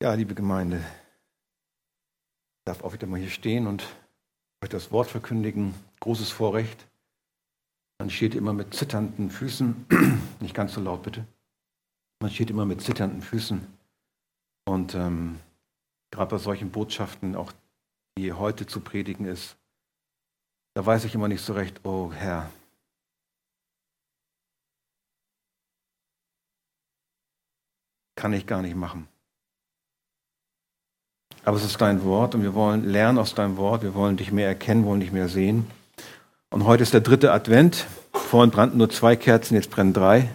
Ja, 0.00 0.14
liebe 0.14 0.36
Gemeinde, 0.36 0.76
ich 0.76 2.64
darf 2.66 2.84
auch 2.84 2.92
wieder 2.92 3.08
mal 3.08 3.18
hier 3.18 3.30
stehen 3.30 3.66
und 3.66 3.84
euch 4.62 4.68
das 4.68 4.92
Wort 4.92 5.08
verkündigen. 5.08 5.74
Großes 5.98 6.30
Vorrecht. 6.30 6.86
Man 7.98 8.08
steht 8.08 8.36
immer 8.36 8.52
mit 8.52 8.72
zitternden 8.72 9.28
Füßen, 9.28 9.86
nicht 10.40 10.54
ganz 10.54 10.74
so 10.74 10.80
laut 10.80 11.02
bitte. 11.02 11.26
Man 12.20 12.30
steht 12.30 12.48
immer 12.48 12.64
mit 12.64 12.80
zitternden 12.80 13.22
Füßen. 13.22 13.66
Und 14.66 14.94
ähm, 14.94 15.40
gerade 16.12 16.30
bei 16.30 16.38
solchen 16.38 16.70
Botschaften, 16.70 17.34
auch 17.34 17.52
die 18.16 18.32
heute 18.32 18.68
zu 18.68 18.78
predigen 18.78 19.26
ist, 19.26 19.56
da 20.74 20.86
weiß 20.86 21.06
ich 21.06 21.14
immer 21.16 21.26
nicht 21.26 21.42
so 21.42 21.54
recht, 21.54 21.84
oh 21.84 22.12
Herr, 22.12 22.52
kann 28.14 28.32
ich 28.32 28.46
gar 28.46 28.62
nicht 28.62 28.76
machen. 28.76 29.08
Aber 31.48 31.56
es 31.56 31.64
ist 31.64 31.80
dein 31.80 32.04
Wort 32.04 32.34
und 32.34 32.42
wir 32.42 32.52
wollen 32.52 32.84
lernen 32.86 33.16
aus 33.16 33.34
deinem 33.34 33.56
Wort. 33.56 33.82
Wir 33.82 33.94
wollen 33.94 34.18
dich 34.18 34.32
mehr 34.32 34.48
erkennen, 34.48 34.84
wollen 34.84 35.00
dich 35.00 35.12
mehr 35.12 35.30
sehen. 35.30 35.66
Und 36.50 36.66
heute 36.66 36.82
ist 36.82 36.92
der 36.92 37.00
dritte 37.00 37.32
Advent. 37.32 37.86
Vorhin 38.12 38.50
brannten 38.50 38.76
nur 38.76 38.90
zwei 38.90 39.16
Kerzen, 39.16 39.54
jetzt 39.54 39.70
brennen 39.70 39.94
drei. 39.94 40.28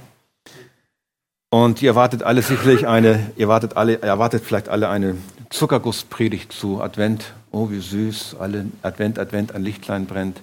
Und 1.52 1.84
ihr 1.84 1.92
erwartet 1.92 2.24
alle 2.24 2.42
sicherlich 2.42 2.88
eine, 2.88 3.32
ihr 3.36 3.44
erwartet 3.44 3.78
alle, 3.78 4.02
erwartet 4.02 4.44
vielleicht 4.44 4.70
alle 4.70 4.90
eine 4.90 5.16
Zuckergusspredigt 5.52 6.52
zu 6.52 6.82
Advent. 6.82 7.36
Oh, 7.52 7.70
wie 7.70 7.80
süß, 7.80 8.38
alle 8.40 8.66
Advent, 8.82 9.20
Advent, 9.20 9.52
ein 9.54 9.62
Lichtlein 9.62 10.08
brennt. 10.08 10.42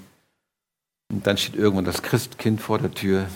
Und 1.10 1.26
dann 1.26 1.36
steht 1.36 1.56
irgendwann 1.56 1.84
das 1.84 2.02
Christkind 2.02 2.60
vor 2.60 2.78
der 2.78 2.92
Tür. 2.92 3.26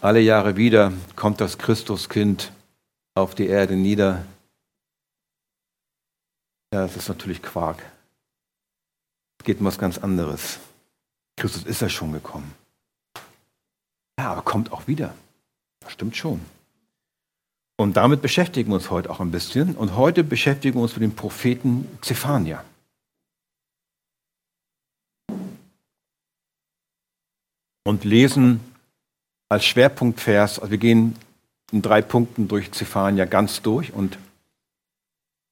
Alle 0.00 0.20
Jahre 0.20 0.56
wieder 0.56 0.94
kommt 1.14 1.42
das 1.42 1.58
Christuskind 1.58 2.52
auf 3.14 3.34
die 3.34 3.48
Erde 3.48 3.76
nieder. 3.76 4.24
Ja, 6.74 6.82
das 6.82 6.96
ist 6.96 7.08
natürlich 7.08 7.40
Quark. 7.40 7.84
Es 9.38 9.44
geht 9.44 9.60
um 9.60 9.66
was 9.66 9.78
ganz 9.78 9.96
anderes. 9.96 10.58
Christus 11.36 11.62
ist 11.62 11.80
ja 11.80 11.88
schon 11.88 12.10
gekommen. 12.10 12.52
Ja, 14.18 14.32
aber 14.32 14.42
kommt 14.42 14.72
auch 14.72 14.88
wieder. 14.88 15.14
Das 15.78 15.92
stimmt 15.92 16.16
schon. 16.16 16.40
Und 17.76 17.96
damit 17.96 18.22
beschäftigen 18.22 18.70
wir 18.70 18.74
uns 18.74 18.90
heute 18.90 19.08
auch 19.10 19.20
ein 19.20 19.30
bisschen. 19.30 19.76
Und 19.76 19.94
heute 19.94 20.24
beschäftigen 20.24 20.74
wir 20.74 20.82
uns 20.82 20.94
mit 20.94 21.04
dem 21.04 21.14
Propheten 21.14 21.86
Zephania. 22.02 22.64
Und 27.84 28.02
lesen 28.02 28.58
als 29.48 29.64
Schwerpunktvers, 29.64 30.58
also 30.58 30.72
wir 30.72 30.78
gehen 30.78 31.14
in 31.70 31.82
drei 31.82 32.02
Punkten 32.02 32.48
durch 32.48 32.72
Zephania 32.72 33.26
ganz 33.26 33.62
durch 33.62 33.92
und 33.92 34.18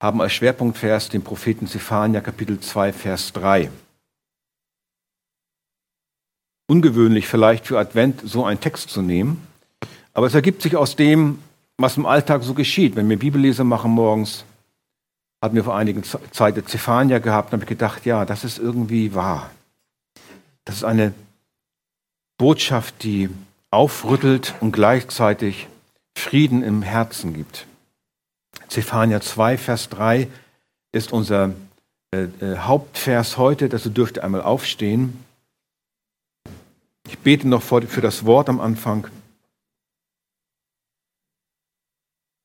haben 0.03 0.21
als 0.21 0.33
Schwerpunktvers 0.33 1.11
den 1.11 1.23
Propheten 1.23 1.69
Zephania 1.69 2.21
Kapitel 2.21 2.59
2, 2.59 2.93
Vers 2.93 3.33
3. 3.35 3.71
Ungewöhnlich 6.67 7.29
vielleicht 7.29 7.69
für 7.69 7.79
Advent 7.79 8.21
so 8.25 8.45
einen 8.45 8.59
Text 8.59 8.91
zu 8.91 9.01
nehmen, 9.01 9.47
aber 10.13 10.27
es 10.27 10.35
ergibt 10.35 10.61
sich 10.61 10.77
aus 10.77 10.97
dem, 10.97 11.39
was 11.77 11.97
im 11.97 12.05
Alltag 12.05 12.43
so 12.43 12.53
geschieht. 12.53 12.97
Wenn 12.97 13.09
wir 13.09 13.17
Bibellese 13.17 13.63
machen 13.63 13.93
morgens, 13.93 14.45
hatten 15.41 15.55
wir 15.55 15.63
vor 15.63 15.77
einigen 15.77 16.03
Zeit 16.03 16.69
Zephania 16.69 17.21
gehabt, 17.21 17.53
dann 17.53 17.61
habe 17.61 17.65
ich 17.65 17.69
gedacht, 17.69 18.05
ja, 18.05 18.25
das 18.25 18.43
ist 18.43 18.59
irgendwie 18.59 19.15
wahr. 19.15 19.53
Das 20.65 20.77
ist 20.77 20.85
eine 20.85 21.15
Botschaft, 22.39 23.05
die 23.05 23.31
aufrüttelt 23.71 24.55
und 24.59 24.73
gleichzeitig 24.73 25.69
Frieden 26.17 26.65
im 26.65 26.83
Herzen 26.83 27.35
gibt. 27.35 27.67
Zephania 28.73 29.21
2, 29.21 29.59
Vers 29.59 29.91
3 29.91 30.29
ist 30.93 31.13
unser 31.13 31.53
äh, 32.11 32.23
äh, 32.41 32.57
Hauptvers 32.57 33.37
heute. 33.37 33.69
Dazu 33.69 33.91
dürft 33.91 34.17
ihr 34.17 34.25
einmal 34.25 34.41
aufstehen. 34.41 35.23
Ich 37.07 37.19
bete 37.19 37.47
noch 37.47 37.63
für 37.63 38.01
das 38.01 38.25
Wort 38.25 38.49
am 38.49 38.63
Anfang. 38.63 39.09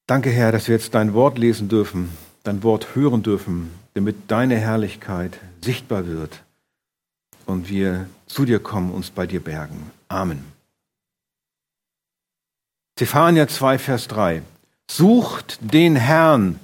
Danke, 0.06 0.30
Herr, 0.30 0.52
dass 0.52 0.68
wir 0.68 0.76
jetzt 0.76 0.94
dein 0.96 1.14
Wort 1.14 1.38
lesen 1.38 1.70
dürfen, 1.70 2.12
dein 2.44 2.62
Wort 2.62 2.94
hören 2.94 3.24
dürfen, 3.24 3.72
damit 3.94 4.30
deine 4.30 4.58
Herrlichkeit 4.58 5.40
sichtbar 5.62 6.08
wird 6.08 6.44
und 7.46 7.70
wir 7.70 8.10
zu 8.26 8.44
dir 8.44 8.60
kommen, 8.60 8.92
uns 8.92 9.12
bei 9.12 9.26
dir 9.28 9.40
bergen. 9.40 9.92
Amen. 10.10 10.44
Zephania 12.98 13.48
2, 13.48 13.80
Vers 13.80 14.10
3. 14.10 14.42
Sucht 14.90 15.60
den 15.62 15.96
Herrn, 15.96 16.60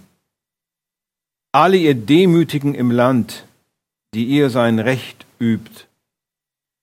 alle 1.51 1.77
ihr 1.77 1.95
Demütigen 1.95 2.73
im 2.73 2.89
Land, 2.89 3.45
die 4.13 4.25
ihr 4.25 4.49
sein 4.49 4.79
Recht 4.79 5.25
übt. 5.39 5.85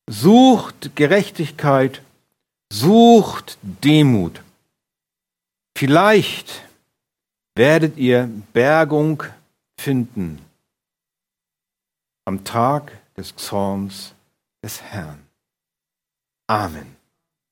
Sucht 0.09 0.95
Gerechtigkeit, 0.97 2.03
sucht 2.73 3.59
Demut. 3.63 4.43
Vielleicht 5.77 6.69
werdet 7.55 7.97
ihr 7.97 8.29
Bergung 8.53 9.23
finden 9.79 10.41
am 12.27 12.45
Tag 12.45 12.93
des 13.17 13.35
Zorns 13.37 14.15
des 14.63 14.83
Herrn. 14.83 15.19
Amen. 16.47 16.87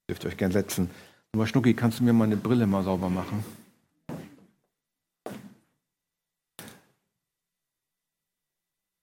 Dürft 0.09 0.25
ihr 0.25 0.31
euch 0.31 0.37
gern 0.37 0.53
setzen. 0.53 0.91
Aber 1.33 1.47
Schnucki, 1.47 1.75
kannst 1.75 2.01
du 2.01 2.05
mir 2.05 2.13
meine 2.13 2.37
Brille 2.37 2.67
mal 2.67 2.85
sauber 2.85 3.09
machen? 3.09 3.45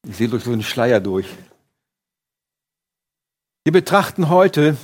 Ich 0.08 0.18
sehe 0.18 0.30
durch 0.30 0.44
so 0.44 0.52
einen 0.52 0.64
Schleier 0.64 1.00
durch. 1.00 1.28
Wir 3.64 3.72
betrachten 3.72 4.30
heute 4.30 4.78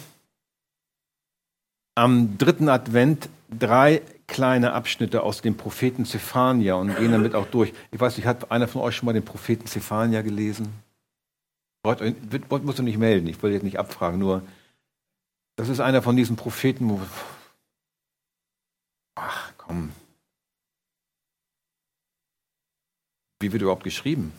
am 1.95 2.37
dritten 2.37 2.69
Advent 2.69 3.29
drei 3.49 4.01
kleine 4.25 4.73
Abschnitte 4.73 5.21
aus 5.21 5.41
dem 5.41 5.57
Propheten 5.57 6.05
Zephania 6.05 6.75
und 6.75 6.95
gehen 6.95 7.11
damit 7.11 7.35
auch 7.35 7.45
durch. 7.47 7.73
Ich 7.91 7.99
weiß 7.99 8.17
nicht, 8.17 8.25
hat 8.25 8.49
einer 8.49 8.67
von 8.67 8.81
euch 8.81 8.95
schon 8.95 9.05
mal 9.05 9.13
den 9.13 9.25
Propheten 9.25 9.67
Zephania 9.67 10.21
gelesen? 10.21 10.73
Wollt, 11.83 12.63
musst 12.63 12.79
du 12.79 12.83
nicht 12.83 12.97
melden, 12.97 13.27
ich 13.27 13.41
wollte 13.41 13.55
jetzt 13.55 13.63
nicht 13.63 13.79
abfragen, 13.79 14.19
nur 14.19 14.41
das 15.57 15.67
ist 15.69 15.79
einer 15.79 16.01
von 16.01 16.15
diesen 16.15 16.35
Propheten, 16.35 16.89
wo. 16.89 17.01
Ach 19.15 19.53
komm. 19.57 19.91
Wie 23.39 23.51
wird 23.51 23.61
überhaupt 23.61 23.83
geschrieben? 23.83 24.31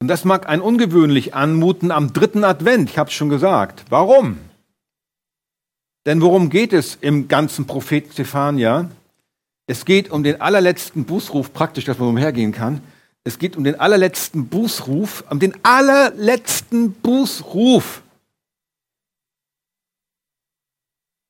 Und 0.00 0.08
das 0.08 0.24
mag 0.24 0.48
ein 0.48 0.62
ungewöhnlich 0.62 1.34
anmuten 1.34 1.90
am 1.90 2.12
dritten 2.14 2.42
Advent, 2.42 2.88
ich 2.88 2.98
habe 2.98 3.10
es 3.10 3.14
schon 3.14 3.28
gesagt. 3.28 3.84
Warum? 3.90 4.38
Denn 6.06 6.22
worum 6.22 6.48
geht 6.48 6.72
es 6.72 6.96
im 6.96 7.28
ganzen 7.28 7.66
Propheten 7.66 8.10
Zephania? 8.10 8.90
Es 9.66 9.84
geht 9.84 10.10
um 10.10 10.22
den 10.22 10.40
allerletzten 10.40 11.04
Bußruf, 11.04 11.52
praktisch, 11.52 11.84
dass 11.84 11.98
man 11.98 12.08
umhergehen 12.08 12.52
kann. 12.52 12.82
Es 13.24 13.38
geht 13.38 13.56
um 13.56 13.64
den 13.64 13.78
allerletzten 13.78 14.48
Bußruf, 14.48 15.22
um 15.28 15.38
den 15.38 15.54
allerletzten 15.62 16.92
Bußruf. 16.92 18.02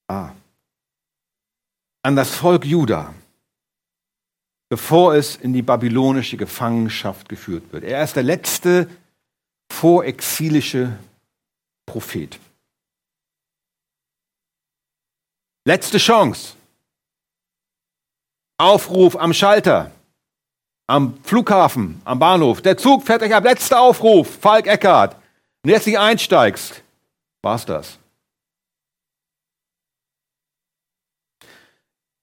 Ah. 0.06 0.30
An 2.02 2.14
das 2.14 2.30
Volk 2.30 2.64
Juda 2.64 3.12
bevor 4.70 5.14
es 5.16 5.36
in 5.36 5.52
die 5.52 5.62
babylonische 5.62 6.36
Gefangenschaft 6.36 7.28
geführt 7.28 7.72
wird. 7.72 7.84
Er 7.84 8.02
ist 8.02 8.16
der 8.16 8.22
letzte 8.22 8.88
vorexilische 9.70 10.96
Prophet. 11.86 12.38
Letzte 15.66 15.98
Chance. 15.98 16.54
Aufruf 18.58 19.16
am 19.16 19.32
Schalter, 19.32 19.90
am 20.86 21.18
Flughafen, 21.24 22.00
am 22.04 22.18
Bahnhof. 22.18 22.62
Der 22.62 22.76
Zug 22.76 23.04
fährt 23.04 23.22
euch 23.22 23.34
ab. 23.34 23.44
Letzter 23.44 23.80
Aufruf. 23.80 24.38
Falk 24.40 24.66
Eckhardt. 24.66 25.16
Und 25.64 25.70
jetzt 25.70 25.86
nicht 25.86 25.98
einsteigst, 25.98 26.82
war's 27.42 27.66
das. 27.66 27.98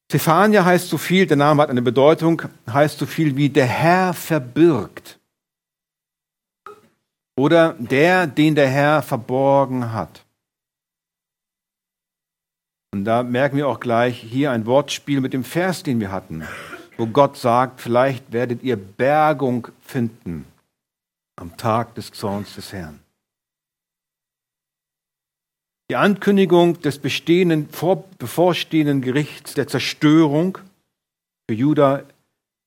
Zephania 0.10 0.64
heißt 0.64 0.88
so 0.88 0.98
viel, 0.98 1.28
der 1.28 1.38
Name 1.38 1.62
hat 1.62 1.70
eine 1.70 1.82
Bedeutung, 1.82 2.44
heißt 2.70 2.98
so 3.00 3.06
viel 3.06 3.36
wie 3.36 3.50
der 3.50 3.66
Herr 3.66 4.14
verbirgt. 4.14 5.20
Oder 7.36 7.74
der, 7.74 8.26
den 8.26 8.56
der 8.56 8.70
Herr 8.70 9.02
verborgen 9.02 9.92
hat. 9.92 10.24
Und 12.94 13.04
da 13.04 13.22
merken 13.22 13.58
wir 13.58 13.68
auch 13.68 13.82
gleich 13.82 14.18
hier 14.18 14.52
ein 14.52 14.66
Wortspiel 14.66 15.20
mit 15.20 15.34
dem 15.34 15.44
Vers, 15.44 15.84
den 15.84 16.00
wir 16.00 16.12
hatten, 16.12 16.48
wo 16.98 17.06
Gott 17.06 17.38
sagt, 17.38 17.82
vielleicht 17.82 18.32
werdet 18.32 18.64
ihr 18.64 18.78
Bergung 18.78 19.68
finden 19.82 20.46
am 21.36 21.56
Tag 21.58 21.96
des 21.96 22.12
Zorns 22.12 22.56
des 22.56 22.72
Herrn. 22.72 23.00
Die 25.90 25.96
Ankündigung 25.96 26.82
des 26.82 27.00
bestehenden, 27.00 27.70
vor, 27.70 28.04
bevorstehenden 28.18 29.02
Gerichts 29.02 29.54
der 29.54 29.68
Zerstörung 29.68 30.58
für 31.50 31.56
Juda 31.56 32.04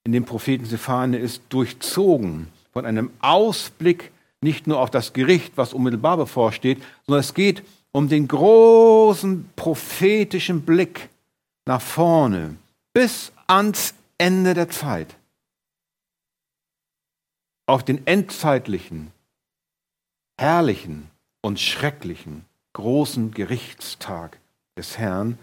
in 0.04 0.12
dem 0.12 0.24
Propheten 0.24 0.64
Sephane 0.64 1.18
ist 1.18 1.42
durchzogen 1.50 2.48
von 2.72 2.86
einem 2.86 3.10
Ausblick 3.20 4.10
nicht 4.40 4.66
nur 4.66 4.80
auf 4.80 4.90
das 4.90 5.12
Gericht, 5.12 5.52
was 5.56 5.74
unmittelbar 5.74 6.16
bevorsteht, 6.16 6.82
sondern 7.06 7.20
es 7.20 7.34
geht 7.34 7.62
um 7.92 8.08
den 8.08 8.26
großen 8.26 9.50
prophetischen 9.54 10.62
Blick 10.62 11.10
nach 11.66 11.82
vorne 11.82 12.56
bis 12.94 13.32
ans 13.46 13.94
Ende 14.16 14.54
der 14.54 14.70
Zeit. 14.70 15.14
Auf 17.66 17.84
den 17.84 18.06
endzeitlichen, 18.06 19.12
herrlichen 20.38 21.10
und 21.42 21.60
schrecklichen 21.60 22.46
großen 22.72 23.32
Gerichtstag 23.32 24.38
des 24.76 24.98
Herrn, 24.98 25.38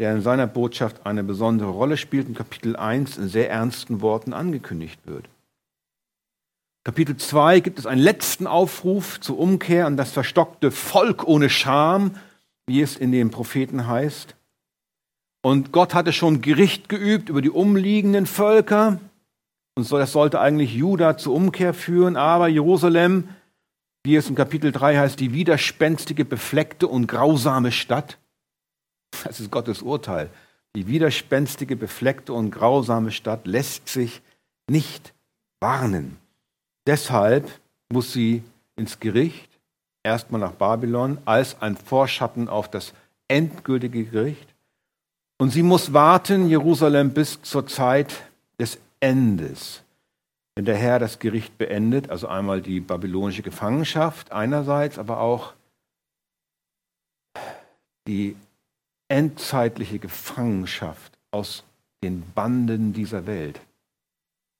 der 0.00 0.12
in 0.12 0.22
seiner 0.22 0.46
Botschaft 0.46 1.04
eine 1.06 1.24
besondere 1.24 1.70
Rolle 1.70 1.96
spielt, 1.96 2.28
in 2.28 2.34
Kapitel 2.34 2.76
1 2.76 3.18
in 3.18 3.28
sehr 3.28 3.50
ernsten 3.50 4.00
Worten 4.00 4.32
angekündigt 4.32 5.00
wird. 5.04 5.28
Kapitel 6.84 7.16
2 7.16 7.60
gibt 7.60 7.78
es 7.78 7.86
einen 7.86 8.00
letzten 8.00 8.46
Aufruf 8.46 9.20
zur 9.20 9.38
Umkehr 9.38 9.86
an 9.86 9.96
das 9.96 10.12
verstockte 10.12 10.70
Volk 10.70 11.26
ohne 11.26 11.50
Scham, 11.50 12.12
wie 12.66 12.80
es 12.80 12.96
in 12.96 13.12
den 13.12 13.30
Propheten 13.30 13.86
heißt. 13.86 14.34
Und 15.42 15.72
Gott 15.72 15.94
hatte 15.94 16.12
schon 16.12 16.40
Gericht 16.40 16.88
geübt 16.88 17.28
über 17.28 17.42
die 17.42 17.50
umliegenden 17.50 18.26
Völker. 18.26 19.00
Und 19.74 19.90
das 19.90 20.12
sollte 20.12 20.40
eigentlich 20.40 20.74
Juda 20.74 21.16
zur 21.16 21.34
Umkehr 21.34 21.74
führen. 21.74 22.16
Aber 22.16 22.48
Jerusalem, 22.48 23.28
wie 24.04 24.16
es 24.16 24.28
in 24.28 24.34
Kapitel 24.34 24.72
3 24.72 24.96
heißt, 24.96 25.20
die 25.20 25.32
widerspenstige, 25.32 26.24
befleckte 26.24 26.88
und 26.88 27.06
grausame 27.06 27.72
Stadt. 27.72 28.18
Das 29.24 29.40
ist 29.40 29.50
Gottes 29.50 29.82
Urteil. 29.82 30.30
Die 30.76 30.86
widerspenstige, 30.86 31.76
befleckte 31.76 32.32
und 32.32 32.50
grausame 32.50 33.10
Stadt 33.10 33.46
lässt 33.46 33.88
sich 33.88 34.22
nicht 34.68 35.14
warnen. 35.60 36.18
Deshalb 36.86 37.50
muss 37.92 38.12
sie 38.12 38.42
ins 38.76 39.00
Gericht, 39.00 39.50
erstmal 40.02 40.40
nach 40.40 40.52
Babylon, 40.52 41.18
als 41.24 41.60
ein 41.60 41.76
Vorschatten 41.76 42.48
auf 42.48 42.70
das 42.70 42.92
endgültige 43.28 44.04
Gericht. 44.04 44.54
Und 45.38 45.50
sie 45.50 45.62
muss 45.62 45.92
warten, 45.92 46.48
Jerusalem, 46.48 47.10
bis 47.10 47.42
zur 47.42 47.66
Zeit 47.66 48.14
des 48.58 48.78
Endes. 49.00 49.82
Wenn 50.58 50.64
der 50.64 50.76
Herr 50.76 50.98
das 50.98 51.20
Gericht 51.20 51.56
beendet, 51.56 52.10
also 52.10 52.26
einmal 52.26 52.60
die 52.60 52.80
babylonische 52.80 53.42
Gefangenschaft 53.42 54.32
einerseits, 54.32 54.98
aber 54.98 55.20
auch 55.20 55.54
die 58.08 58.34
endzeitliche 59.06 60.00
Gefangenschaft 60.00 61.16
aus 61.30 61.62
den 62.02 62.24
Banden 62.34 62.92
dieser 62.92 63.24
Welt. 63.24 63.60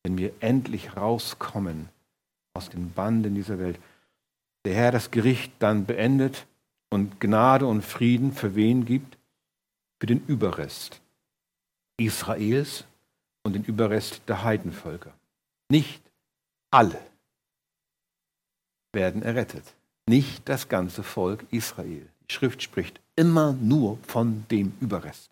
Wenn 0.04 0.16
wir 0.18 0.30
endlich 0.38 0.96
rauskommen 0.96 1.88
aus 2.54 2.70
den 2.70 2.92
Banden 2.92 3.34
dieser 3.34 3.58
Welt. 3.58 3.80
Der 4.66 4.76
Herr 4.76 4.92
das 4.92 5.10
Gericht 5.10 5.50
dann 5.58 5.84
beendet 5.84 6.46
und 6.90 7.20
Gnade 7.20 7.66
und 7.66 7.82
Frieden 7.82 8.30
für 8.30 8.54
wen 8.54 8.84
gibt? 8.84 9.18
für 9.98 10.06
den 10.06 10.24
Überrest 10.28 11.00
Israels 11.96 12.84
und 13.42 13.54
den 13.54 13.64
Überrest 13.64 14.22
der 14.28 14.44
Heidenvölker. 14.44 15.17
Nicht 15.70 16.02
alle 16.70 17.00
werden 18.92 19.22
errettet. 19.22 19.74
Nicht 20.06 20.48
das 20.48 20.68
ganze 20.68 21.02
Volk 21.02 21.44
Israel. 21.50 22.08
Die 22.28 22.34
Schrift 22.34 22.62
spricht 22.62 23.00
immer 23.16 23.52
nur 23.52 23.98
von 24.06 24.46
dem 24.50 24.76
Überrest. 24.80 25.30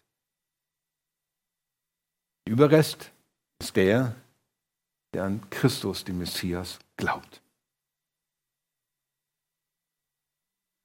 Der 2.47 2.53
Überrest 2.53 3.11
ist 3.59 3.75
der, 3.75 4.15
der 5.15 5.25
an 5.25 5.49
Christus, 5.51 6.05
den 6.05 6.19
Messias, 6.19 6.79
glaubt. 6.97 7.41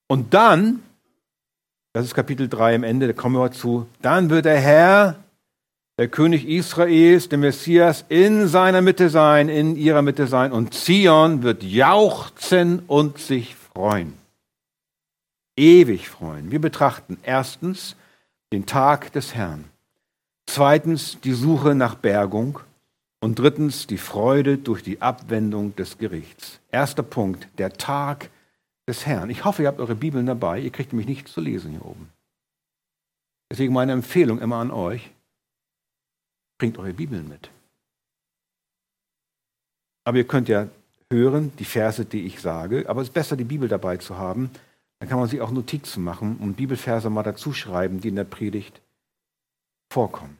Und 0.07 0.33
dann 0.33 0.81
das 1.93 2.05
ist 2.05 2.13
Kapitel 2.13 2.47
3 2.47 2.75
am 2.75 2.83
Ende, 2.83 3.07
da 3.07 3.13
kommen 3.13 3.35
wir 3.35 3.51
zu. 3.51 3.87
Dann 4.01 4.29
wird 4.29 4.45
der 4.45 4.59
Herr, 4.59 5.21
der 6.01 6.07
König 6.07 6.47
Israels, 6.47 7.29
der 7.29 7.37
Messias, 7.37 8.05
in 8.09 8.47
seiner 8.47 8.81
Mitte 8.81 9.11
sein, 9.11 9.49
in 9.49 9.75
ihrer 9.75 10.01
Mitte 10.01 10.25
sein. 10.25 10.51
Und 10.51 10.73
Zion 10.73 11.43
wird 11.43 11.61
jauchzen 11.61 12.79
und 12.87 13.19
sich 13.19 13.53
freuen. 13.53 14.17
Ewig 15.55 16.09
freuen. 16.09 16.49
Wir 16.49 16.59
betrachten 16.59 17.19
erstens 17.21 17.95
den 18.51 18.65
Tag 18.65 19.11
des 19.11 19.35
Herrn. 19.35 19.65
Zweitens 20.47 21.19
die 21.21 21.33
Suche 21.33 21.75
nach 21.75 21.93
Bergung. 21.93 22.57
Und 23.19 23.37
drittens 23.37 23.85
die 23.85 23.99
Freude 23.99 24.57
durch 24.57 24.81
die 24.81 25.03
Abwendung 25.03 25.75
des 25.75 25.99
Gerichts. 25.99 26.61
Erster 26.71 27.03
Punkt, 27.03 27.47
der 27.59 27.73
Tag 27.73 28.31
des 28.87 29.05
Herrn. 29.05 29.29
Ich 29.29 29.45
hoffe, 29.45 29.61
ihr 29.61 29.67
habt 29.67 29.79
eure 29.79 29.93
Bibeln 29.93 30.25
dabei. 30.25 30.61
Ihr 30.61 30.71
kriegt 30.71 30.93
nämlich 30.93 31.07
nichts 31.07 31.31
zu 31.31 31.41
lesen 31.41 31.69
hier 31.69 31.85
oben. 31.85 32.09
Deswegen 33.51 33.71
meine 33.75 33.91
Empfehlung 33.91 34.39
immer 34.41 34.55
an 34.55 34.71
euch, 34.71 35.11
bringt 36.61 36.77
eure 36.77 36.93
Bibeln 36.93 37.27
mit. 37.27 37.49
Aber 40.03 40.17
ihr 40.17 40.27
könnt 40.27 40.47
ja 40.47 40.67
hören, 41.11 41.51
die 41.57 41.65
Verse, 41.65 42.05
die 42.05 42.27
ich 42.27 42.39
sage, 42.39 42.87
aber 42.87 43.01
es 43.01 43.07
ist 43.07 43.15
besser, 43.15 43.35
die 43.35 43.45
Bibel 43.45 43.67
dabei 43.67 43.97
zu 43.97 44.19
haben. 44.19 44.51
Dann 44.99 45.09
kann 45.09 45.17
man 45.17 45.27
sich 45.27 45.41
auch 45.41 45.49
Notizen 45.49 46.03
machen 46.03 46.37
und 46.37 46.57
Bibelverse 46.57 47.09
mal 47.09 47.23
dazu 47.23 47.51
schreiben, 47.51 47.99
die 47.99 48.09
in 48.09 48.15
der 48.15 48.25
Predigt 48.25 48.79
vorkommen. 49.91 50.37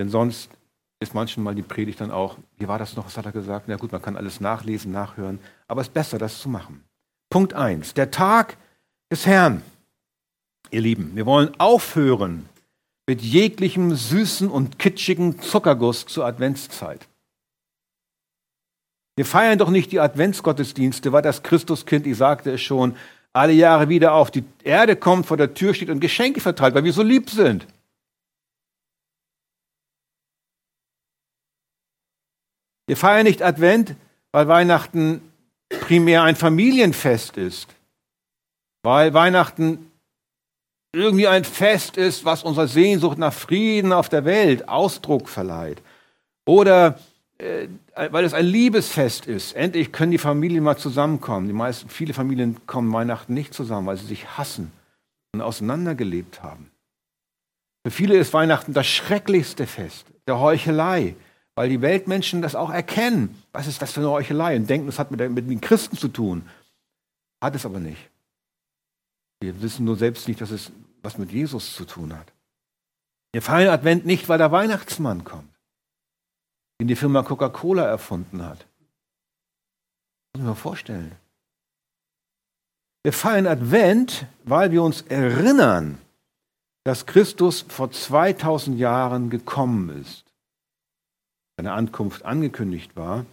Denn 0.00 0.08
sonst 0.08 0.50
ist 1.00 1.12
manchmal 1.12 1.54
die 1.54 1.60
Predigt 1.60 2.00
dann 2.00 2.10
auch, 2.10 2.38
wie 2.56 2.68
war 2.68 2.78
das 2.78 2.96
noch, 2.96 3.04
was 3.04 3.18
hat 3.18 3.26
er 3.26 3.32
gesagt? 3.32 3.68
Na 3.68 3.76
gut, 3.76 3.92
man 3.92 4.00
kann 4.00 4.16
alles 4.16 4.40
nachlesen, 4.40 4.92
nachhören, 4.92 5.40
aber 5.68 5.82
es 5.82 5.88
ist 5.88 5.94
besser, 5.94 6.16
das 6.16 6.40
zu 6.40 6.48
machen. 6.48 6.82
Punkt 7.28 7.52
1, 7.52 7.92
der 7.92 8.10
Tag 8.10 8.56
des 9.10 9.26
Herrn. 9.26 9.60
Ihr 10.70 10.80
Lieben, 10.80 11.14
wir 11.16 11.26
wollen 11.26 11.54
aufhören 11.60 12.48
mit 13.12 13.20
jeglichem 13.20 13.94
süßen 13.94 14.48
und 14.48 14.78
kitschigen 14.78 15.38
Zuckerguss 15.38 16.06
zur 16.06 16.24
Adventszeit. 16.24 17.06
Wir 19.16 19.26
feiern 19.26 19.58
doch 19.58 19.68
nicht 19.68 19.92
die 19.92 20.00
Adventsgottesdienste, 20.00 21.12
weil 21.12 21.20
das 21.20 21.42
Christuskind, 21.42 22.06
ich 22.06 22.16
sagte 22.16 22.52
es 22.52 22.62
schon, 22.62 22.96
alle 23.34 23.52
Jahre 23.52 23.90
wieder 23.90 24.14
auf 24.14 24.30
die 24.30 24.44
Erde 24.64 24.96
kommt, 24.96 25.26
vor 25.26 25.36
der 25.36 25.52
Tür 25.52 25.74
steht 25.74 25.90
und 25.90 26.00
Geschenke 26.00 26.40
verteilt, 26.40 26.74
weil 26.74 26.84
wir 26.84 26.94
so 26.94 27.02
lieb 27.02 27.28
sind. 27.28 27.66
Wir 32.86 32.96
feiern 32.96 33.24
nicht 33.24 33.42
Advent, 33.42 33.94
weil 34.30 34.48
Weihnachten 34.48 35.20
primär 35.68 36.22
ein 36.22 36.36
Familienfest 36.36 37.36
ist, 37.36 37.68
weil 38.82 39.12
Weihnachten 39.12 39.91
irgendwie 40.92 41.28
ein 41.28 41.44
Fest 41.44 41.96
ist, 41.96 42.24
was 42.24 42.42
unserer 42.42 42.68
Sehnsucht 42.68 43.18
nach 43.18 43.32
Frieden 43.32 43.92
auf 43.92 44.08
der 44.08 44.24
Welt 44.24 44.68
Ausdruck 44.68 45.28
verleiht. 45.28 45.82
Oder 46.44 46.98
äh, 47.42 47.68
weil 48.10 48.24
es 48.24 48.34
ein 48.34 48.46
Liebesfest 48.46 49.26
ist. 49.26 49.54
Endlich 49.54 49.90
können 49.90 50.12
die 50.12 50.18
Familien 50.18 50.62
mal 50.62 50.76
zusammenkommen. 50.76 51.48
Die 51.48 51.52
meisten, 51.52 51.88
viele 51.88 52.14
Familien 52.14 52.64
kommen 52.66 52.92
Weihnachten 52.92 53.34
nicht 53.34 53.52
zusammen, 53.52 53.86
weil 53.86 53.96
sie 53.96 54.06
sich 54.06 54.38
hassen 54.38 54.70
und 55.32 55.40
auseinandergelebt 55.40 56.42
haben. 56.42 56.70
Für 57.84 57.90
viele 57.90 58.16
ist 58.16 58.32
Weihnachten 58.32 58.74
das 58.74 58.86
schrecklichste 58.86 59.66
Fest 59.66 60.06
der 60.28 60.38
Heuchelei, 60.38 61.16
weil 61.56 61.68
die 61.68 61.80
Weltmenschen 61.80 62.42
das 62.42 62.54
auch 62.54 62.70
erkennen. 62.70 63.42
Was 63.52 63.66
ist 63.66 63.82
das 63.82 63.92
für 63.92 64.00
eine 64.00 64.10
Heuchelei? 64.10 64.54
Und 64.54 64.70
denken, 64.70 64.86
das 64.86 65.00
hat 65.00 65.10
mit, 65.10 65.20
mit 65.32 65.50
den 65.50 65.60
Christen 65.60 65.96
zu 65.96 66.08
tun. 66.08 66.48
Hat 67.42 67.56
es 67.56 67.66
aber 67.66 67.80
nicht. 67.80 68.11
Wir 69.42 69.60
wissen 69.60 69.84
nur 69.84 69.96
selbst 69.96 70.28
nicht, 70.28 70.40
dass 70.40 70.50
es 70.50 70.70
was 71.02 71.18
mit 71.18 71.32
Jesus 71.32 71.74
zu 71.74 71.84
tun 71.84 72.16
hat. 72.16 72.32
Wir 73.32 73.42
feiern 73.42 73.72
Advent 73.72 74.06
nicht, 74.06 74.28
weil 74.28 74.38
der 74.38 74.52
Weihnachtsmann 74.52 75.24
kommt, 75.24 75.52
den 76.80 76.88
die 76.88 76.96
Firma 76.96 77.22
Coca-Cola 77.22 77.84
erfunden 77.84 78.44
hat. 78.44 78.58
Das 80.32 80.40
muss 80.40 80.42
ich 80.42 80.48
mir 80.48 80.54
vorstellen. 80.54 81.16
Wir 83.02 83.12
feiern 83.12 83.46
Advent, 83.46 84.26
weil 84.44 84.70
wir 84.70 84.82
uns 84.82 85.02
erinnern, 85.02 85.98
dass 86.84 87.06
Christus 87.06 87.62
vor 87.62 87.90
2000 87.90 88.78
Jahren 88.78 89.28
gekommen 89.28 90.00
ist 90.00 90.24
seine 91.56 91.72
Ankunft 91.72 92.24
angekündigt 92.24 92.96
war 92.96 93.26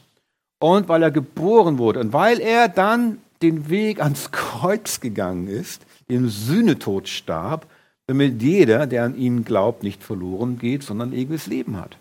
und 0.60 0.88
weil 0.88 1.04
er 1.04 1.12
geboren 1.12 1.78
wurde 1.78 2.00
und 2.00 2.14
weil 2.14 2.40
er 2.40 2.68
dann 2.68 3.22
den 3.42 3.70
Weg 3.70 4.02
ans 4.02 4.32
Kreuz 4.32 5.00
gegangen 5.00 5.48
ist, 5.48 5.86
im 6.08 6.30
Sühnetod 6.30 7.08
starb, 7.08 7.68
damit 8.08 8.42
jeder, 8.42 8.88
der 8.88 9.04
an 9.04 9.16
ihn 9.16 9.46
glaubt, 9.46 9.84
nicht 9.84 10.04
verloren 10.04 10.58
geht, 10.58 10.84
sondern 10.84 11.14
ewiges 11.14 11.48
Leben 11.48 11.78
hat. 11.78 11.98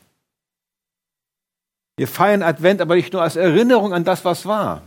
Wir 1.96 2.08
feiern 2.08 2.42
Advent 2.42 2.80
aber 2.80 2.94
nicht 2.94 3.12
nur 3.12 3.22
als 3.22 3.36
Erinnerung 3.36 3.92
an 3.92 4.04
das, 4.04 4.24
was 4.24 4.46
war. 4.46 4.82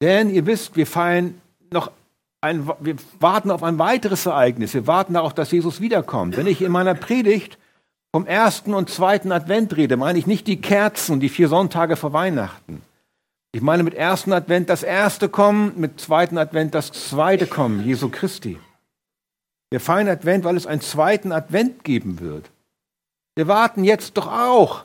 Denn 0.00 0.30
ihr 0.30 0.46
wisst, 0.46 0.76
wir 0.76 0.86
feiern 0.86 1.40
noch 1.70 1.90
ein, 2.40 2.68
wir 2.80 2.96
warten 3.20 3.50
auf 3.50 3.62
ein 3.62 3.78
weiteres 3.78 4.26
Ereignis. 4.26 4.74
Wir 4.74 4.86
warten 4.86 5.14
darauf, 5.14 5.34
dass 5.34 5.50
Jesus 5.50 5.80
wiederkommt. 5.80 6.36
Wenn 6.36 6.46
ich 6.46 6.62
in 6.62 6.72
meiner 6.72 6.94
Predigt 6.94 7.58
vom 8.12 8.26
ersten 8.26 8.74
und 8.74 8.90
zweiten 8.90 9.32
Advent 9.32 9.76
rede, 9.76 9.96
meine 9.96 10.18
ich 10.18 10.26
nicht 10.26 10.46
die 10.46 10.60
Kerzen, 10.60 11.20
die 11.20 11.28
vier 11.28 11.48
Sonntage 11.48 11.96
vor 11.96 12.12
Weihnachten. 12.12 12.82
Ich 13.58 13.64
meine 13.64 13.82
mit 13.82 13.94
ersten 13.94 14.32
Advent 14.32 14.70
das 14.70 14.84
erste 14.84 15.28
Kommen, 15.28 15.72
mit 15.74 16.00
zweiten 16.00 16.38
Advent 16.38 16.76
das 16.76 16.92
zweite 16.92 17.48
Kommen, 17.48 17.84
Jesu 17.84 18.08
Christi. 18.08 18.56
Wir 19.70 19.80
feiern 19.80 20.06
Advent, 20.06 20.44
weil 20.44 20.56
es 20.56 20.64
einen 20.64 20.80
zweiten 20.80 21.32
Advent 21.32 21.82
geben 21.82 22.20
wird. 22.20 22.52
Wir 23.34 23.48
warten 23.48 23.82
jetzt 23.82 24.16
doch 24.16 24.28
auch. 24.28 24.84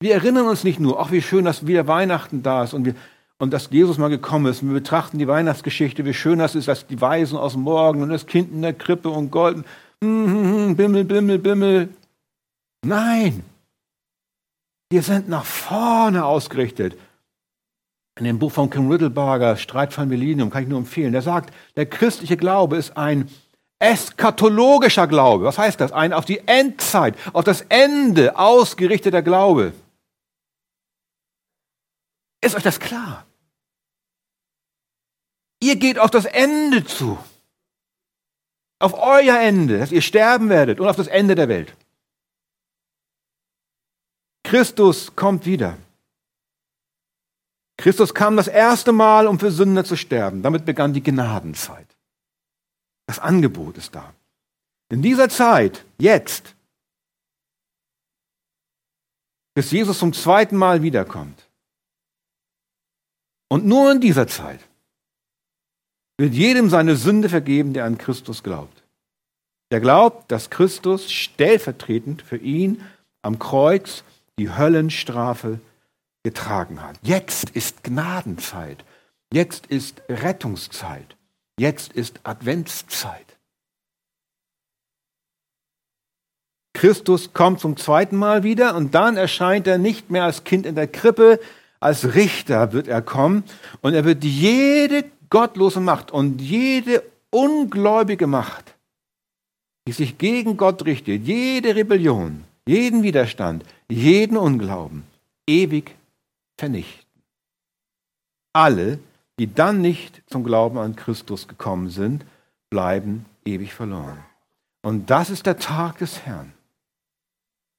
Wir 0.00 0.14
erinnern 0.14 0.48
uns 0.48 0.64
nicht 0.64 0.80
nur, 0.80 0.98
ach 0.98 1.12
wie 1.12 1.22
schön, 1.22 1.44
dass 1.44 1.68
wieder 1.68 1.86
Weihnachten 1.86 2.42
da 2.42 2.64
ist 2.64 2.74
und, 2.74 2.84
wir, 2.84 2.96
und 3.38 3.52
dass 3.52 3.70
Jesus 3.70 3.98
mal 3.98 4.10
gekommen 4.10 4.46
ist. 4.46 4.60
Wir 4.64 4.72
betrachten 4.72 5.18
die 5.18 5.28
Weihnachtsgeschichte, 5.28 6.04
wie 6.04 6.14
schön 6.14 6.40
das 6.40 6.56
ist, 6.56 6.66
dass 6.66 6.88
die 6.88 7.00
Weisen 7.00 7.38
aus 7.38 7.52
dem 7.52 7.62
Morgen 7.62 8.02
und 8.02 8.08
das 8.08 8.26
Kind 8.26 8.50
in 8.50 8.62
der 8.62 8.74
Krippe 8.74 9.08
und 9.08 9.30
Golden, 9.30 9.64
hm, 10.02 10.26
hm, 10.26 10.76
Bimmel, 10.76 11.04
Bimmel, 11.04 11.38
Bimmel. 11.38 11.90
Nein, 12.84 13.44
wir 14.94 15.02
sind 15.02 15.28
nach 15.28 15.44
vorne 15.44 16.24
ausgerichtet. 16.24 16.96
In 18.16 18.26
dem 18.26 18.38
Buch 18.38 18.52
von 18.52 18.70
Kim 18.70 18.88
Riddlebarger, 18.88 19.56
Streitfall 19.56 20.06
Millennium, 20.06 20.50
kann 20.50 20.62
ich 20.62 20.68
nur 20.68 20.78
empfehlen. 20.78 21.10
Der 21.10 21.20
sagt, 21.20 21.52
der 21.74 21.86
christliche 21.86 22.36
Glaube 22.36 22.76
ist 22.76 22.96
ein 22.96 23.28
eskatologischer 23.80 25.08
Glaube. 25.08 25.46
Was 25.46 25.58
heißt 25.58 25.80
das? 25.80 25.90
Ein 25.90 26.12
auf 26.12 26.26
die 26.26 26.46
Endzeit, 26.46 27.16
auf 27.32 27.42
das 27.42 27.62
Ende 27.62 28.38
ausgerichteter 28.38 29.20
Glaube. 29.20 29.72
Ist 32.40 32.54
euch 32.54 32.62
das 32.62 32.78
klar? 32.78 33.26
Ihr 35.60 35.74
geht 35.74 35.98
auf 35.98 36.12
das 36.12 36.26
Ende 36.26 36.84
zu. 36.84 37.18
Auf 38.78 38.94
euer 38.94 39.40
Ende, 39.40 39.80
dass 39.80 39.90
ihr 39.90 40.02
sterben 40.02 40.50
werdet 40.50 40.78
und 40.78 40.86
auf 40.86 40.94
das 40.94 41.08
Ende 41.08 41.34
der 41.34 41.48
Welt. 41.48 41.74
Christus 44.54 45.16
kommt 45.16 45.46
wieder. 45.46 45.76
Christus 47.76 48.14
kam 48.14 48.36
das 48.36 48.46
erste 48.46 48.92
Mal, 48.92 49.26
um 49.26 49.40
für 49.40 49.50
Sünder 49.50 49.84
zu 49.84 49.96
sterben. 49.96 50.44
Damit 50.44 50.64
begann 50.64 50.92
die 50.92 51.02
Gnadenzeit. 51.02 51.88
Das 53.08 53.18
Angebot 53.18 53.76
ist 53.78 53.96
da. 53.96 54.14
In 54.90 55.02
dieser 55.02 55.28
Zeit, 55.28 55.84
jetzt, 55.98 56.54
bis 59.54 59.72
Jesus 59.72 59.98
zum 59.98 60.12
zweiten 60.12 60.56
Mal 60.56 60.82
wiederkommt, 60.82 61.48
und 63.48 63.66
nur 63.66 63.90
in 63.90 64.00
dieser 64.00 64.28
Zeit 64.28 64.60
wird 66.16 66.32
jedem 66.32 66.70
seine 66.70 66.94
Sünde 66.94 67.28
vergeben, 67.28 67.72
der 67.72 67.86
an 67.86 67.98
Christus 67.98 68.44
glaubt. 68.44 68.84
Der 69.72 69.80
glaubt, 69.80 70.30
dass 70.30 70.48
Christus 70.48 71.10
stellvertretend 71.10 72.22
für 72.22 72.36
ihn 72.36 72.84
am 73.20 73.40
Kreuz 73.40 74.04
die 74.38 74.50
Höllenstrafe 74.50 75.60
getragen 76.22 76.82
hat. 76.82 76.98
Jetzt 77.02 77.50
ist 77.50 77.84
Gnadenzeit. 77.84 78.84
Jetzt 79.32 79.66
ist 79.66 80.02
Rettungszeit. 80.08 81.16
Jetzt 81.58 81.92
ist 81.92 82.20
Adventszeit. 82.24 83.24
Christus 86.74 87.32
kommt 87.32 87.60
zum 87.60 87.76
zweiten 87.76 88.16
Mal 88.16 88.42
wieder 88.42 88.74
und 88.74 88.94
dann 88.94 89.16
erscheint 89.16 89.66
er 89.66 89.78
nicht 89.78 90.10
mehr 90.10 90.24
als 90.24 90.44
Kind 90.44 90.66
in 90.66 90.74
der 90.74 90.88
Krippe, 90.88 91.38
als 91.78 92.14
Richter 92.14 92.72
wird 92.72 92.88
er 92.88 93.02
kommen 93.02 93.44
und 93.80 93.94
er 93.94 94.04
wird 94.04 94.24
jede 94.24 95.04
gottlose 95.30 95.80
Macht 95.80 96.10
und 96.10 96.40
jede 96.40 97.02
ungläubige 97.30 98.26
Macht, 98.26 98.74
die 99.86 99.92
sich 99.92 100.18
gegen 100.18 100.56
Gott 100.56 100.84
richtet, 100.84 101.22
jede 101.24 101.76
Rebellion, 101.76 102.44
jeden 102.66 103.02
Widerstand, 103.02 103.64
jeden 103.94 104.36
Unglauben 104.36 105.04
ewig 105.46 105.96
vernichten. 106.58 107.04
Alle, 108.52 108.98
die 109.38 109.52
dann 109.52 109.80
nicht 109.80 110.22
zum 110.26 110.44
Glauben 110.44 110.78
an 110.78 110.96
Christus 110.96 111.48
gekommen 111.48 111.90
sind, 111.90 112.24
bleiben 112.70 113.26
ewig 113.44 113.74
verloren. 113.74 114.24
Und 114.82 115.10
das 115.10 115.30
ist 115.30 115.46
der 115.46 115.58
Tag 115.58 115.98
des 115.98 116.22
Herrn. 116.22 116.52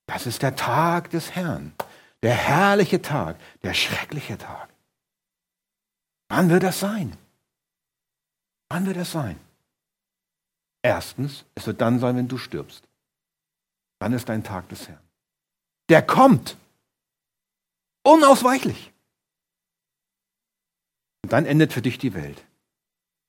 Das 0.08 0.26
ist 0.26 0.42
der 0.42 0.56
Tag 0.56 1.10
des 1.12 1.32
Herrn. 1.32 1.74
Der 2.24 2.34
herrliche 2.34 3.02
Tag, 3.02 3.38
der 3.64 3.74
schreckliche 3.74 4.38
Tag. 4.38 4.70
Wann 6.30 6.50
wird 6.50 6.64
das 6.64 6.80
sein? 6.80 7.16
Wann 8.70 8.86
wird 8.86 8.98
das 8.98 9.12
sein? 9.12 9.40
Erstens, 10.82 11.46
es 11.56 11.68
wird 11.68 11.82
dann 11.82 12.00
sein, 12.00 12.16
wenn 12.16 12.28
du 12.28 12.38
stirbst. 12.38 12.84
Dann 14.00 14.14
ist 14.14 14.28
dein 14.30 14.44
Tag 14.44 14.68
des 14.70 14.88
Herrn. 14.88 15.05
Der 15.90 16.02
kommt. 16.02 16.58
Unausweichlich. 18.04 18.92
Und 21.24 21.34
dann 21.34 21.46
endet 21.46 21.74
für 21.74 21.82
dich 21.82 21.98
die 21.98 22.14
Welt. 22.14 22.44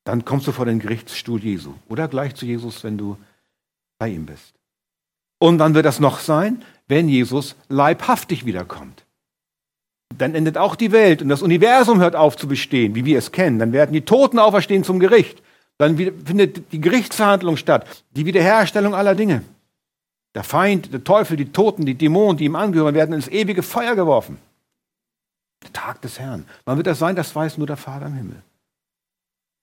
Dann 0.04 0.24
kommst 0.24 0.46
du 0.46 0.52
vor 0.52 0.66
den 0.66 0.78
Gerichtsstuhl 0.78 1.42
Jesu 1.42 1.74
oder 1.88 2.08
gleich 2.08 2.34
zu 2.34 2.46
Jesus, 2.46 2.84
wenn 2.84 2.98
du 2.98 3.16
bei 3.98 4.08
ihm 4.08 4.26
bist. 4.26 4.54
Und 5.38 5.58
wann 5.58 5.74
wird 5.74 5.86
das 5.86 6.00
noch 6.00 6.20
sein? 6.20 6.62
Wenn 6.88 7.08
Jesus 7.08 7.56
leibhaftig 7.68 8.46
wiederkommt. 8.46 9.04
Dann 10.16 10.34
endet 10.34 10.56
auch 10.56 10.76
die 10.76 10.92
Welt 10.92 11.20
und 11.20 11.28
das 11.28 11.42
Universum 11.42 12.00
hört 12.00 12.14
auf 12.14 12.36
zu 12.36 12.46
bestehen, 12.46 12.94
wie 12.94 13.04
wir 13.04 13.18
es 13.18 13.32
kennen. 13.32 13.58
Dann 13.58 13.72
werden 13.72 13.92
die 13.92 14.02
Toten 14.02 14.38
auferstehen 14.38 14.84
zum 14.84 15.00
Gericht. 15.00 15.42
Dann 15.78 15.96
findet 15.96 16.72
die 16.72 16.80
Gerichtsverhandlung 16.80 17.56
statt, 17.56 18.04
die 18.12 18.24
Wiederherstellung 18.24 18.94
aller 18.94 19.14
Dinge. 19.14 19.42
Der 20.36 20.44
Feind, 20.44 20.92
der 20.92 21.02
Teufel, 21.02 21.38
die 21.38 21.50
Toten, 21.50 21.86
die 21.86 21.94
Dämonen, 21.94 22.36
die 22.36 22.44
ihm 22.44 22.56
angehören, 22.56 22.94
werden 22.94 23.14
ins 23.14 23.26
ewige 23.26 23.62
Feuer 23.62 23.96
geworfen. 23.96 24.36
Der 25.62 25.72
Tag 25.72 26.02
des 26.02 26.18
Herrn. 26.18 26.44
Wann 26.66 26.76
wird 26.76 26.86
das 26.86 26.98
sein? 26.98 27.16
Das 27.16 27.34
weiß 27.34 27.56
nur 27.56 27.66
der 27.66 27.78
Vater 27.78 28.04
im 28.04 28.12
Himmel. 28.12 28.42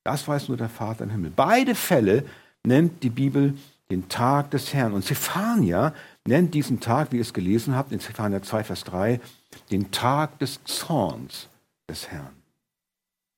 Das 0.03 0.27
weiß 0.27 0.47
nur 0.47 0.57
der 0.57 0.69
Vater 0.69 1.03
im 1.03 1.11
Himmel. 1.11 1.31
Beide 1.35 1.75
Fälle 1.75 2.25
nennt 2.63 3.03
die 3.03 3.11
Bibel 3.11 3.55
den 3.91 4.09
Tag 4.09 4.49
des 4.49 4.73
Herrn. 4.73 4.93
Und 4.93 5.05
Zephania 5.05 5.93
nennt 6.25 6.55
diesen 6.55 6.79
Tag, 6.79 7.11
wie 7.11 7.17
ihr 7.17 7.21
es 7.21 7.35
gelesen 7.35 7.75
habt, 7.75 7.91
in 7.91 7.99
Zephania 7.99 8.41
2, 8.41 8.63
Vers 8.63 8.83
3, 8.85 9.21
den 9.69 9.91
Tag 9.91 10.39
des 10.39 10.59
Zorns 10.63 11.49
des 11.87 12.09
Herrn. 12.09 12.33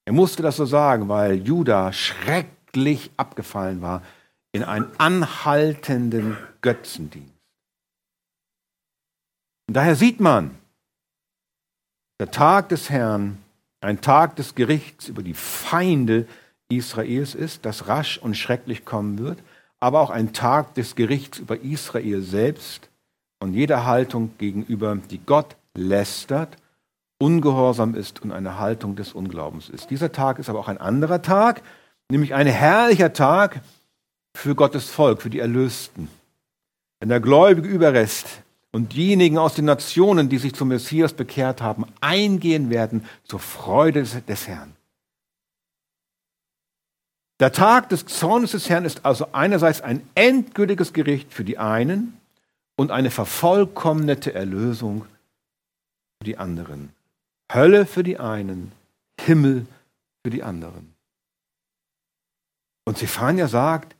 Er 0.05 0.13
musste 0.13 0.41
das 0.41 0.55
so 0.55 0.65
sagen, 0.65 1.09
weil 1.09 1.45
Judah 1.45 1.91
schrecklich 1.91 3.11
abgefallen 3.17 3.81
war 3.81 4.03
in 4.55 4.63
einen 4.63 4.87
anhaltenden 4.97 6.37
Götzendienst. 6.61 7.29
Und 9.67 9.75
daher 9.75 9.97
sieht 9.97 10.21
man, 10.21 10.57
der 12.21 12.31
Tag 12.31 12.69
des 12.69 12.89
Herrn 12.89 13.37
ein 13.81 13.99
Tag 13.99 14.37
des 14.37 14.55
Gerichts 14.55 15.09
über 15.09 15.23
die 15.23 15.33
Feinde 15.33 16.25
Israels 16.69 17.35
ist, 17.35 17.65
das 17.65 17.89
rasch 17.89 18.17
und 18.17 18.37
schrecklich 18.37 18.85
kommen 18.85 19.19
wird, 19.19 19.39
aber 19.81 19.99
auch 19.99 20.09
ein 20.09 20.31
Tag 20.31 20.73
des 20.75 20.95
Gerichts 20.95 21.39
über 21.39 21.59
Israel 21.59 22.21
selbst 22.21 22.89
und 23.41 23.53
jeder 23.55 23.85
Haltung 23.85 24.37
gegenüber, 24.37 24.95
die 24.95 25.19
Gott 25.19 25.57
lästert, 25.75 26.55
ungehorsam 27.19 27.93
ist 27.93 28.21
und 28.21 28.31
eine 28.31 28.57
Haltung 28.57 28.95
des 28.95 29.11
Unglaubens 29.11 29.67
ist. 29.67 29.89
Dieser 29.89 30.13
Tag 30.13 30.39
ist 30.39 30.47
aber 30.47 30.59
auch 30.59 30.69
ein 30.69 30.77
anderer 30.77 31.21
Tag, 31.21 31.61
nämlich 32.09 32.33
ein 32.33 32.47
herrlicher 32.47 33.11
Tag, 33.11 33.59
für 34.35 34.55
Gottes 34.55 34.89
Volk, 34.89 35.21
für 35.21 35.29
die 35.29 35.39
Erlösten. 35.39 36.09
Wenn 36.99 37.09
der 37.09 37.19
gläubige 37.19 37.67
Überrest 37.67 38.27
und 38.71 38.93
diejenigen 38.93 39.37
aus 39.37 39.55
den 39.55 39.65
Nationen, 39.65 40.29
die 40.29 40.37
sich 40.37 40.53
zum 40.53 40.69
Messias 40.69 41.13
bekehrt 41.13 41.61
haben, 41.61 41.85
eingehen 42.01 42.69
werden 42.69 43.05
zur 43.23 43.39
Freude 43.39 44.03
des 44.03 44.47
Herrn. 44.47 44.75
Der 47.39 47.51
Tag 47.51 47.89
des 47.89 48.05
Zornes 48.05 48.51
des 48.51 48.69
Herrn 48.69 48.85
ist 48.85 49.05
also 49.05 49.27
einerseits 49.33 49.81
ein 49.81 50.07
endgültiges 50.15 50.93
Gericht 50.93 51.33
für 51.33 51.43
die 51.43 51.57
einen 51.57 52.17
und 52.77 52.91
eine 52.91 53.11
vervollkommnete 53.11 54.33
Erlösung 54.33 55.05
für 56.19 56.25
die 56.25 56.37
anderen. 56.37 56.93
Hölle 57.53 57.85
für 57.85 58.03
die 58.03 58.19
einen, 58.19 58.71
Himmel 59.19 59.65
für 60.23 60.29
die 60.29 60.43
anderen. 60.43 60.93
Und 62.85 62.97
Zephania 62.97 63.47
sagt, 63.47 63.95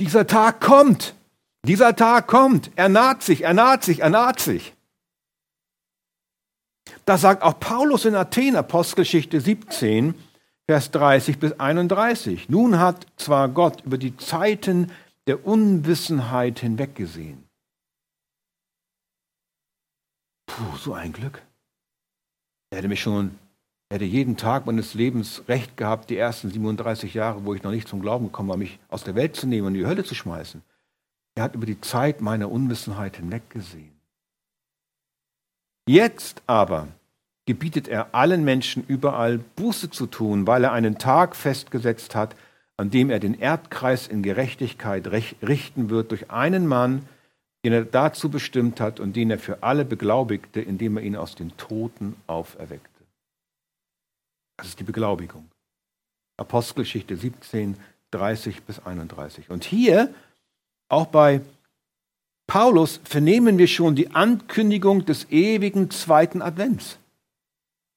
dieser 0.00 0.26
Tag 0.26 0.60
kommt. 0.60 1.14
Dieser 1.66 1.96
Tag 1.96 2.26
kommt. 2.26 2.70
Er 2.76 2.88
naht 2.88 3.22
sich, 3.22 3.42
er 3.42 3.54
naht 3.54 3.84
sich, 3.84 4.00
er 4.00 4.10
naht 4.10 4.40
sich. 4.40 4.74
Das 7.06 7.22
sagt 7.22 7.42
auch 7.42 7.58
Paulus 7.58 8.04
in 8.04 8.14
Athen, 8.14 8.56
Apostelgeschichte 8.56 9.40
17, 9.40 10.14
Vers 10.66 10.90
30 10.90 11.38
bis 11.38 11.52
31. 11.58 12.48
Nun 12.48 12.78
hat 12.78 13.06
zwar 13.16 13.48
Gott 13.48 13.82
über 13.84 13.98
die 13.98 14.16
Zeiten 14.16 14.90
der 15.26 15.46
Unwissenheit 15.46 16.60
hinweggesehen. 16.60 17.44
Puh, 20.46 20.76
so 20.76 20.94
ein 20.94 21.12
Glück. 21.12 21.42
Er 22.70 22.78
hätte 22.78 22.88
mich 22.88 23.02
schon 23.02 23.38
hätte 23.90 24.04
jeden 24.04 24.36
Tag 24.36 24.66
meines 24.66 24.94
Lebens 24.94 25.42
Recht 25.48 25.76
gehabt, 25.76 26.10
die 26.10 26.16
ersten 26.16 26.50
37 26.50 27.14
Jahre, 27.14 27.44
wo 27.44 27.54
ich 27.54 27.62
noch 27.62 27.70
nicht 27.70 27.88
zum 27.88 28.00
Glauben 28.00 28.26
gekommen 28.26 28.48
war, 28.48 28.56
mich 28.56 28.78
aus 28.88 29.04
der 29.04 29.14
Welt 29.14 29.36
zu 29.36 29.46
nehmen 29.46 29.66
und 29.66 29.74
in 29.74 29.80
die 29.80 29.86
Hölle 29.86 30.04
zu 30.04 30.14
schmeißen. 30.14 30.62
Er 31.34 31.44
hat 31.44 31.54
über 31.54 31.66
die 31.66 31.80
Zeit 31.80 32.20
meiner 32.20 32.50
Unwissenheit 32.50 33.16
hinweggesehen. 33.16 33.92
Jetzt 35.86 36.42
aber 36.46 36.88
gebietet 37.46 37.88
er 37.88 38.14
allen 38.14 38.44
Menschen 38.44 38.84
überall 38.86 39.38
Buße 39.38 39.90
zu 39.90 40.06
tun, 40.06 40.46
weil 40.46 40.64
er 40.64 40.72
einen 40.72 40.98
Tag 40.98 41.36
festgesetzt 41.36 42.14
hat, 42.14 42.34
an 42.76 42.90
dem 42.90 43.10
er 43.10 43.20
den 43.20 43.34
Erdkreis 43.34 44.08
in 44.08 44.22
Gerechtigkeit 44.22 45.06
richten 45.06 45.90
wird 45.90 46.10
durch 46.10 46.30
einen 46.30 46.66
Mann, 46.66 47.06
den 47.64 47.72
er 47.72 47.84
dazu 47.84 48.28
bestimmt 48.28 48.80
hat 48.80 48.98
und 48.98 49.14
den 49.14 49.30
er 49.30 49.38
für 49.38 49.62
alle 49.62 49.84
beglaubigte, 49.84 50.60
indem 50.60 50.96
er 50.96 51.02
ihn 51.02 51.16
aus 51.16 51.34
den 51.34 51.56
Toten 51.56 52.16
auferweckte. 52.26 52.93
Das 54.56 54.68
ist 54.68 54.80
die 54.80 54.84
Beglaubigung. 54.84 55.50
Apostelgeschichte 56.36 57.16
17, 57.16 57.76
30 58.10 58.62
bis 58.62 58.78
31. 58.80 59.50
Und 59.50 59.64
hier, 59.64 60.12
auch 60.88 61.06
bei 61.06 61.40
Paulus, 62.46 63.00
vernehmen 63.04 63.58
wir 63.58 63.66
schon 63.66 63.94
die 63.94 64.10
Ankündigung 64.10 65.04
des 65.04 65.30
ewigen 65.30 65.90
zweiten 65.90 66.42
Advents. 66.42 66.98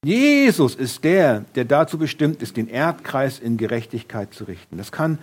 Jesus 0.05 0.75
ist 0.75 1.03
der, 1.03 1.41
der 1.55 1.65
dazu 1.65 1.97
bestimmt 1.97 2.41
ist, 2.41 2.57
den 2.57 2.67
Erdkreis 2.67 3.39
in 3.39 3.57
Gerechtigkeit 3.57 4.33
zu 4.33 4.45
richten. 4.45 4.77
Das 4.77 4.91
kann 4.91 5.19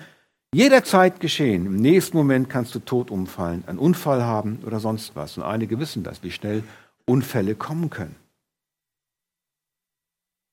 jederzeit 0.52 1.20
geschehen. 1.20 1.66
Im 1.66 1.76
nächsten 1.76 2.16
Moment 2.16 2.50
kannst 2.50 2.74
du 2.74 2.80
tot 2.80 3.10
umfallen, 3.10 3.64
einen 3.66 3.78
Unfall 3.78 4.24
haben 4.24 4.60
oder 4.66 4.80
sonst 4.80 5.16
was. 5.16 5.36
Und 5.36 5.44
einige 5.44 5.78
wissen 5.78 6.02
das, 6.02 6.22
wie 6.22 6.30
schnell 6.30 6.62
Unfälle 7.06 7.54
kommen 7.54 7.90
können. 7.90 8.16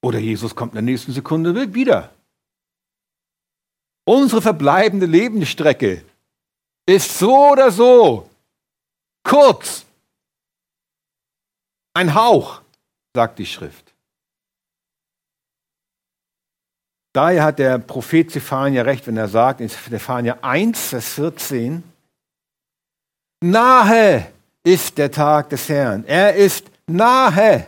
Oder 0.02 0.20
Jesus 0.20 0.56
kommt 0.56 0.74
in 0.74 0.86
der 0.86 0.94
nächsten 0.94 1.12
Sekunde 1.12 1.74
wieder. 1.74 2.12
Unsere 4.06 4.42
verbleibende 4.42 5.06
Lebensstrecke 5.06 6.04
ist 6.88 7.20
so 7.20 7.52
oder 7.52 7.72
so 7.72 8.30
kurz. 9.24 9.86
Ein 11.94 12.14
Hauch, 12.16 12.62
sagt 13.14 13.40
die 13.40 13.46
Schrift. 13.46 13.94
Daher 17.14 17.44
hat 17.44 17.60
der 17.60 17.78
Prophet 17.78 18.32
Zephania 18.32 18.84
recht, 18.84 19.06
wenn 19.06 19.18
er 19.18 19.28
sagt 19.28 19.60
in 19.60 19.70
Zephania 19.70 20.38
1, 20.42 20.88
Vers 20.88 21.14
14, 21.16 21.84
nahe 23.42 24.32
ist 24.64 24.98
der 24.98 25.12
Tag 25.12 25.50
des 25.50 25.68
Herrn. 25.68 26.06
Er 26.06 26.36
ist 26.36 26.72
nahe 26.88 27.68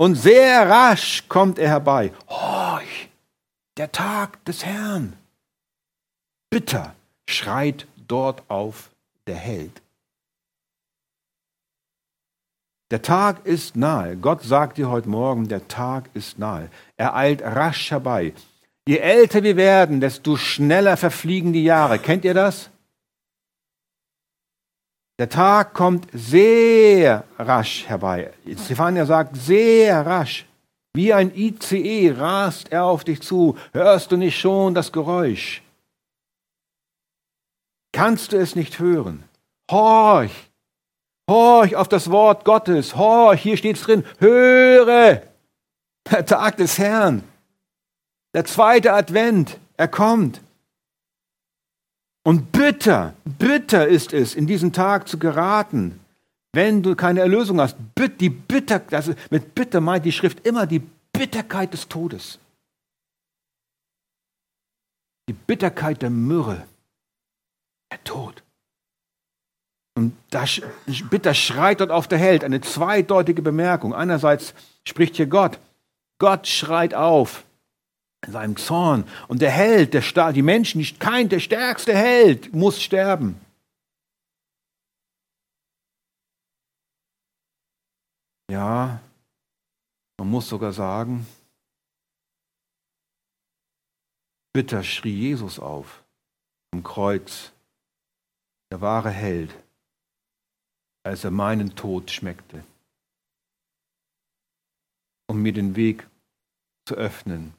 und 0.00 0.14
sehr 0.14 0.66
rasch 0.66 1.24
kommt 1.28 1.58
er 1.58 1.68
herbei. 1.68 2.10
Horch, 2.26 3.10
der 3.76 3.92
Tag 3.92 4.42
des 4.46 4.64
Herrn. 4.64 5.12
Bitter 6.48 6.94
schreit 7.28 7.86
dort 8.08 8.42
auf 8.48 8.88
der 9.26 9.36
Held. 9.36 9.82
Der 12.90 13.02
Tag 13.02 13.44
ist 13.44 13.76
nahe. 13.76 14.16
Gott 14.16 14.42
sagt 14.42 14.78
dir 14.78 14.88
heute 14.88 15.10
Morgen, 15.10 15.48
der 15.48 15.68
Tag 15.68 16.08
ist 16.14 16.38
nahe. 16.38 16.70
Er 16.96 17.14
eilt 17.14 17.42
rasch 17.42 17.90
herbei. 17.90 18.32
Je 18.88 18.96
älter 18.96 19.42
wir 19.42 19.56
werden, 19.56 20.00
desto 20.00 20.38
schneller 20.38 20.96
verfliegen 20.96 21.52
die 21.52 21.64
Jahre. 21.64 21.98
Kennt 21.98 22.24
ihr 22.24 22.34
das? 22.34 22.70
Der 25.20 25.28
Tag 25.28 25.74
kommt 25.74 26.08
sehr 26.14 27.24
rasch 27.38 27.86
herbei. 27.86 28.32
Stefania 28.64 29.04
sagt, 29.04 29.36
sehr 29.36 30.06
rasch. 30.06 30.46
Wie 30.94 31.12
ein 31.12 31.30
ICE 31.36 32.14
rast 32.16 32.72
er 32.72 32.84
auf 32.84 33.04
dich 33.04 33.20
zu. 33.20 33.58
Hörst 33.74 34.10
du 34.10 34.16
nicht 34.16 34.40
schon 34.40 34.74
das 34.74 34.92
Geräusch? 34.92 35.62
Kannst 37.92 38.32
du 38.32 38.38
es 38.38 38.56
nicht 38.56 38.78
hören? 38.78 39.24
Horch! 39.70 40.32
Horch 41.28 41.76
auf 41.76 41.88
das 41.88 42.10
Wort 42.10 42.46
Gottes. 42.46 42.96
Horch, 42.96 43.42
hier 43.42 43.58
steht's 43.58 43.82
drin. 43.82 44.06
Höre! 44.20 45.20
Der 46.10 46.24
Tag 46.24 46.56
des 46.56 46.78
Herrn. 46.78 47.24
Der 48.34 48.46
zweite 48.46 48.94
Advent, 48.94 49.58
er 49.76 49.88
kommt. 49.88 50.40
Und 52.22 52.52
bitter, 52.52 53.14
bitter 53.24 53.86
ist 53.86 54.12
es, 54.12 54.34
in 54.34 54.46
diesen 54.46 54.72
Tag 54.72 55.08
zu 55.08 55.18
geraten, 55.18 56.00
wenn 56.52 56.82
du 56.82 56.94
keine 56.94 57.20
Erlösung 57.20 57.60
hast. 57.60 57.76
Die 58.20 58.28
bitter, 58.28 58.82
also 58.90 59.14
mit 59.30 59.54
bitter 59.54 59.80
meint 59.80 60.04
die 60.04 60.12
Schrift 60.12 60.46
immer 60.46 60.66
die 60.66 60.82
Bitterkeit 61.12 61.72
des 61.72 61.88
Todes. 61.88 62.38
Die 65.28 65.32
Bitterkeit 65.32 66.02
der 66.02 66.10
Myrrhe. 66.10 66.66
Der 67.90 68.02
Tod. 68.04 68.42
Und 69.96 70.16
das, 70.30 70.60
bitter 71.10 71.34
schreit 71.34 71.80
dort 71.80 71.90
auf 71.90 72.08
der 72.08 72.18
Held. 72.18 72.44
Eine 72.44 72.60
zweideutige 72.60 73.42
Bemerkung. 73.42 73.94
Einerseits 73.94 74.54
spricht 74.84 75.16
hier 75.16 75.26
Gott. 75.26 75.58
Gott 76.18 76.46
schreit 76.46 76.94
auf 76.94 77.44
in 78.26 78.32
seinem 78.32 78.56
Zorn. 78.56 79.04
Und 79.28 79.42
der 79.42 79.50
Held, 79.50 79.94
der 79.94 80.02
Star, 80.02 80.32
die 80.32 80.42
Menschen, 80.42 80.78
nicht 80.78 81.00
kein, 81.00 81.28
der 81.28 81.40
stärkste 81.40 81.96
Held 81.96 82.54
muss 82.54 82.82
sterben. 82.82 83.40
Ja, 88.50 89.00
man 90.18 90.28
muss 90.28 90.48
sogar 90.48 90.72
sagen, 90.72 91.26
bitter 94.52 94.82
schrie 94.82 95.16
Jesus 95.16 95.58
auf 95.58 96.02
am 96.72 96.82
Kreuz, 96.82 97.52
der 98.72 98.80
wahre 98.80 99.10
Held, 99.10 99.54
als 101.04 101.24
er 101.24 101.30
meinen 101.30 101.74
Tod 101.76 102.10
schmeckte, 102.10 102.64
um 105.28 105.40
mir 105.42 105.52
den 105.52 105.76
Weg 105.76 106.08
zu 106.86 106.96
öffnen 106.96 107.54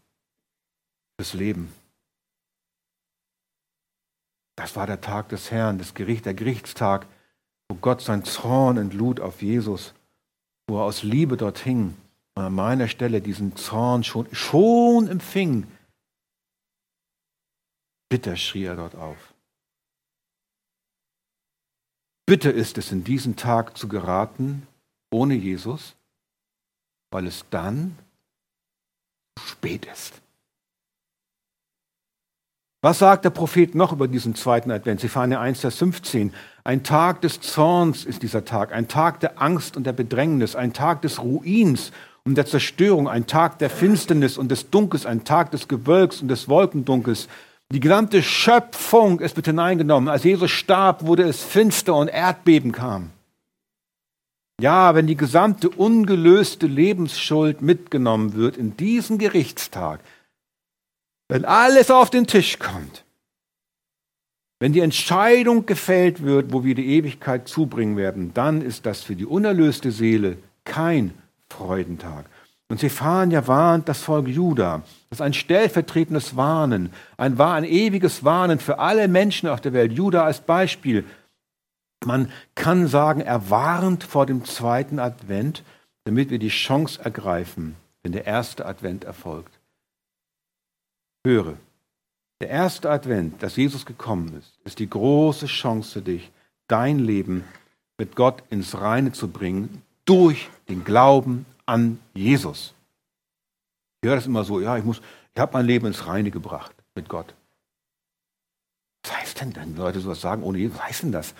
fürs 1.21 1.33
Leben. 1.33 1.71
Das 4.55 4.75
war 4.75 4.87
der 4.87 5.01
Tag 5.01 5.29
des 5.29 5.51
Herrn, 5.51 5.77
das 5.77 5.93
Gericht, 5.93 6.25
der 6.25 6.33
Gerichtstag, 6.33 7.05
wo 7.69 7.75
Gott 7.75 8.01
sein 8.01 8.25
Zorn 8.25 8.77
entlud 8.77 9.19
auf 9.19 9.43
Jesus, 9.43 9.93
wo 10.67 10.79
er 10.79 10.85
aus 10.85 11.03
Liebe 11.03 11.37
dort 11.37 11.59
hing 11.59 11.95
und 12.33 12.43
an 12.43 12.55
meiner 12.55 12.87
Stelle 12.87 13.21
diesen 13.21 13.55
Zorn 13.55 14.03
schon, 14.03 14.33
schon 14.33 15.07
empfing. 15.07 15.67
Bitter 18.09 18.35
schrie 18.35 18.63
er 18.63 18.75
dort 18.75 18.95
auf. 18.95 19.35
Bitter 22.25 22.51
ist 22.51 22.79
es, 22.79 22.91
in 22.91 23.03
diesen 23.03 23.35
Tag 23.35 23.77
zu 23.77 23.87
geraten 23.87 24.65
ohne 25.11 25.35
Jesus, 25.35 25.95
weil 27.11 27.27
es 27.27 27.45
dann 27.51 27.95
spät 29.37 29.85
ist. 29.85 30.19
Was 32.83 32.97
sagt 32.97 33.25
der 33.25 33.29
Prophet 33.29 33.75
noch 33.75 33.91
über 33.91 34.07
diesen 34.07 34.33
zweiten 34.33 34.71
Advent? 34.71 35.01
Zephania 35.01 35.39
1, 35.39 35.59
Vers 35.59 35.75
15. 35.75 36.33
Ein 36.63 36.81
Tag 36.81 37.21
des 37.21 37.39
Zorns 37.39 38.05
ist 38.05 38.23
dieser 38.23 38.43
Tag, 38.43 38.73
ein 38.73 38.87
Tag 38.87 39.19
der 39.19 39.39
Angst 39.39 39.77
und 39.77 39.85
der 39.85 39.93
Bedrängnis, 39.93 40.55
ein 40.55 40.73
Tag 40.73 41.03
des 41.03 41.21
Ruins 41.21 41.91
und 42.23 42.33
der 42.39 42.47
Zerstörung, 42.47 43.07
ein 43.07 43.27
Tag 43.27 43.59
der 43.59 43.69
Finsternis 43.69 44.35
und 44.35 44.49
des 44.49 44.71
Dunkels, 44.71 45.05
ein 45.05 45.23
Tag 45.23 45.51
des 45.51 45.67
Gewölks 45.67 46.23
und 46.23 46.27
des 46.27 46.49
Wolkendunkels. 46.49 47.27
Die 47.71 47.79
gesamte 47.79 48.23
Schöpfung 48.23 49.19
ist 49.19 49.37
mit 49.37 49.45
hineingenommen. 49.45 50.09
Als 50.09 50.23
Jesus 50.23 50.49
starb, 50.49 51.05
wurde 51.05 51.21
es 51.21 51.43
finster 51.43 51.95
und 51.95 52.07
Erdbeben 52.07 52.71
kam. 52.71 53.11
Ja, 54.59 54.95
wenn 54.95 55.05
die 55.05 55.17
gesamte 55.17 55.69
ungelöste 55.69 56.65
Lebensschuld 56.65 57.61
mitgenommen 57.61 58.33
wird 58.33 58.57
in 58.57 58.75
diesen 58.75 59.19
Gerichtstag, 59.19 59.99
wenn 61.31 61.45
alles 61.45 61.89
auf 61.89 62.09
den 62.09 62.27
Tisch 62.27 62.59
kommt, 62.59 63.05
wenn 64.59 64.73
die 64.73 64.81
Entscheidung 64.81 65.65
gefällt 65.65 66.23
wird, 66.23 66.51
wo 66.51 66.65
wir 66.65 66.75
die 66.75 66.97
Ewigkeit 66.97 67.47
zubringen 67.47 67.95
werden, 67.95 68.33
dann 68.33 68.61
ist 68.61 68.85
das 68.85 69.01
für 69.01 69.15
die 69.15 69.25
unerlöste 69.25 69.93
Seele 69.93 70.37
kein 70.65 71.13
Freudentag. 71.49 72.25
Und 72.67 72.81
Zephania 72.81 73.47
warnt 73.47 73.87
das 73.87 74.01
Volk 74.01 74.27
Juda. 74.27 74.83
Das 75.09 75.19
ist 75.19 75.21
ein 75.21 75.33
stellvertretendes 75.33 76.35
Warnen, 76.35 76.91
ein, 77.15 77.39
ein 77.39 77.63
ewiges 77.63 78.25
Warnen 78.25 78.59
für 78.59 78.79
alle 78.79 79.07
Menschen 79.07 79.47
auf 79.47 79.61
der 79.61 79.71
Welt. 79.71 79.93
Juda 79.93 80.25
als 80.25 80.41
Beispiel. 80.41 81.05
Man 82.03 82.29
kann 82.55 82.87
sagen, 82.87 83.21
er 83.21 83.49
warnt 83.49 84.03
vor 84.03 84.25
dem 84.25 84.43
zweiten 84.43 84.99
Advent, 84.99 85.63
damit 86.03 86.29
wir 86.29 86.39
die 86.39 86.49
Chance 86.49 86.99
ergreifen, 87.01 87.77
wenn 88.03 88.11
der 88.11 88.27
erste 88.27 88.65
Advent 88.65 89.05
erfolgt. 89.05 89.60
Höre, 91.25 91.57
der 92.41 92.49
erste 92.49 92.89
Advent, 92.89 93.43
dass 93.43 93.55
Jesus 93.55 93.85
gekommen 93.85 94.35
ist, 94.39 94.57
ist 94.63 94.79
die 94.79 94.89
große 94.89 95.45
Chance 95.45 95.91
für 95.91 96.01
dich, 96.01 96.31
dein 96.67 96.97
Leben 96.97 97.43
mit 97.97 98.15
Gott 98.15 98.41
ins 98.49 98.79
Reine 98.79 99.11
zu 99.11 99.27
bringen 99.27 99.83
durch 100.05 100.49
den 100.67 100.83
Glauben 100.83 101.45
an 101.67 101.99
Jesus. 102.15 102.73
Ich 104.01 104.07
höre 104.07 104.15
das 104.15 104.25
immer 104.25 104.43
so, 104.43 104.59
ja, 104.59 104.77
ich 104.77 104.83
muss, 104.83 105.01
ich 105.35 105.39
habe 105.39 105.53
mein 105.53 105.67
Leben 105.67 105.85
ins 105.85 106.07
Reine 106.07 106.31
gebracht 106.31 106.75
mit 106.95 107.07
Gott. 107.07 107.35
Was 109.03 109.17
heißt 109.17 109.41
denn, 109.41 109.55
wenn 109.55 109.75
Leute 109.75 109.99
sowas 109.99 110.21
sagen 110.21 110.41
ohne 110.41 110.57
Jesus? 110.57 110.77
Was 110.79 110.85
heißt 110.85 111.03
denn 111.03 111.11
das? 111.11 111.35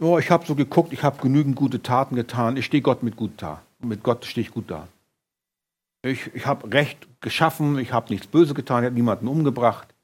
Oh, 0.00 0.18
ich 0.18 0.30
habe 0.30 0.44
so 0.44 0.54
geguckt, 0.54 0.92
ich 0.92 1.02
habe 1.02 1.22
genügend 1.22 1.56
gute 1.56 1.82
Taten 1.82 2.16
getan, 2.16 2.58
ich 2.58 2.66
stehe 2.66 2.82
Gott 2.82 3.02
mit 3.02 3.16
gut 3.16 3.32
da. 3.38 3.62
Mit 3.78 4.02
Gott 4.02 4.26
stehe 4.26 4.46
ich 4.46 4.52
gut 4.52 4.70
da. 4.70 4.86
Ich, 6.02 6.34
ich 6.34 6.46
habe 6.46 6.72
Recht 6.72 7.08
geschaffen, 7.20 7.78
ich 7.78 7.92
habe 7.92 8.12
nichts 8.12 8.26
Böse 8.26 8.54
getan, 8.54 8.82
ich 8.82 8.86
habe 8.86 8.96
niemanden 8.96 9.28
umgebracht. 9.28 9.94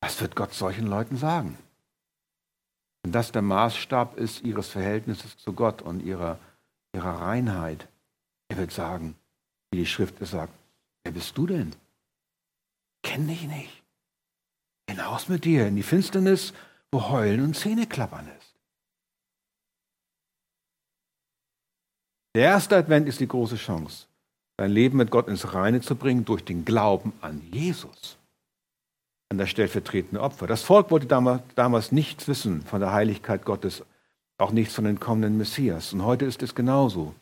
Was 0.00 0.20
wird 0.20 0.36
Gott 0.36 0.54
solchen 0.54 0.86
Leuten 0.86 1.16
sagen? 1.16 1.58
Wenn 3.02 3.12
das 3.12 3.32
der 3.32 3.42
Maßstab 3.42 4.18
ist 4.18 4.42
ihres 4.42 4.68
Verhältnisses 4.68 5.38
zu 5.38 5.52
Gott 5.52 5.82
und 5.82 6.02
ihrer, 6.02 6.38
ihrer 6.92 7.20
Reinheit, 7.22 7.88
er 8.48 8.58
wird 8.58 8.72
sagen, 8.72 9.16
wie 9.70 9.78
die 9.78 9.86
Schrift 9.86 10.20
es 10.20 10.30
sagt, 10.32 10.52
wer 11.04 11.12
bist 11.12 11.36
du 11.38 11.46
denn? 11.46 11.74
Kenn 13.02 13.26
dich 13.26 13.44
nicht. 13.44 13.82
Hinaus 14.88 15.28
mit 15.28 15.44
dir 15.44 15.66
in 15.66 15.76
die 15.76 15.82
Finsternis, 15.82 16.52
wo 16.90 17.08
Heulen 17.08 17.42
und 17.42 17.54
Zähneklappern 17.54 18.28
ist. 18.37 18.37
Der 22.38 22.44
erste 22.44 22.76
Advent 22.76 23.08
ist 23.08 23.18
die 23.18 23.26
große 23.26 23.56
Chance, 23.56 24.06
dein 24.58 24.70
Leben 24.70 24.98
mit 24.98 25.10
Gott 25.10 25.26
ins 25.26 25.54
Reine 25.54 25.80
zu 25.80 25.96
bringen 25.96 26.24
durch 26.24 26.44
den 26.44 26.64
Glauben 26.64 27.12
an 27.20 27.42
Jesus, 27.50 28.16
an 29.28 29.38
das 29.38 29.50
stellvertretende 29.50 30.22
Opfer. 30.22 30.46
Das 30.46 30.62
Volk 30.62 30.92
wollte 30.92 31.08
damals, 31.08 31.42
damals 31.56 31.90
nichts 31.90 32.28
wissen 32.28 32.62
von 32.62 32.78
der 32.78 32.92
Heiligkeit 32.92 33.44
Gottes, 33.44 33.82
auch 34.38 34.52
nichts 34.52 34.72
von 34.72 34.84
den 34.84 35.00
kommenden 35.00 35.36
Messias. 35.36 35.92
Und 35.92 36.04
heute 36.04 36.26
ist 36.26 36.40
es 36.44 36.54
genauso. 36.54 37.12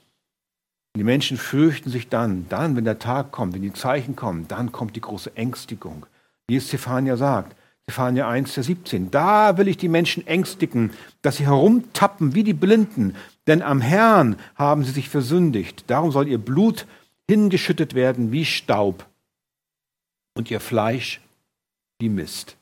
Die 0.99 1.03
Menschen 1.03 1.39
fürchten 1.39 1.89
sich 1.89 2.11
dann, 2.11 2.47
dann, 2.51 2.77
wenn 2.77 2.85
der 2.85 2.99
Tag 2.99 3.33
kommt, 3.33 3.55
wenn 3.55 3.63
die 3.63 3.73
Zeichen 3.73 4.17
kommen, 4.17 4.47
dann 4.49 4.71
kommt 4.71 4.97
die 4.97 5.01
große 5.01 5.35
Ängstigung. 5.35 6.05
Wie 6.47 6.57
es 6.57 6.69
Zephania 6.69 7.17
sagt, 7.17 7.57
Zephania 7.87 8.29
1, 8.29 8.53
Vers 8.53 8.67
17, 8.67 9.11
da 9.11 9.57
will 9.57 9.69
ich 9.69 9.79
die 9.79 9.89
Menschen 9.89 10.27
ängstigen, 10.27 10.91
dass 11.23 11.39
sie 11.39 11.47
herumtappen 11.47 12.35
wie 12.35 12.45
die 12.45 12.53
Blinden, 12.53 13.15
denn 13.47 13.63
am 13.63 13.81
Herrn 13.81 14.37
haben 14.55 14.85
sie 14.85 14.93
sich 14.93 15.09
versündigt. 15.09 15.85
Darum 15.89 16.11
soll 16.11 16.29
ihr 16.29 16.39
Blut 16.39 16.87
hingeschüttet 17.29 17.95
werden 17.95 18.33
wie 18.33 18.45
Staub 18.45 19.07
und 20.35 20.51
ihr 20.51 20.61
Fleisch 20.61 21.21
wie 21.99 22.09
Mist. 22.09 22.57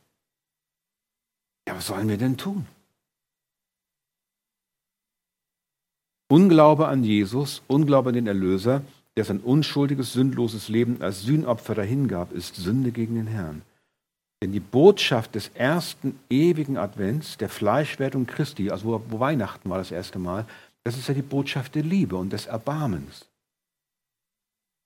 Ja, 1.67 1.77
was 1.77 1.87
sollen 1.87 2.09
wir 2.09 2.19
denn 2.19 2.37
tun? 2.37 2.67
Unglaube 6.29 6.89
an 6.89 7.05
Jesus, 7.05 7.63
Unglaube 7.67 8.11
an 8.11 8.15
den 8.15 8.27
Erlöser, 8.27 8.83
der 9.17 9.25
sein 9.25 9.41
unschuldiges, 9.41 10.13
sündloses 10.13 10.69
Leben 10.69 11.01
als 11.01 11.23
Sühnopfer 11.23 11.75
dahingab, 11.75 12.33
ist 12.33 12.57
Sünde 12.57 12.91
gegen 12.91 13.15
den 13.15 13.27
Herrn. 13.27 13.63
Denn 14.43 14.53
die 14.53 14.61
Botschaft 14.61 15.35
des 15.35 15.49
ersten 15.55 16.19
ewigen 16.29 16.77
Advents, 16.77 17.39
der 17.39 17.49
Fleischwerdung 17.49 18.27
Christi, 18.27 18.71
also 18.71 19.03
wo 19.09 19.21
Weihnachten 19.21 19.71
war 19.71 19.79
das 19.79 19.91
erste 19.91 20.19
Mal, 20.19 20.45
das 20.85 20.99
ist 20.99 21.09
ja 21.09 21.15
die 21.15 21.23
Botschaft 21.23 21.75
der 21.75 21.83
Liebe 21.83 22.17
und 22.17 22.33
des 22.33 22.47
Erbarmens. 22.47 23.27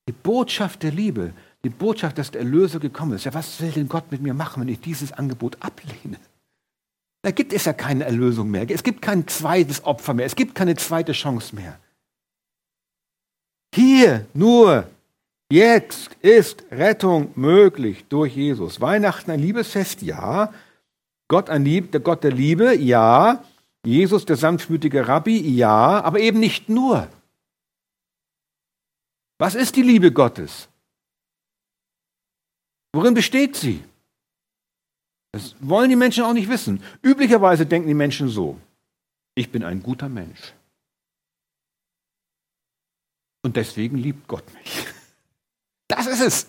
Die 0.09 0.13
Botschaft 0.13 0.83
der 0.85 0.93
Liebe, 0.93 1.35
die 1.65 1.69
Botschaft, 1.69 2.17
dass 2.17 2.31
der 2.31 2.41
Erlöser 2.41 2.79
gekommen 2.79 3.13
ist. 3.13 3.25
Ja, 3.25 3.35
was 3.35 3.61
will 3.61 3.73
denn 3.73 3.89
Gott 3.89 4.11
mit 4.11 4.23
mir 4.23 4.33
machen, 4.33 4.63
wenn 4.63 4.69
ich 4.69 4.81
dieses 4.81 5.13
Angebot 5.13 5.59
ablehne? 5.61 6.19
Da 7.23 7.33
gibt 7.33 7.53
es 7.53 7.65
ja 7.65 7.73
keine 7.73 8.05
Erlösung 8.05 8.51
mehr. 8.51 8.71
Es 8.71 8.85
gibt 8.85 9.03
kein 9.03 9.27
zweites 9.27 9.85
Opfer 9.85 10.15
mehr. 10.15 10.25
Es 10.25 10.37
gibt 10.37 10.55
keine 10.55 10.77
zweite 10.77 11.13
Chance 11.13 11.55
mehr. 11.55 11.79
Hier 13.75 14.27
nur, 14.35 14.89
jetzt 15.51 16.11
ist 16.21 16.65
Rettung 16.71 17.33
möglich 17.35 18.05
durch 18.09 18.35
Jesus. 18.35 18.81
Weihnachten 18.81 19.33
ein 19.33 19.41
Liebesfest, 19.41 20.03
ja. 20.03 20.53
Gott, 21.27 21.51
ein 21.51 21.65
Lieb, 21.65 21.93
der 21.93 22.01
Gott 22.01 22.25
der 22.25 22.33
Liebe, 22.33 22.75
ja. 22.77 23.45
Jesus, 23.85 24.25
der 24.27 24.37
sanftmütige 24.37 25.07
Rabbi, 25.09 25.39
ja, 25.39 26.01
aber 26.03 26.21
eben 26.21 26.41
nicht 26.41 26.69
nur. 26.69 27.09
Was 29.39 29.55
ist 29.55 29.77
die 29.77 29.83
Liebe 29.83 30.13
Gottes? 30.13 30.69
Worin 32.93 33.15
besteht 33.15 33.57
sie? 33.57 33.85
Das 35.33 35.55
wollen 35.61 35.91
die 35.91 35.97
Menschen 35.97 36.25
auch 36.25 36.33
nicht 36.33 36.49
wissen. 36.49 36.83
Üblicherweise 37.03 37.67
denken 37.67 37.89
die 37.89 37.95
Menschen 37.95 38.29
so, 38.29 38.59
ich 39.35 39.51
bin 39.53 39.63
ein 39.63 39.83
guter 39.83 40.09
Mensch. 40.09 40.55
Und 43.43 43.57
deswegen 43.57 43.99
liebt 43.99 44.27
Gott 44.29 44.45
mich. 44.55 44.87
Das 45.91 46.07
ist 46.07 46.21
es. 46.21 46.47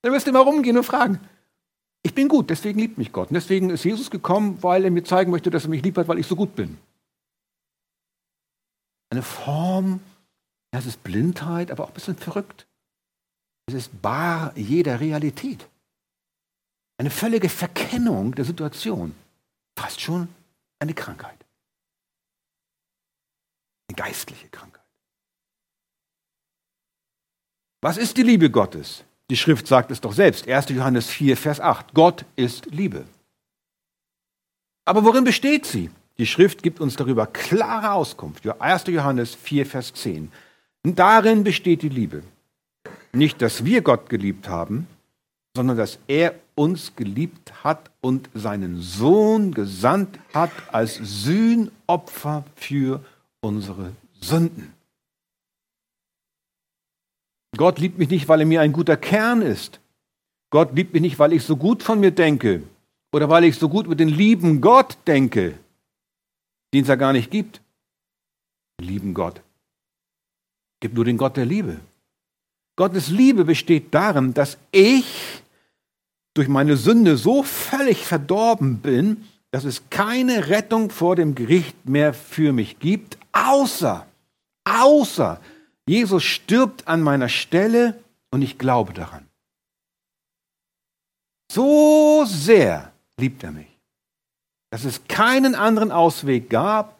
Dann 0.00 0.14
wirst 0.14 0.26
du 0.26 0.30
immer 0.30 0.40
rumgehen 0.40 0.78
und 0.78 0.84
fragen, 0.84 1.20
ich 2.02 2.14
bin 2.14 2.28
gut, 2.28 2.50
deswegen 2.50 2.78
liebt 2.78 2.98
mich 2.98 3.12
Gott. 3.12 3.28
Und 3.28 3.34
deswegen 3.34 3.70
ist 3.70 3.84
Jesus 3.84 4.10
gekommen, 4.10 4.62
weil 4.62 4.84
er 4.84 4.90
mir 4.90 5.04
zeigen 5.04 5.30
möchte, 5.30 5.50
dass 5.50 5.64
er 5.64 5.70
mich 5.70 5.82
liebt 5.82 5.98
hat, 5.98 6.08
weil 6.08 6.18
ich 6.18 6.26
so 6.26 6.36
gut 6.36 6.54
bin. 6.56 6.78
Eine 9.10 9.22
Form, 9.22 10.00
das 10.70 10.86
ist 10.86 11.02
Blindheit, 11.02 11.70
aber 11.70 11.84
auch 11.84 11.88
ein 11.88 11.94
bisschen 11.94 12.16
verrückt. 12.16 12.66
Es 13.66 13.74
ist 13.74 14.02
bar 14.02 14.56
jeder 14.56 15.00
Realität. 15.00 15.68
Eine 16.96 17.10
völlige 17.10 17.48
Verkennung 17.48 18.34
der 18.34 18.44
Situation. 18.44 19.14
Fast 19.76 20.00
schon 20.00 20.28
eine 20.78 20.94
Krankheit. 20.94 21.38
Eine 23.88 23.96
geistliche 23.96 24.48
Krankheit. 24.48 24.84
Was 27.82 27.96
ist 27.96 28.16
die 28.16 28.22
Liebe 28.22 28.50
Gottes? 28.50 29.04
Die 29.30 29.36
Schrift 29.36 29.68
sagt 29.68 29.92
es 29.92 30.00
doch 30.00 30.12
selbst. 30.12 30.48
1. 30.48 30.70
Johannes 30.70 31.08
4, 31.08 31.36
Vers 31.36 31.60
8. 31.60 31.94
Gott 31.94 32.24
ist 32.34 32.66
Liebe. 32.66 33.04
Aber 34.84 35.04
worin 35.04 35.22
besteht 35.22 35.66
sie? 35.66 35.90
Die 36.18 36.26
Schrift 36.26 36.64
gibt 36.64 36.80
uns 36.80 36.96
darüber 36.96 37.28
klare 37.28 37.92
Auskunft. 37.92 38.44
1. 38.46 38.86
Johannes 38.88 39.36
4, 39.36 39.66
Vers 39.66 39.94
10. 39.94 40.32
Darin 40.82 41.44
besteht 41.44 41.82
die 41.82 41.88
Liebe. 41.88 42.24
Nicht, 43.12 43.40
dass 43.40 43.64
wir 43.64 43.82
Gott 43.82 44.10
geliebt 44.10 44.48
haben, 44.48 44.88
sondern 45.54 45.76
dass 45.76 46.00
er 46.08 46.34
uns 46.56 46.96
geliebt 46.96 47.64
hat 47.64 47.90
und 48.00 48.28
seinen 48.34 48.82
Sohn 48.82 49.54
gesandt 49.54 50.18
hat 50.34 50.50
als 50.72 50.96
Sühnopfer 50.96 52.44
für 52.56 53.04
unsere 53.40 53.92
Sünden. 54.20 54.72
Gott 57.56 57.78
liebt 57.78 57.98
mich 57.98 58.10
nicht, 58.10 58.28
weil 58.28 58.40
er 58.40 58.46
mir 58.46 58.60
ein 58.60 58.72
guter 58.72 58.96
Kern 58.96 59.42
ist. 59.42 59.80
Gott 60.50 60.74
liebt 60.74 60.92
mich 60.92 61.02
nicht, 61.02 61.18
weil 61.18 61.32
ich 61.32 61.44
so 61.44 61.56
gut 61.56 61.82
von 61.82 62.00
mir 62.00 62.10
denke 62.10 62.62
oder 63.12 63.28
weil 63.28 63.44
ich 63.44 63.56
so 63.56 63.68
gut 63.68 63.88
mit 63.88 64.00
den 64.00 64.08
lieben 64.08 64.60
Gott 64.60 64.98
denke, 65.06 65.54
den 66.72 66.82
es 66.82 66.88
ja 66.88 66.96
gar 66.96 67.12
nicht 67.12 67.30
gibt. 67.30 67.60
Lieben 68.80 69.14
Gott. 69.14 69.42
Gibt 70.80 70.94
nur 70.94 71.04
den 71.04 71.18
Gott 71.18 71.36
der 71.36 71.46
Liebe. 71.46 71.80
Gottes 72.76 73.08
Liebe 73.08 73.44
besteht 73.44 73.92
darin, 73.92 74.32
dass 74.32 74.56
ich 74.72 75.42
durch 76.34 76.48
meine 76.48 76.76
Sünde 76.76 77.16
so 77.16 77.42
völlig 77.42 78.06
verdorben 78.06 78.78
bin, 78.78 79.24
dass 79.50 79.64
es 79.64 79.90
keine 79.90 80.48
Rettung 80.48 80.90
vor 80.90 81.16
dem 81.16 81.34
Gericht 81.34 81.86
mehr 81.86 82.14
für 82.14 82.52
mich 82.52 82.78
gibt, 82.78 83.18
außer, 83.32 84.06
außer 84.64 85.40
Jesus 85.90 86.22
stirbt 86.22 86.86
an 86.86 87.02
meiner 87.02 87.28
Stelle 87.28 87.98
und 88.30 88.42
ich 88.42 88.58
glaube 88.58 88.92
daran. 88.92 89.26
So 91.50 92.24
sehr 92.28 92.92
liebt 93.16 93.42
er 93.42 93.50
mich, 93.50 93.66
dass 94.70 94.84
es 94.84 95.08
keinen 95.08 95.56
anderen 95.56 95.90
Ausweg 95.90 96.48
gab, 96.48 96.96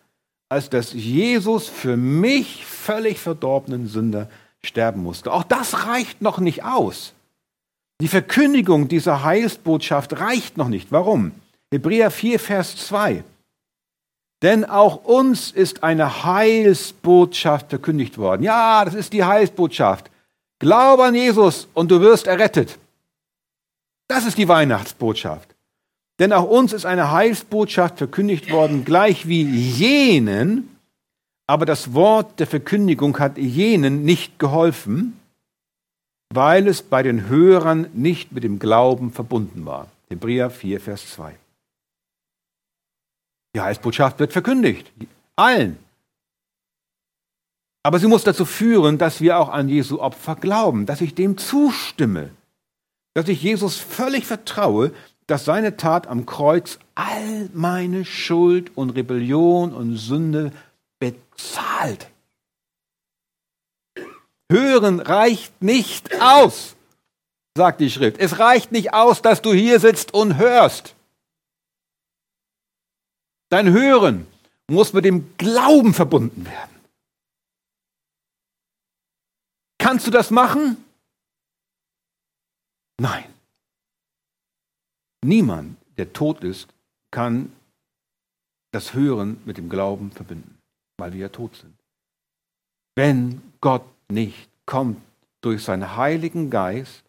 als 0.49 0.71
dass 0.71 0.93
Jesus 0.93 1.69
für 1.69 1.97
mich 1.97 2.67
völlig 2.67 3.21
verdorbenen 3.21 3.87
Sünder 3.87 4.29
sterben 4.61 5.05
musste. 5.05 5.33
Auch 5.33 5.45
das 5.45 5.87
reicht 5.87 6.21
noch 6.21 6.41
nicht 6.41 6.65
aus. 6.65 7.15
Die 8.01 8.09
Verkündigung 8.09 8.89
dieser 8.89 9.23
Heilsbotschaft 9.23 10.19
reicht 10.19 10.57
noch 10.57 10.69
nicht. 10.69 10.91
Warum? 10.91 11.31
Hebräer 11.71 12.11
4, 12.11 12.41
Vers 12.41 12.75
2. 12.89 13.23
Denn 14.43 14.65
auch 14.65 15.05
uns 15.05 15.51
ist 15.51 15.83
eine 15.83 16.25
Heilsbotschaft 16.25 17.69
verkündigt 17.69 18.17
worden. 18.17 18.43
Ja, 18.43 18.85
das 18.85 18.95
ist 18.95 19.13
die 19.13 19.25
Heilsbotschaft. 19.25 20.11
Glaube 20.59 21.05
an 21.05 21.15
Jesus 21.15 21.69
und 21.75 21.91
du 21.91 22.01
wirst 22.01 22.27
errettet. 22.27 22.79
Das 24.09 24.27
ist 24.27 24.39
die 24.39 24.49
Weihnachtsbotschaft. 24.49 25.55
Denn 26.19 26.33
auch 26.33 26.45
uns 26.45 26.73
ist 26.73 26.85
eine 26.85 27.13
Heilsbotschaft 27.13 27.99
verkündigt 27.99 28.51
worden, 28.51 28.85
gleich 28.85 29.27
wie 29.27 29.43
jenen, 29.43 30.77
aber 31.47 31.65
das 31.65 31.95
Wort 31.95 32.39
der 32.39 32.47
Verkündigung 32.47 33.19
hat 33.19 33.39
jenen 33.39 34.05
nicht 34.05 34.39
geholfen, 34.39 35.19
weil 36.33 36.69
es 36.69 36.83
bei 36.83 37.03
den 37.03 37.29
Hörern 37.29 37.89
nicht 37.95 38.33
mit 38.33 38.45
dem 38.45 38.59
Glauben 38.59 39.13
verbunden 39.13 39.65
war. 39.65 39.89
Hebräer 40.11 40.51
4, 40.51 40.81
Vers 40.81 41.11
2. 41.11 41.40
Die 43.55 43.61
Heilsbotschaft 43.61 44.19
wird 44.19 44.33
verkündigt. 44.33 44.93
Allen. 45.37 45.79
Aber 47.83 47.99
sie 47.99 48.07
muss 48.07 48.25
dazu 48.25 48.45
führen, 48.45 48.99
dass 48.99 49.21
wir 49.21 49.39
auch 49.39 49.49
an 49.49 49.69
Jesu 49.69 50.01
Opfer 50.01 50.37
glauben, 50.37 50.87
dass 50.87 51.01
ich 51.01 51.15
dem 51.15 51.39
zustimme, 51.39 52.31
dass 53.15 53.29
ich 53.29 53.43
Jesus 53.43 53.79
völlig 53.79 54.27
vertraue, 54.27 54.93
dass 55.27 55.45
seine 55.45 55.77
Tat 55.77 56.07
am 56.07 56.27
Kreuz 56.27 56.79
all 56.95 57.49
meine 57.55 58.05
Schuld 58.05 58.77
und 58.77 58.91
Rebellion 58.91 59.73
und 59.73 59.97
Sünde 59.97 60.53
bezahlt. 60.99 62.09
Hören 64.51 65.01
reicht 65.01 65.63
nicht 65.63 66.21
aus, 66.21 66.77
sagt 67.57 67.81
die 67.81 67.91
Schrift. 67.91 68.19
Es 68.19 68.41
reicht 68.41 68.73
nicht 68.73 68.93
aus, 68.93 69.23
dass 69.23 69.41
du 69.41 69.53
hier 69.53 69.79
sitzt 69.81 70.13
und 70.13 70.37
hörst. 70.37 70.97
Dein 73.51 73.73
Hören 73.73 74.27
muss 74.69 74.93
mit 74.93 75.05
dem 75.05 75.37
Glauben 75.37 75.93
verbunden 75.93 76.47
werden. 76.47 76.81
Kannst 79.79 80.07
du 80.07 80.11
das 80.11 80.31
machen? 80.31 80.77
Nein. 83.01 83.25
Niemand, 85.25 85.77
der 85.99 86.13
tot 86.13 86.45
ist, 86.45 86.69
kann 87.11 87.53
das 88.73 88.95
Hören 88.95 89.41
mit 89.45 89.59
dem 89.59 89.69
Glauben 89.69 90.13
verbinden, 90.13 90.59
weil 90.97 91.13
wir 91.13 91.21
ja 91.21 91.29
tot 91.29 91.57
sind. 91.57 91.75
Wenn 92.95 93.43
Gott 93.61 93.85
nicht 94.09 94.49
kommt 94.65 95.03
durch 95.41 95.65
seinen 95.65 95.97
Heiligen 95.97 96.51
Geist 96.51 97.03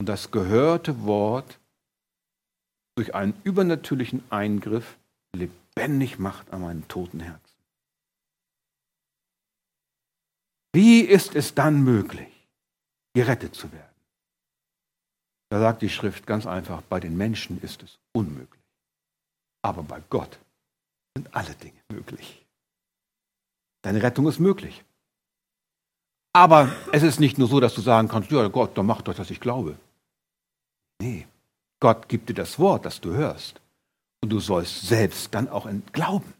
und 0.00 0.08
das 0.08 0.32
gehörte 0.32 1.04
Wort 1.04 1.58
durch 2.96 3.14
einen 3.14 3.40
übernatürlichen 3.44 4.24
Eingriff 4.30 4.96
lebendig 5.76 6.18
macht 6.18 6.50
an 6.52 6.62
meinem 6.62 6.88
toten 6.88 7.20
Herzen. 7.20 7.54
Wie 10.72 11.00
ist 11.00 11.34
es 11.34 11.54
dann 11.54 11.82
möglich, 11.84 12.48
gerettet 13.14 13.54
zu 13.54 13.70
werden? 13.72 13.94
Da 15.50 15.60
sagt 15.60 15.82
die 15.82 15.88
Schrift 15.88 16.26
ganz 16.26 16.46
einfach, 16.46 16.82
bei 16.82 17.00
den 17.00 17.16
Menschen 17.16 17.62
ist 17.62 17.82
es 17.82 17.98
unmöglich. 18.12 18.62
Aber 19.62 19.82
bei 19.82 20.02
Gott 20.10 20.38
sind 21.16 21.34
alle 21.34 21.54
Dinge 21.54 21.80
möglich. 21.90 22.44
Deine 23.82 24.02
Rettung 24.02 24.26
ist 24.26 24.40
möglich. 24.40 24.84
Aber 26.32 26.70
es 26.92 27.02
ist 27.02 27.20
nicht 27.20 27.38
nur 27.38 27.48
so, 27.48 27.60
dass 27.60 27.74
du 27.74 27.80
sagen 27.80 28.08
kannst, 28.08 28.30
ja 28.30 28.48
Gott, 28.48 28.76
dann 28.76 28.86
mach 28.86 29.00
doch, 29.02 29.14
dass 29.14 29.30
ich 29.30 29.40
glaube. 29.40 29.78
Nee, 31.00 31.26
Gott 31.80 32.08
gibt 32.08 32.28
dir 32.28 32.34
das 32.34 32.58
Wort, 32.58 32.84
das 32.84 33.00
du 33.00 33.14
hörst. 33.14 33.60
Und 34.22 34.30
du 34.30 34.40
sollst 34.40 34.86
selbst 34.86 35.34
dann 35.34 35.48
auch 35.48 35.68
glauben. 35.92 36.32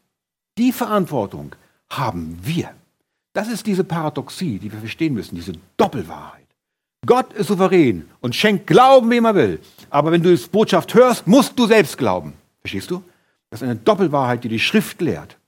Die 0.59 0.73
Verantwortung 0.73 1.55
haben 1.91 2.39
wir. 2.43 2.75
Das 3.33 3.49
ist 3.49 3.67
diese 3.67 3.85
Paradoxie, 3.85 4.59
die 4.59 4.73
wir 4.73 4.79
verstehen 4.79 5.15
müssen, 5.15 5.35
diese 5.35 5.53
Doppelwahrheit. 5.77 6.47
Gott 7.05 7.33
ist 7.35 7.49
souverän 7.49 8.09
und 8.21 8.35
schenkt 8.35 8.67
Glauben, 8.67 9.11
wem 9.11 9.27
er 9.27 9.35
will. 9.35 9.61
Aber 9.91 10.11
wenn 10.11 10.23
du 10.23 10.35
die 10.35 10.47
Botschaft 10.49 10.95
hörst, 10.95 11.27
musst 11.27 11.59
du 11.59 11.67
selbst 11.67 11.97
glauben. 11.97 12.33
Verstehst 12.61 12.91
du? 12.91 13.03
Das 13.51 13.63
ist 13.63 13.69
eine 13.69 13.77
Doppelwahrheit, 13.77 14.43
die 14.43 14.49
die 14.49 14.59
Schrift 14.59 15.01
lehrt. 15.01 15.39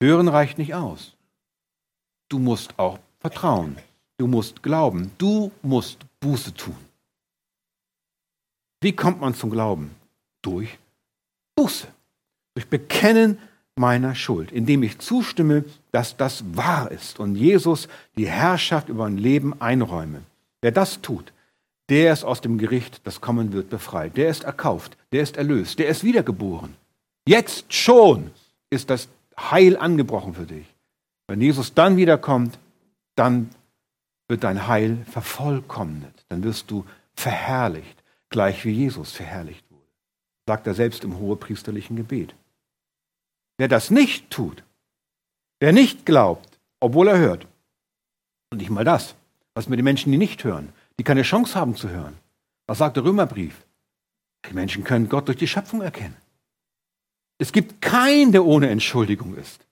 Hören 0.00 0.28
reicht 0.28 0.58
nicht 0.58 0.74
aus. 0.74 1.14
Du 2.28 2.38
musst 2.38 2.78
auch 2.78 2.98
vertrauen. 3.18 3.76
Du 4.16 4.26
musst 4.26 4.62
glauben. 4.62 5.10
Du 5.18 5.50
musst 5.62 5.98
Buße 6.20 6.54
tun. 6.54 6.76
Wie 8.80 8.92
kommt 8.92 9.20
man 9.20 9.34
zum 9.34 9.50
Glauben? 9.50 9.90
Durch 10.42 10.78
Buße. 11.56 11.88
Durch 12.54 12.68
Bekennen 12.68 13.38
meiner 13.76 14.14
Schuld, 14.14 14.52
indem 14.52 14.82
ich 14.82 14.98
zustimme, 14.98 15.64
dass 15.92 16.16
das 16.16 16.44
wahr 16.56 16.90
ist 16.90 17.20
und 17.20 17.36
Jesus 17.36 17.88
die 18.16 18.28
Herrschaft 18.28 18.88
über 18.88 19.04
mein 19.04 19.18
Leben 19.18 19.60
einräume. 19.60 20.22
Wer 20.60 20.72
das 20.72 21.00
tut, 21.00 21.32
der 21.88 22.12
ist 22.12 22.24
aus 22.24 22.40
dem 22.40 22.58
Gericht, 22.58 23.00
das 23.04 23.20
kommen 23.20 23.52
wird, 23.52 23.70
befreit. 23.70 24.16
Der 24.16 24.28
ist 24.28 24.44
erkauft, 24.44 24.96
der 25.12 25.22
ist 25.22 25.36
erlöst, 25.36 25.78
der 25.78 25.88
ist 25.88 26.04
wiedergeboren. 26.04 26.74
Jetzt 27.26 27.72
schon 27.72 28.30
ist 28.70 28.90
das 28.90 29.08
Heil 29.38 29.76
angebrochen 29.76 30.34
für 30.34 30.46
dich. 30.46 30.66
Wenn 31.28 31.40
Jesus 31.40 31.74
dann 31.74 31.96
wiederkommt, 31.96 32.58
dann 33.14 33.50
wird 34.28 34.44
dein 34.44 34.66
Heil 34.66 34.98
vervollkommnet. 35.10 36.24
Dann 36.28 36.42
wirst 36.42 36.70
du 36.70 36.84
verherrlicht, 37.14 37.97
gleich 38.30 38.64
wie 38.64 38.70
Jesus 38.70 39.12
verherrlicht 39.12 39.64
wurde. 39.70 39.86
Sagt 40.46 40.66
er 40.66 40.74
selbst 40.74 41.04
im 41.04 41.18
hohepriesterlichen 41.18 41.96
Gebet. 41.96 42.34
Wer 43.58 43.68
das 43.68 43.90
nicht 43.90 44.30
tut, 44.30 44.62
wer 45.60 45.72
nicht 45.72 46.06
glaubt, 46.06 46.58
obwohl 46.80 47.08
er 47.08 47.18
hört, 47.18 47.46
und 48.50 48.58
nicht 48.58 48.70
mal 48.70 48.84
das, 48.84 49.14
was 49.54 49.68
mit 49.68 49.78
den 49.78 49.84
Menschen, 49.84 50.12
die 50.12 50.18
nicht 50.18 50.44
hören, 50.44 50.72
die 50.98 51.04
keine 51.04 51.22
Chance 51.22 51.54
haben 51.54 51.76
zu 51.76 51.88
hören. 51.88 52.16
Was 52.66 52.78
sagt 52.78 52.96
der 52.96 53.04
Römerbrief? 53.04 53.64
Die 54.48 54.54
Menschen 54.54 54.84
können 54.84 55.08
Gott 55.08 55.28
durch 55.28 55.36
die 55.36 55.48
Schöpfung 55.48 55.82
erkennen. 55.82 56.16
Es 57.38 57.52
gibt 57.52 57.80
keinen, 57.82 58.32
der 58.32 58.44
ohne 58.44 58.68
Entschuldigung 58.68 59.36
ist. 59.36 59.66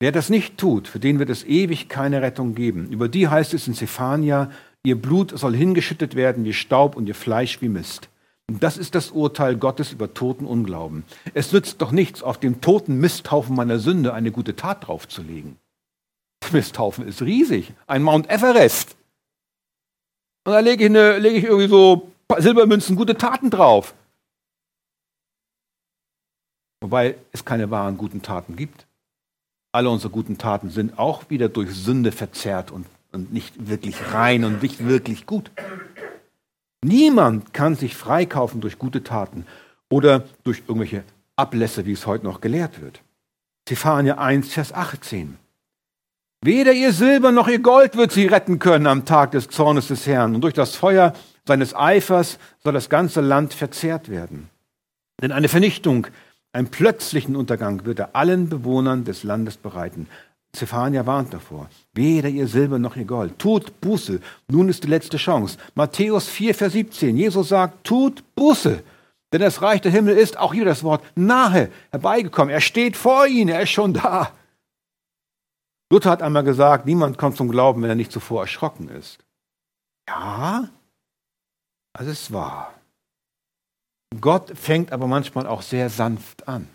Wer 0.00 0.12
das 0.12 0.28
nicht 0.28 0.58
tut, 0.58 0.88
für 0.88 0.98
den 0.98 1.18
wird 1.18 1.30
es 1.30 1.44
ewig 1.44 1.88
keine 1.88 2.20
Rettung 2.20 2.54
geben. 2.54 2.90
Über 2.90 3.08
die 3.08 3.28
heißt 3.28 3.54
es 3.54 3.68
in 3.68 3.74
Zephania, 3.74 4.50
ihr 4.84 5.00
Blut 5.00 5.36
soll 5.36 5.54
hingeschüttet 5.54 6.14
werden 6.14 6.44
wie 6.44 6.52
Staub 6.52 6.96
und 6.96 7.08
ihr 7.08 7.14
Fleisch 7.14 7.60
wie 7.60 7.68
Mist. 7.68 8.08
Und 8.48 8.62
das 8.62 8.76
ist 8.76 8.94
das 8.94 9.10
Urteil 9.10 9.56
Gottes 9.56 9.92
über 9.92 10.12
toten 10.12 10.46
Unglauben. 10.46 11.04
Es 11.32 11.52
nützt 11.52 11.80
doch 11.80 11.90
nichts, 11.92 12.22
auf 12.22 12.38
dem 12.38 12.60
toten 12.60 12.98
Misthaufen 12.98 13.56
meiner 13.56 13.78
Sünde 13.78 14.12
eine 14.12 14.30
gute 14.30 14.54
Tat 14.54 14.86
draufzulegen. 14.86 15.56
Der 16.42 16.52
Misthaufen 16.52 17.08
ist 17.08 17.22
riesig, 17.22 17.72
ein 17.86 18.02
Mount 18.02 18.28
Everest. 18.30 18.96
Und 20.46 20.52
da 20.52 20.60
lege 20.60 20.84
ich, 20.84 20.90
eine, 20.90 21.18
lege 21.18 21.38
ich 21.38 21.44
irgendwie 21.44 21.68
so 21.68 22.12
Silbermünzen, 22.36 22.96
gute 22.96 23.16
Taten 23.16 23.48
drauf. 23.48 23.94
Wobei 26.82 27.16
es 27.32 27.46
keine 27.46 27.70
wahren 27.70 27.96
guten 27.96 28.20
Taten 28.20 28.56
gibt. 28.56 28.86
Alle 29.72 29.88
unsere 29.88 30.10
guten 30.10 30.36
Taten 30.36 30.68
sind 30.68 30.98
auch 30.98 31.30
wieder 31.30 31.48
durch 31.48 31.74
Sünde 31.74 32.12
verzerrt 32.12 32.70
und, 32.70 32.86
und 33.14 33.32
nicht 33.32 33.68
wirklich 33.68 33.96
rein 34.12 34.44
und 34.44 34.62
nicht 34.62 34.86
wirklich 34.86 35.26
gut. 35.26 35.50
Niemand 36.84 37.54
kann 37.54 37.76
sich 37.76 37.96
freikaufen 37.96 38.60
durch 38.60 38.78
gute 38.78 39.02
Taten 39.02 39.46
oder 39.88 40.24
durch 40.42 40.62
irgendwelche 40.68 41.04
Ablässe, 41.36 41.86
wie 41.86 41.92
es 41.92 42.06
heute 42.06 42.24
noch 42.24 42.40
gelehrt 42.40 42.82
wird. 42.82 43.00
Zephania 43.66 44.18
1, 44.18 44.52
Vers 44.52 44.72
18. 44.72 45.38
Weder 46.42 46.72
ihr 46.72 46.92
Silber 46.92 47.32
noch 47.32 47.48
ihr 47.48 47.60
Gold 47.60 47.96
wird 47.96 48.12
sie 48.12 48.26
retten 48.26 48.58
können 48.58 48.86
am 48.86 49.06
Tag 49.06 49.30
des 49.30 49.48
Zornes 49.48 49.88
des 49.88 50.06
Herrn. 50.06 50.34
Und 50.34 50.42
durch 50.42 50.52
das 50.52 50.76
Feuer 50.76 51.14
seines 51.46 51.74
Eifers 51.74 52.38
soll 52.62 52.74
das 52.74 52.90
ganze 52.90 53.22
Land 53.22 53.54
verzehrt 53.54 54.10
werden. 54.10 54.50
Denn 55.22 55.32
eine 55.32 55.48
Vernichtung, 55.48 56.06
einen 56.52 56.68
plötzlichen 56.68 57.34
Untergang 57.34 57.86
wird 57.86 57.98
er 57.98 58.14
allen 58.14 58.50
Bewohnern 58.50 59.04
des 59.04 59.22
Landes 59.22 59.56
bereiten. 59.56 60.06
Zephania 60.54 61.04
warnt 61.06 61.34
davor. 61.34 61.68
Weder 61.92 62.28
ihr 62.28 62.46
Silber 62.46 62.78
noch 62.78 62.96
ihr 62.96 63.04
Gold. 63.04 63.38
Tut 63.38 63.80
Buße. 63.80 64.20
Nun 64.48 64.68
ist 64.68 64.84
die 64.84 64.88
letzte 64.88 65.16
Chance. 65.16 65.58
Matthäus 65.74 66.28
4, 66.28 66.54
Vers 66.54 66.72
17. 66.72 67.16
Jesus 67.16 67.48
sagt, 67.48 67.84
tut 67.84 68.22
Buße. 68.34 68.82
Denn 69.32 69.40
das 69.40 69.62
Reich 69.62 69.80
der 69.80 69.90
Himmel 69.90 70.16
ist, 70.16 70.38
auch 70.38 70.54
hier 70.54 70.64
das 70.64 70.84
Wort, 70.84 71.04
nahe 71.16 71.70
herbeigekommen. 71.90 72.54
Er 72.54 72.60
steht 72.60 72.96
vor 72.96 73.26
ihnen. 73.26 73.50
Er 73.50 73.62
ist 73.62 73.70
schon 73.70 73.92
da. 73.92 74.30
Luther 75.90 76.10
hat 76.10 76.22
einmal 76.22 76.44
gesagt, 76.44 76.86
niemand 76.86 77.18
kommt 77.18 77.36
zum 77.36 77.50
Glauben, 77.50 77.82
wenn 77.82 77.90
er 77.90 77.96
nicht 77.96 78.12
zuvor 78.12 78.42
erschrocken 78.42 78.88
ist. 78.88 79.18
Ja, 80.08 80.68
das 81.92 82.06
ist 82.06 82.32
wahr. 82.32 82.74
Gott 84.20 84.52
fängt 84.56 84.92
aber 84.92 85.06
manchmal 85.06 85.46
auch 85.46 85.62
sehr 85.62 85.90
sanft 85.90 86.48
an. 86.48 86.68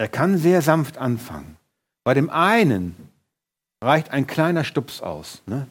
Er 0.00 0.08
kann 0.08 0.38
sehr 0.38 0.62
sanft 0.62 0.96
anfangen. 0.96 1.58
Bei 2.04 2.14
dem 2.14 2.30
einen 2.30 2.96
reicht 3.84 4.08
ein 4.12 4.26
kleiner 4.26 4.64
Stups 4.64 5.02
aus. 5.02 5.42
Ne? 5.44 5.66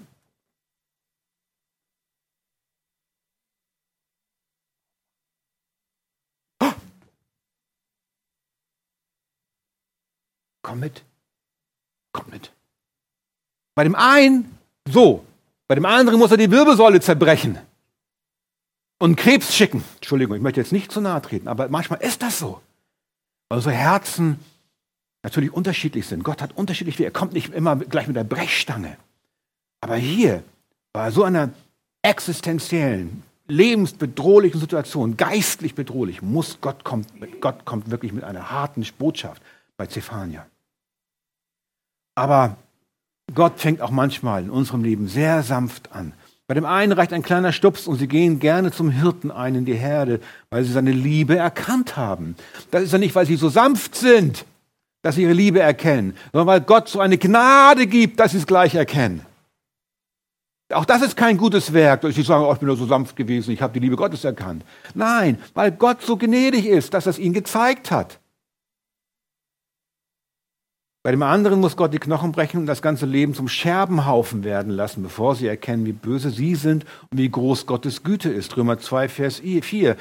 Komm 10.61 10.81
mit. 10.81 11.03
Komm 12.11 12.29
mit. 12.29 12.51
Bei 13.73 13.83
dem 13.83 13.95
einen 13.95 14.55
so. 14.87 15.25
Bei 15.67 15.73
dem 15.73 15.87
anderen 15.87 16.19
muss 16.19 16.29
er 16.29 16.37
die 16.37 16.51
Wirbelsäule 16.51 17.01
zerbrechen 17.01 17.57
und 18.99 19.15
Krebs 19.15 19.55
schicken. 19.55 19.83
Entschuldigung, 19.95 20.35
ich 20.35 20.43
möchte 20.43 20.61
jetzt 20.61 20.71
nicht 20.71 20.91
zu 20.91 21.01
nahe 21.01 21.23
treten, 21.23 21.47
aber 21.47 21.67
manchmal 21.69 22.03
ist 22.03 22.21
das 22.21 22.37
so 22.37 22.61
unsere 23.49 23.75
Herzen 23.75 24.39
natürlich 25.23 25.51
unterschiedlich 25.51 26.07
sind. 26.07 26.23
Gott 26.23 26.41
hat 26.41 26.55
unterschiedlich, 26.55 26.99
er 26.99 27.11
kommt 27.11 27.33
nicht 27.33 27.53
immer 27.53 27.75
gleich 27.75 28.07
mit 28.07 28.15
der 28.15 28.23
Brechstange. 28.23 28.97
Aber 29.81 29.95
hier, 29.95 30.43
bei 30.93 31.11
so 31.11 31.23
einer 31.23 31.51
existenziellen, 32.01 33.23
lebensbedrohlichen 33.47 34.59
Situation, 34.59 35.17
geistlich 35.17 35.75
bedrohlich, 35.75 36.21
muss 36.21 36.59
Gott 36.61 36.83
kommt, 36.83 37.09
Gott 37.41 37.65
kommt 37.65 37.89
wirklich 37.89 38.13
mit 38.13 38.23
einer 38.23 38.51
harten 38.51 38.85
Botschaft 38.97 39.41
bei 39.75 39.87
Zephania. 39.87 40.45
Aber 42.15 42.57
Gott 43.33 43.59
fängt 43.59 43.81
auch 43.81 43.91
manchmal 43.91 44.43
in 44.43 44.49
unserem 44.49 44.83
Leben 44.83 45.07
sehr 45.07 45.43
sanft 45.43 45.91
an. 45.91 46.13
Bei 46.49 46.55
dem 46.55 46.65
einen 46.65 46.93
reicht 46.93 47.13
ein 47.13 47.21
kleiner 47.21 47.51
Stups 47.51 47.85
und 47.85 47.99
sie 47.99 48.07
gehen 48.07 48.39
gerne 48.39 48.71
zum 48.71 48.89
Hirten 48.89 49.29
ein 49.29 49.53
in 49.53 49.65
die 49.65 49.75
Herde, 49.75 50.19
weil 50.49 50.63
sie 50.63 50.71
seine 50.71 50.91
Liebe 50.91 51.35
erkannt 51.37 51.95
haben. 51.95 52.35
Das 52.71 52.81
ist 52.81 52.91
ja 52.91 52.97
nicht, 52.97 53.13
weil 53.13 53.27
sie 53.27 53.35
so 53.35 53.49
sanft 53.49 53.93
sind, 53.93 54.45
dass 55.03 55.13
sie 55.13 55.21
ihre 55.21 55.33
Liebe 55.33 55.59
erkennen, 55.59 56.17
sondern 56.31 56.47
weil 56.47 56.61
Gott 56.61 56.89
so 56.89 57.01
eine 57.01 57.19
Gnade 57.19 57.85
gibt, 57.85 58.19
dass 58.19 58.31
sie 58.31 58.39
es 58.39 58.47
gleich 58.47 58.73
erkennen. 58.73 59.23
Auch 60.73 60.85
das 60.85 61.03
ist 61.03 61.15
kein 61.15 61.37
gutes 61.37 61.71
Werk, 61.71 62.01
dass 62.01 62.15
sie 62.15 62.23
sagen, 62.23 62.43
oh, 62.43 62.51
ich 62.51 62.57
bin 62.57 62.65
nur 62.65 62.77
so 62.77 62.87
sanft 62.87 63.15
gewesen, 63.15 63.51
ich 63.51 63.61
habe 63.61 63.73
die 63.73 63.79
Liebe 63.79 63.95
Gottes 63.95 64.23
erkannt. 64.23 64.63
Nein, 64.95 65.37
weil 65.53 65.71
Gott 65.71 66.01
so 66.01 66.17
gnädig 66.17 66.65
ist, 66.65 66.95
dass 66.95 67.05
er 67.05 67.11
es 67.11 67.19
ihnen 67.19 67.35
gezeigt 67.35 67.91
hat. 67.91 68.17
Bei 71.03 71.11
dem 71.11 71.23
anderen 71.23 71.59
muss 71.59 71.77
Gott 71.77 71.93
die 71.93 71.99
Knochen 71.99 72.31
brechen 72.31 72.59
und 72.59 72.65
das 72.65 72.81
ganze 72.81 73.05
Leben 73.05 73.33
zum 73.33 73.47
Scherbenhaufen 73.47 74.43
werden 74.43 74.71
lassen, 74.71 75.01
bevor 75.01 75.35
sie 75.35 75.47
erkennen, 75.47 75.85
wie 75.85 75.93
böse 75.93 76.29
sie 76.29 76.55
sind 76.55 76.85
und 77.09 77.17
wie 77.17 77.29
groß 77.29 77.65
Gottes 77.65 78.03
Güte 78.03 78.29
ist. 78.29 78.57
Römer 78.57 78.79
2, 78.79 79.07
Vers 79.07 79.39
4. 79.39 79.95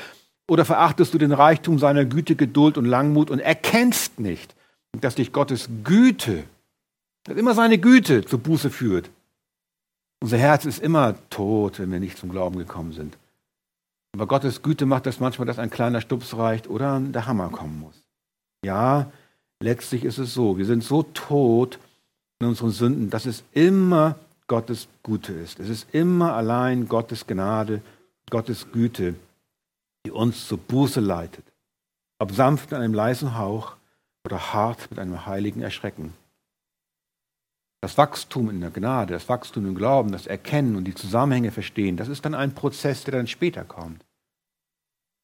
Oder 0.48 0.64
verachtest 0.64 1.14
du 1.14 1.18
den 1.18 1.32
Reichtum 1.32 1.78
seiner 1.78 2.04
Güte, 2.04 2.34
Geduld 2.34 2.78
und 2.78 2.84
Langmut 2.84 3.30
und 3.30 3.38
erkennst 3.38 4.18
nicht, 4.18 4.54
dass 5.00 5.14
dich 5.14 5.32
Gottes 5.32 5.68
Güte, 5.84 6.44
dass 7.24 7.36
immer 7.36 7.54
seine 7.54 7.78
Güte 7.78 8.24
zur 8.24 8.40
Buße 8.40 8.70
führt 8.70 9.10
unser 10.20 10.38
Herz 10.38 10.64
ist 10.64 10.80
immer 10.80 11.14
tot, 11.30 11.78
wenn 11.78 11.92
wir 11.92 12.00
nicht 12.00 12.18
zum 12.18 12.30
Glauben 12.30 12.58
gekommen 12.58 12.92
sind. 12.92 13.16
Aber 14.14 14.26
Gottes 14.26 14.62
Güte 14.62 14.86
macht 14.86 15.06
das 15.06 15.20
manchmal, 15.20 15.46
dass 15.46 15.58
ein 15.58 15.70
kleiner 15.70 16.00
Stups 16.00 16.36
reicht 16.36 16.68
oder 16.68 16.98
der 16.98 17.26
Hammer 17.26 17.50
kommen 17.50 17.78
muss. 17.78 18.04
Ja, 18.64 19.12
letztlich 19.60 20.04
ist 20.04 20.18
es 20.18 20.34
so. 20.34 20.58
Wir 20.58 20.64
sind 20.64 20.84
so 20.84 21.02
tot 21.02 21.78
in 22.40 22.48
unseren 22.48 22.70
Sünden, 22.70 23.10
dass 23.10 23.26
es 23.26 23.44
immer 23.52 24.16
Gottes 24.46 24.88
Güte 25.02 25.32
ist. 25.32 25.60
Es 25.60 25.68
ist 25.68 25.92
immer 25.92 26.34
allein 26.34 26.88
Gottes 26.88 27.26
Gnade, 27.26 27.82
Gottes 28.30 28.72
Güte, 28.72 29.14
die 30.06 30.10
uns 30.10 30.48
zur 30.48 30.58
Buße 30.58 31.00
leitet. 31.00 31.44
Ob 32.18 32.32
sanft 32.32 32.70
mit 32.70 32.80
einem 32.80 32.94
leisen 32.94 33.36
Hauch 33.36 33.76
oder 34.24 34.52
hart 34.52 34.90
mit 34.90 34.98
einem 34.98 35.26
heiligen 35.26 35.60
Erschrecken. 35.60 36.14
Das 37.80 37.96
Wachstum 37.96 38.50
in 38.50 38.60
der 38.60 38.70
Gnade, 38.70 39.12
das 39.12 39.28
Wachstum 39.28 39.66
im 39.66 39.74
Glauben, 39.74 40.10
das 40.10 40.26
Erkennen 40.26 40.74
und 40.74 40.84
die 40.84 40.94
Zusammenhänge 40.94 41.52
verstehen, 41.52 41.96
das 41.96 42.08
ist 42.08 42.24
dann 42.24 42.34
ein 42.34 42.54
Prozess, 42.54 43.04
der 43.04 43.12
dann 43.12 43.28
später 43.28 43.64
kommt. 43.64 44.04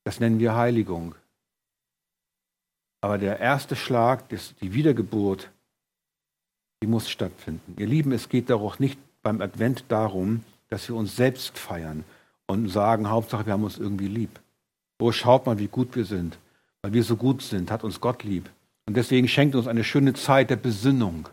Das 0.05 0.20
nennen 0.20 0.38
wir 0.38 0.55
Heiligung. 0.55 1.16
Aber 3.05 3.19
der 3.19 3.38
erste 3.38 3.77
Schlag, 3.77 4.31
die 4.31 4.73
Wiedergeburt, 4.73 5.51
die 6.83 6.87
muss 6.87 7.11
stattfinden. 7.11 7.75
Ihr 7.77 7.87
Lieben, 7.87 8.12
es 8.12 8.31
geht 8.31 8.49
doch 8.49 8.79
nicht 8.79 8.99
beim 9.23 9.43
Advent 9.43 9.85
darum, 9.88 10.43
dass 10.71 10.88
wir 10.88 10.97
uns 10.97 11.14
selbst 11.14 11.59
feiern 11.59 12.05
und 12.47 12.71
sagen, 12.71 13.11
Hauptsache, 13.11 13.45
wir 13.45 13.53
haben 13.53 13.64
uns 13.64 13.77
irgendwie 13.77 14.09
lieb. 14.09 14.40
Oh, 14.99 15.12
schaut 15.12 15.45
mal, 15.45 15.59
wie 15.59 15.67
gut 15.67 15.95
wir 15.97 16.07
sind. 16.07 16.38
Weil 16.81 16.95
wir 16.95 17.05
so 17.05 17.17
gut 17.17 17.43
sind, 17.43 17.71
hat 17.71 17.85
uns 17.85 18.01
Gott 18.01 18.25
lieb. 18.25 18.49
Und 18.87 18.97
deswegen 18.97 19.29
schenkt 19.29 19.55
uns 19.55 19.67
eine 19.67 19.85
schöne 19.85 20.14
Zeit 20.14 20.49
der 20.49 20.57
Besinnung 20.57 21.29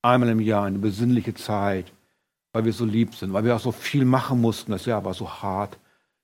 einmal 0.00 0.30
im 0.30 0.40
Jahr 0.40 0.64
eine 0.64 0.78
besinnliche 0.78 1.34
Zeit, 1.34 1.92
weil 2.54 2.64
wir 2.64 2.72
so 2.72 2.86
lieb 2.86 3.14
sind, 3.14 3.34
weil 3.34 3.44
wir 3.44 3.54
auch 3.54 3.60
so 3.60 3.72
viel 3.72 4.06
machen 4.06 4.40
mussten. 4.40 4.72
Das 4.72 4.86
Jahr 4.86 5.04
war 5.04 5.12
so 5.12 5.28
hart. 5.30 5.76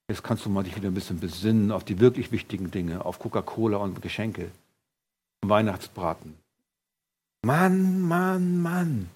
Jetzt 0.08 0.24
kannst 0.24 0.46
du 0.46 0.48
mal 0.48 0.62
dich 0.62 0.74
wieder 0.74 0.88
ein 0.88 0.94
bisschen 0.94 1.20
besinnen 1.20 1.70
auf 1.70 1.84
die 1.84 2.00
wirklich 2.00 2.32
wichtigen 2.32 2.70
Dinge, 2.70 3.04
auf 3.04 3.18
Coca-Cola 3.18 3.76
und 3.76 4.00
Geschenke, 4.00 4.50
Weihnachtsbraten. 5.48 6.34
Mann, 7.42 8.00
Mann, 8.00 8.60
Mann. 8.60 9.08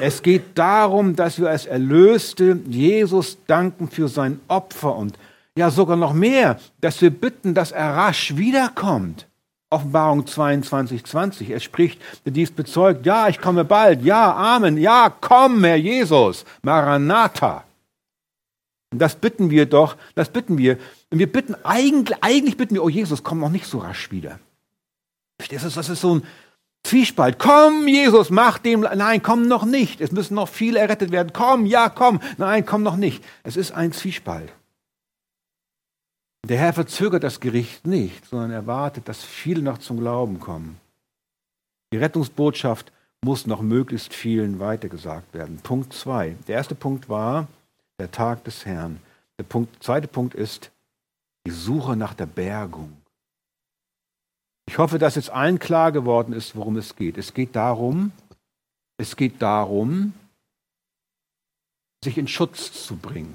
Es 0.00 0.22
geht 0.22 0.56
darum, 0.58 1.16
dass 1.16 1.38
wir 1.38 1.48
als 1.48 1.66
Erlöste 1.66 2.60
Jesus 2.66 3.38
danken 3.46 3.88
für 3.88 4.08
sein 4.08 4.40
Opfer 4.48 4.94
und 4.94 5.18
ja 5.56 5.70
sogar 5.70 5.96
noch 5.96 6.12
mehr, 6.12 6.58
dass 6.80 7.00
wir 7.02 7.10
bitten, 7.10 7.54
dass 7.54 7.72
er 7.72 7.96
rasch 7.96 8.36
wiederkommt. 8.36 9.26
Offenbarung 9.70 10.26
22, 10.26 11.04
20. 11.04 11.50
Er 11.50 11.60
spricht, 11.60 12.00
der 12.24 12.32
dies 12.32 12.50
bezeugt, 12.50 13.06
ja, 13.06 13.28
ich 13.28 13.40
komme 13.40 13.64
bald, 13.64 14.02
ja, 14.02 14.34
Amen, 14.34 14.76
ja, 14.76 15.14
komm, 15.20 15.64
Herr 15.64 15.76
Jesus, 15.76 16.44
Maranatha. 16.62 17.64
Das 18.90 19.14
bitten 19.14 19.50
wir 19.50 19.66
doch, 19.66 19.96
das 20.16 20.28
bitten 20.30 20.58
wir. 20.58 20.76
Und 21.10 21.20
wir 21.20 21.30
bitten 21.30 21.54
eigentlich, 21.62 22.18
eigentlich 22.22 22.56
bitten 22.56 22.74
wir, 22.74 22.82
oh 22.82 22.88
Jesus, 22.88 23.22
komm 23.22 23.38
noch 23.38 23.50
nicht 23.50 23.66
so 23.66 23.78
rasch 23.78 24.10
wieder. 24.10 24.40
Verstehst 25.40 25.64
du, 25.64 25.70
das 25.70 25.88
ist 25.88 26.02
so 26.02 26.16
ein 26.16 26.22
Zwiespalt. 26.82 27.38
Komm, 27.38 27.88
Jesus, 27.88 28.28
mach 28.28 28.58
dem, 28.58 28.80
nein, 28.80 29.22
komm 29.22 29.48
noch 29.48 29.64
nicht. 29.64 30.02
Es 30.02 30.12
müssen 30.12 30.34
noch 30.34 30.48
viele 30.48 30.78
errettet 30.78 31.12
werden. 31.12 31.32
Komm, 31.32 31.64
ja, 31.64 31.88
komm. 31.88 32.20
Nein, 32.36 32.66
komm 32.66 32.82
noch 32.82 32.96
nicht. 32.96 33.24
Es 33.42 33.56
ist 33.56 33.72
ein 33.72 33.92
Zwiespalt. 33.92 34.52
Der 36.46 36.58
Herr 36.58 36.74
verzögert 36.74 37.22
das 37.22 37.40
Gericht 37.40 37.86
nicht, 37.86 38.26
sondern 38.26 38.50
erwartet, 38.50 39.08
dass 39.08 39.24
viele 39.24 39.62
noch 39.62 39.78
zum 39.78 39.98
Glauben 40.00 40.40
kommen. 40.40 40.78
Die 41.92 41.98
Rettungsbotschaft 41.98 42.92
muss 43.22 43.46
noch 43.46 43.62
möglichst 43.62 44.12
vielen 44.12 44.60
weitergesagt 44.60 45.32
werden. 45.32 45.58
Punkt 45.62 45.94
zwei. 45.94 46.36
Der 46.48 46.56
erste 46.56 46.74
Punkt 46.74 47.08
war 47.08 47.48
der 47.98 48.10
Tag 48.10 48.44
des 48.44 48.66
Herrn. 48.66 49.00
Der 49.38 49.44
Punkt, 49.44 49.82
zweite 49.82 50.06
Punkt 50.06 50.34
ist 50.34 50.70
die 51.46 51.50
Suche 51.50 51.96
nach 51.96 52.12
der 52.12 52.26
Bergung. 52.26 52.99
Ich 54.70 54.78
hoffe, 54.78 55.00
dass 55.00 55.16
jetzt 55.16 55.30
allen 55.30 55.58
klar 55.58 55.90
geworden 55.90 56.32
ist, 56.32 56.54
worum 56.54 56.76
es 56.76 56.94
geht. 56.94 57.18
Es 57.18 57.34
geht 57.34 57.56
darum, 57.56 58.12
es 58.98 59.16
geht 59.16 59.42
darum, 59.42 60.12
sich 62.04 62.16
in 62.16 62.28
Schutz 62.28 62.86
zu 62.86 62.96
bringen. 62.96 63.34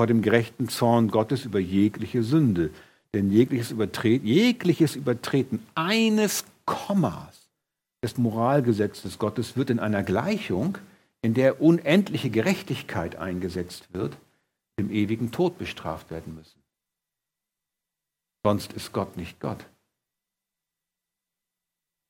vor 0.00 0.06
dem 0.06 0.22
gerechten 0.22 0.70
Zorn 0.70 1.08
Gottes 1.08 1.44
über 1.44 1.58
jegliche 1.58 2.22
Sünde. 2.22 2.70
Denn 3.12 3.30
jegliches 3.30 3.70
Übertreten, 3.70 4.26
jegliches 4.26 4.96
Übertreten 4.96 5.60
eines 5.74 6.46
Kommas 6.64 7.50
des 8.02 8.16
Moralgesetzes 8.16 9.18
Gottes 9.18 9.58
wird 9.58 9.68
in 9.68 9.78
einer 9.78 10.02
Gleichung, 10.02 10.78
in 11.20 11.34
der 11.34 11.60
unendliche 11.60 12.30
Gerechtigkeit 12.30 13.16
eingesetzt 13.16 13.92
wird, 13.92 14.16
dem 14.78 14.90
ewigen 14.90 15.32
Tod 15.32 15.58
bestraft 15.58 16.10
werden 16.10 16.34
müssen. 16.34 16.59
Sonst 18.44 18.72
ist 18.72 18.92
Gott 18.92 19.16
nicht 19.16 19.40
Gott. 19.40 19.60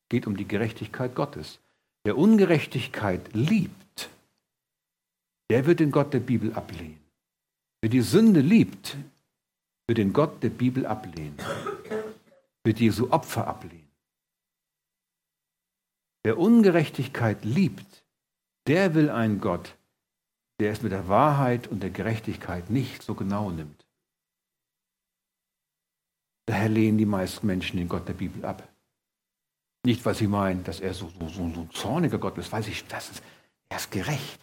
Es 0.03 0.09
geht 0.11 0.27
um 0.27 0.37
die 0.37 0.47
Gerechtigkeit 0.47 1.15
Gottes. 1.15 1.61
Wer 2.05 2.17
Ungerechtigkeit 2.17 3.35
liebt, 3.35 4.11
der 5.51 5.67
wird 5.67 5.81
den 5.81 5.91
Gott 5.91 6.13
der 6.15 6.21
Bibel 6.21 6.53
ablehnen. 6.55 7.01
Wer 7.83 7.91
die 7.91 8.03
Sünde 8.03 8.41
liebt, 8.41 8.97
wird 9.87 9.99
den 9.99 10.13
Gott 10.13 10.43
der 10.43 10.51
Bibel 10.51 10.87
ablehnen, 10.87 11.37
wird 12.65 12.79
Jesu 12.79 13.11
Opfer 13.11 13.49
ablehnen. 13.49 13.91
Wer 16.23 16.39
Ungerechtigkeit 16.39 17.45
liebt, 17.45 18.05
der 18.67 18.95
will 18.95 19.11
einen 19.11 19.41
Gott, 19.41 19.77
der 20.61 20.73
es 20.73 20.83
mit 20.83 20.93
der 20.93 21.09
Wahrheit 21.09 21.67
und 21.69 21.83
der 21.83 21.91
Gerechtigkeit 21.91 22.71
nicht 22.71 23.03
so 23.03 23.15
genau 23.15 23.51
nimmt. 23.51 23.80
Daher 26.51 26.69
lehnen 26.69 26.99
die 26.99 27.07
meisten 27.07 27.47
Menschen 27.47 27.77
den 27.77 27.89
Gott 27.89 28.09
der 28.09 28.13
Bibel 28.13 28.45
ab. 28.45 28.69
Nicht, 29.85 30.05
weil 30.05 30.17
sie 30.17 30.27
meinen, 30.27 30.65
dass 30.65 30.81
er 30.81 30.93
so, 30.95 31.09
so, 31.21 31.29
so, 31.29 31.43
ein 31.45 31.71
zorniger 31.73 32.19
Gott 32.19 32.37
ist, 32.39 32.51
weiß 32.51 32.67
ich, 32.67 32.85
das 32.89 33.09
ist, 33.09 33.23
er 33.69 33.77
ist 33.77 33.93
gerecht. 33.93 34.41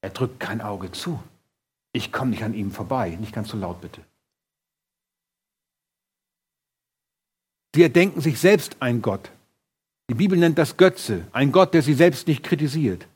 Er 0.00 0.08
drückt 0.08 0.40
kein 0.40 0.62
Auge 0.62 0.92
zu. 0.92 1.22
Ich 1.92 2.10
komme 2.10 2.30
nicht 2.30 2.42
an 2.42 2.54
ihm 2.54 2.70
vorbei. 2.70 3.18
Nicht 3.20 3.34
ganz 3.34 3.50
so 3.50 3.58
laut, 3.58 3.82
bitte. 3.82 4.00
Sie 7.74 7.82
erdenken 7.82 8.22
sich 8.22 8.40
selbst 8.40 8.78
ein 8.80 9.02
Gott. 9.02 9.30
Die 10.08 10.14
Bibel 10.14 10.38
nennt 10.38 10.56
das 10.56 10.78
Götze, 10.78 11.26
ein 11.32 11.52
Gott, 11.52 11.74
der 11.74 11.82
sie 11.82 11.92
selbst 11.92 12.28
nicht 12.28 12.44
kritisiert. 12.44 13.06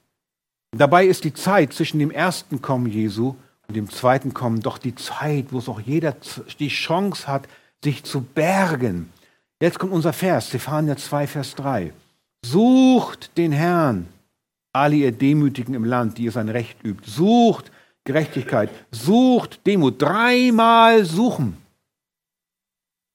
Dabei 0.77 1.07
ist 1.07 1.25
die 1.25 1.33
Zeit 1.33 1.73
zwischen 1.73 1.99
dem 1.99 2.11
ersten 2.11 2.61
Kommen 2.61 2.87
Jesu 2.87 3.37
und 3.67 3.77
dem 3.77 3.89
zweiten 3.89 4.35
Kommen 4.35 4.61
doch 4.61 4.77
die 4.77 4.95
Zeit, 4.95 5.55
wo 5.55 5.59
es 5.59 5.71
auch 5.71 5.81
jeder 5.81 6.15
die 6.59 6.69
Chance 6.69 7.27
hat, 7.27 7.49
sich 7.83 8.05
zu 8.05 8.23
bergen. 8.23 9.13
Jetzt 9.61 9.79
kommt 9.79 9.93
unser 9.93 10.13
Vers, 10.13 10.49
Stephania 10.49 10.97
2, 10.97 11.27
Vers 11.27 11.55
3. 11.55 11.93
Sucht 12.45 13.37
den 13.37 13.53
Herrn, 13.53 14.09
alle 14.73 14.97
ihr 14.97 15.13
Demütigen 15.13 15.75
im 15.75 15.85
Land, 15.85 16.19
die 16.19 16.25
ihr 16.25 16.33
sein 16.33 16.49
Recht 16.49 16.83
übt. 16.85 17.11
Sucht 17.11 17.71
Gerechtigkeit. 18.05 18.71
Sucht 18.91 19.67
Demut. 19.67 20.01
Dreimal 20.01 21.05
suchen. 21.05 21.57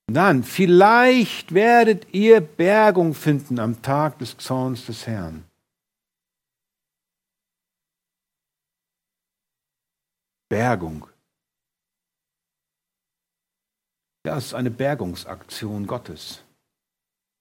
dann, 0.08 0.44
vielleicht 0.44 1.54
werdet 1.54 2.14
ihr 2.14 2.40
Bergung 2.40 3.16
finden 3.16 3.60
am 3.60 3.82
Tag 3.82 4.20
des 4.20 4.38
Zorns 4.38 4.86
des 4.86 5.08
Herrn. 5.08 5.44
Bergung. 10.48 11.08
Ja, 14.26 14.38
es 14.38 14.48
ist 14.48 14.54
eine 14.56 14.72
Bergungsaktion 14.72 15.86
Gottes, 15.86 16.44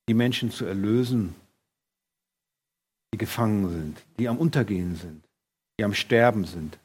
die 0.07 0.13
Menschen 0.13 0.51
zu 0.51 0.67
erlösen, 0.67 1.35
die 3.13 3.19
gefangen 3.19 3.71
sind, 3.71 4.03
die 4.19 4.29
am 4.29 4.37
Untergehen 4.37 4.95
sind, 4.95 5.25
die 5.79 5.85
am 5.85 5.95
Sterben 5.95 6.45
sind. 6.45 6.79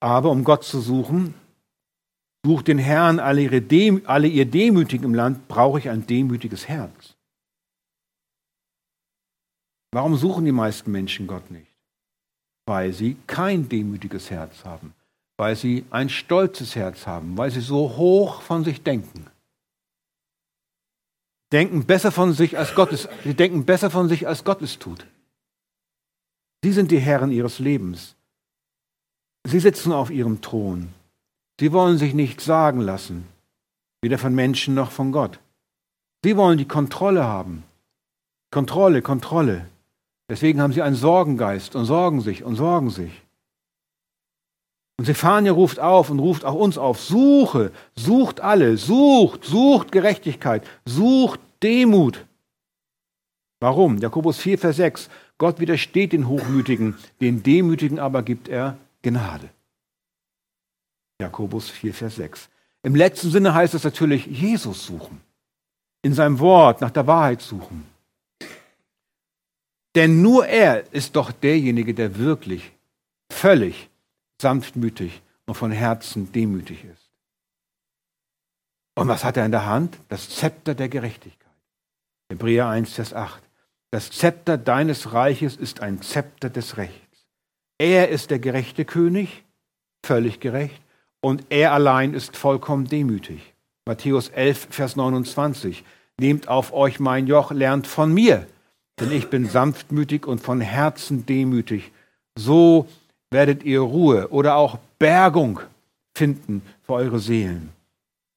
Aber 0.00 0.30
um 0.30 0.44
Gott 0.44 0.64
zu 0.64 0.80
suchen, 0.80 1.34
sucht 2.42 2.68
den 2.68 2.78
Herrn 2.78 3.20
alle, 3.20 3.42
ihre 3.42 3.60
Dem 3.60 4.00
alle 4.06 4.28
ihr 4.28 4.46
Demütigen 4.46 5.04
im 5.04 5.14
Land, 5.14 5.46
brauche 5.46 5.78
ich 5.78 5.90
ein 5.90 6.06
demütiges 6.06 6.66
Herz. 6.66 7.14
Warum 9.92 10.16
suchen 10.16 10.46
die 10.46 10.52
meisten 10.52 10.90
Menschen 10.90 11.26
Gott 11.26 11.50
nicht? 11.50 11.70
Weil 12.66 12.94
sie 12.94 13.18
kein 13.26 13.68
demütiges 13.68 14.30
Herz 14.30 14.64
haben, 14.64 14.94
weil 15.42 15.56
sie 15.56 15.84
ein 15.90 16.08
stolzes 16.08 16.76
Herz 16.76 17.08
haben, 17.08 17.36
weil 17.36 17.50
sie 17.50 17.62
so 17.62 17.96
hoch 17.96 18.42
von 18.42 18.62
sich 18.62 18.84
denken. 18.84 19.26
Denken 21.50 21.84
besser 21.84 22.12
von 22.12 22.32
sich, 22.32 22.56
als 22.58 22.76
Gott 22.76 22.92
es, 22.92 23.08
sie 23.24 23.34
denken 23.34 23.64
besser 23.64 23.90
von 23.90 24.08
sich, 24.08 24.28
als 24.28 24.44
Gott 24.44 24.62
es 24.62 24.78
tut. 24.78 25.04
Sie 26.62 26.70
sind 26.70 26.92
die 26.92 27.00
Herren 27.00 27.32
ihres 27.32 27.58
Lebens. 27.58 28.14
Sie 29.44 29.58
sitzen 29.58 29.90
auf 29.90 30.12
ihrem 30.12 30.42
Thron. 30.42 30.94
Sie 31.58 31.72
wollen 31.72 31.98
sich 31.98 32.14
nichts 32.14 32.44
sagen 32.44 32.80
lassen, 32.80 33.26
weder 34.00 34.18
von 34.18 34.36
Menschen 34.36 34.76
noch 34.76 34.92
von 34.92 35.10
Gott. 35.10 35.40
Sie 36.22 36.36
wollen 36.36 36.56
die 36.56 36.68
Kontrolle 36.68 37.24
haben. 37.24 37.64
Kontrolle, 38.52 39.02
Kontrolle. 39.02 39.66
Deswegen 40.30 40.60
haben 40.60 40.72
sie 40.72 40.82
einen 40.82 40.94
Sorgengeist 40.94 41.74
und 41.74 41.86
sorgen 41.86 42.20
sich 42.20 42.44
und 42.44 42.54
sorgen 42.54 42.90
sich. 42.90 43.22
Und 45.02 45.06
Zephania 45.06 45.50
ruft 45.50 45.80
auf 45.80 46.10
und 46.10 46.20
ruft 46.20 46.44
auch 46.44 46.54
uns 46.54 46.78
auf, 46.78 47.00
suche, 47.00 47.72
sucht 47.96 48.40
alle, 48.40 48.76
sucht, 48.76 49.44
sucht 49.44 49.90
Gerechtigkeit, 49.90 50.64
sucht 50.84 51.40
Demut. 51.60 52.24
Warum? 53.58 53.98
Jakobus 53.98 54.38
4, 54.38 54.58
Vers 54.58 54.76
6. 54.76 55.10
Gott 55.38 55.58
widersteht 55.58 56.12
den 56.12 56.28
Hochmütigen, 56.28 56.96
den 57.20 57.42
Demütigen 57.42 57.98
aber 57.98 58.22
gibt 58.22 58.46
er 58.46 58.78
Gnade. 59.02 59.48
Jakobus 61.20 61.68
4, 61.68 61.94
Vers 61.94 62.14
6. 62.14 62.48
Im 62.84 62.94
letzten 62.94 63.32
Sinne 63.32 63.54
heißt 63.54 63.74
es 63.74 63.82
natürlich 63.82 64.26
Jesus 64.26 64.86
suchen, 64.86 65.20
in 66.02 66.14
seinem 66.14 66.38
Wort 66.38 66.80
nach 66.80 66.92
der 66.92 67.08
Wahrheit 67.08 67.42
suchen. 67.42 67.84
Denn 69.96 70.22
nur 70.22 70.46
er 70.46 70.84
ist 70.94 71.16
doch 71.16 71.32
derjenige, 71.32 71.92
der 71.92 72.18
wirklich 72.18 72.70
völlig 73.32 73.88
sanftmütig 74.42 75.22
und 75.46 75.54
von 75.54 75.70
Herzen 75.70 76.30
demütig 76.32 76.84
ist. 76.84 77.10
Und 78.94 79.08
was 79.08 79.24
hat 79.24 79.38
er 79.38 79.46
in 79.46 79.52
der 79.52 79.64
Hand? 79.64 79.98
Das 80.08 80.28
Zepter 80.28 80.74
der 80.74 80.90
Gerechtigkeit. 80.90 81.38
Hebräer 82.28 82.68
1, 82.68 82.92
Vers 82.92 83.14
8. 83.14 83.42
Das 83.90 84.10
Zepter 84.10 84.58
deines 84.58 85.12
Reiches 85.12 85.56
ist 85.56 85.80
ein 85.80 86.02
Zepter 86.02 86.50
des 86.50 86.76
Rechts. 86.76 87.26
Er 87.78 88.10
ist 88.10 88.30
der 88.30 88.38
gerechte 88.38 88.84
König, 88.84 89.44
völlig 90.04 90.40
gerecht, 90.40 90.82
und 91.20 91.44
er 91.50 91.72
allein 91.72 92.14
ist 92.14 92.36
vollkommen 92.36 92.86
demütig. 92.86 93.54
Matthäus 93.86 94.28
11, 94.28 94.68
Vers 94.70 94.96
29. 94.96 95.84
Nehmt 96.18 96.48
auf 96.48 96.72
euch 96.72 97.00
mein 97.00 97.26
Joch, 97.26 97.50
lernt 97.50 97.86
von 97.86 98.12
mir, 98.12 98.46
denn 99.00 99.10
ich 99.10 99.30
bin 99.30 99.48
sanftmütig 99.48 100.26
und 100.26 100.40
von 100.40 100.60
Herzen 100.60 101.26
demütig. 101.26 101.92
So 102.36 102.88
werdet 103.32 103.64
ihr 103.64 103.80
Ruhe 103.80 104.28
oder 104.28 104.56
auch 104.56 104.78
Bergung 104.98 105.60
finden 106.14 106.62
für 106.82 106.94
eure 106.94 107.18
Seelen. 107.18 107.70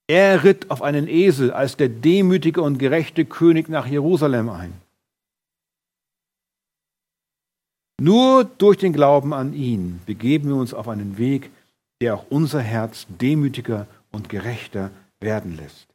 Er 0.07 0.43
ritt 0.43 0.69
auf 0.69 0.81
einen 0.81 1.07
Esel 1.07 1.51
als 1.51 1.77
der 1.77 1.89
demütige 1.89 2.61
und 2.61 2.77
gerechte 2.77 3.25
König 3.25 3.69
nach 3.69 3.87
Jerusalem 3.87 4.49
ein. 4.49 4.73
Nur 7.99 8.43
durch 8.43 8.77
den 8.77 8.93
Glauben 8.93 9.33
an 9.33 9.53
ihn 9.53 10.01
begeben 10.05 10.49
wir 10.49 10.55
uns 10.55 10.73
auf 10.73 10.87
einen 10.87 11.17
Weg, 11.17 11.49
der 12.01 12.15
auch 12.15 12.25
unser 12.29 12.61
Herz 12.61 13.07
demütiger 13.09 13.87
und 14.11 14.29
gerechter 14.29 14.91
werden 15.19 15.55
lässt. 15.55 15.87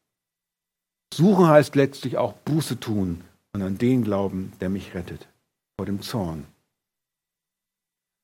Suchen 1.12 1.46
heißt 1.48 1.76
letztlich 1.76 2.16
auch 2.16 2.32
Buße 2.32 2.80
tun 2.80 3.20
und 3.52 3.62
an 3.62 3.78
den 3.78 4.02
glauben, 4.02 4.52
der 4.60 4.70
mich 4.70 4.94
rettet 4.94 5.28
vor 5.76 5.86
dem 5.86 6.00
Zorn. 6.00 6.46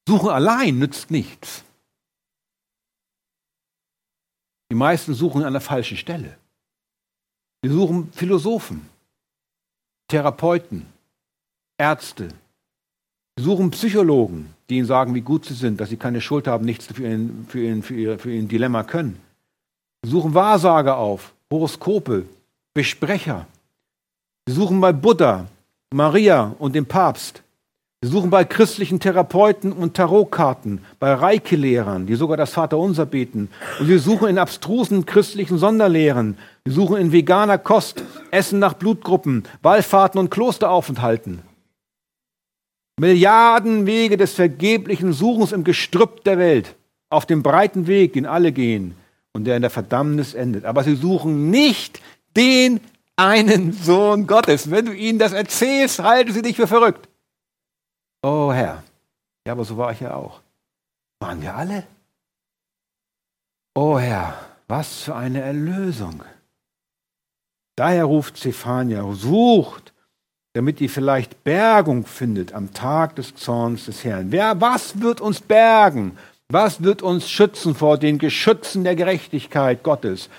Suchen 0.09 0.31
allein 0.31 0.79
nützt 0.79 1.11
nichts. 1.11 1.65
Die 4.71 4.77
meisten 4.77 5.15
suchen 5.15 5.45
an 5.45 5.53
der 5.53 5.63
falschen 5.63 5.97
Stelle. 5.97 6.37
Sie 7.63 7.71
suchen 7.71 8.13
Philosophen, 8.13 8.89
Therapeuten, 10.09 10.87
Ärzte. 11.79 12.29
Sie 13.37 13.45
suchen 13.45 13.71
Psychologen, 13.71 14.55
die 14.69 14.79
ihnen 14.79 14.87
sagen, 14.87 15.15
wie 15.15 15.21
gut 15.21 15.45
sie 15.45 15.55
sind, 15.55 15.81
dass 15.81 15.89
sie 15.89 15.97
keine 15.97 16.21
Schuld 16.21 16.47
haben, 16.47 16.65
nichts 16.65 16.87
für, 16.87 17.03
ihren, 17.03 17.47
für, 17.49 17.61
ihren, 17.61 17.83
für, 17.83 17.95
ihr, 17.95 18.19
für 18.19 18.33
ihr 18.33 18.43
Dilemma 18.43 18.83
können. 18.83 19.21
Sie 20.03 20.11
suchen 20.11 20.35
Wahrsager 20.35 20.97
auf, 20.97 21.35
Horoskope, 21.53 22.27
Besprecher. 22.75 23.47
Sie 24.47 24.55
suchen 24.55 24.81
bei 24.81 24.93
Buddha, 24.93 25.49
Maria 25.93 26.55
und 26.59 26.75
dem 26.75 26.87
Papst. 26.87 27.43
Sie 28.03 28.11
suchen 28.11 28.29
bei 28.29 28.45
christlichen 28.45 29.01
Therapeuten 29.01 29.73
und 29.73 29.95
Tarotkarten, 29.95 30.85
bei 30.99 31.15
Reike-Lehrern, 31.15 32.07
die 32.07 32.15
sogar 32.15 32.37
das 32.37 32.53
Vaterunser 32.53 33.07
beten. 33.07 33.49
Und 33.81 33.87
sie 33.87 33.99
suchen 33.99 34.29
in 34.29 34.39
abstrusen 34.39 35.07
christlichen 35.07 35.57
Sonderlehren. 35.57 36.37
Sie 36.67 36.73
suchen 36.73 36.99
in 36.99 37.11
veganer 37.11 37.57
Kost, 37.57 38.03
Essen 38.31 38.59
nach 38.59 38.75
Blutgruppen, 38.75 39.45
Wallfahrten 39.63 40.21
und 40.21 40.31
Klosteraufenthalten. 40.31 41.41
Milliarden 43.01 43.87
Wege 43.87 44.19
des 44.19 44.35
vergeblichen 44.35 45.13
Suchens 45.15 45.53
im 45.53 45.65
Gestrüpp 45.65 46.23
der 46.25 46.39
Welt, 46.39 46.77
auf 47.09 47.25
dem 47.25 47.43
breiten 47.43 47.87
Weg, 47.87 48.13
den 48.13 48.27
alle 48.27 48.53
gehen 48.53 48.95
und 49.33 49.45
der 49.45 49.57
in 49.57 49.63
der 49.63 49.71
Verdammnis 49.71 50.35
endet. 50.35 50.67
Aber 50.67 50.85
sie 50.85 50.97
suchen 50.97 51.51
nicht 51.51 52.01
den 52.37 52.81
einen 53.17 53.73
Sohn 53.73 54.27
Gottes. 54.27 54.71
Wenn 54.71 54.87
du 54.87 54.93
ihnen 54.93 55.19
das 55.19 55.33
erzählst, 55.33 56.03
halten 56.03 56.33
sie 56.33 56.43
dich 56.43 56.57
für 56.57 56.67
verrückt. 56.67 57.09
Oh 58.27 58.53
Herr. 58.53 58.83
Ja, 59.47 59.53
aber 59.53 59.65
so 59.65 59.77
war 59.77 59.93
ich 59.93 60.01
ja 60.01 60.15
auch. 60.15 60.41
Waren 61.21 61.43
wir 61.43 61.55
alle? 61.55 61.87
Oh 63.77 64.01
Herr, 64.01 64.37
was 64.67 65.05
für 65.05 65.15
eine 65.15 65.43
Erlösung. 65.43 66.25
Daher 67.77 68.07
ruft 68.07 68.37
Zephania, 68.37 69.09
sucht, 69.13 69.93
damit 70.55 70.81
ihr 70.81 70.91
vielleicht 70.91 71.45
Bergung 71.45 72.05
findet 72.05 72.53
am 72.53 72.75
Tag 72.75 73.15
des 73.15 73.37
Zorns 73.37 73.85
des 73.85 74.03
Herrn. 74.03 74.33
Wer, 74.33 74.61
was 74.61 75.01
wird 75.01 75.21
uns 75.21 75.41
bergen? 75.41 76.19
Was 76.49 76.83
wird 76.83 77.03
uns 77.03 77.31
schützen 77.31 77.77
vor 77.77 77.97
den 77.97 78.19
Geschützen 78.19 78.83
der 78.83 78.97
Gerechtigkeit 78.97 79.85
Gottes? 79.85 80.31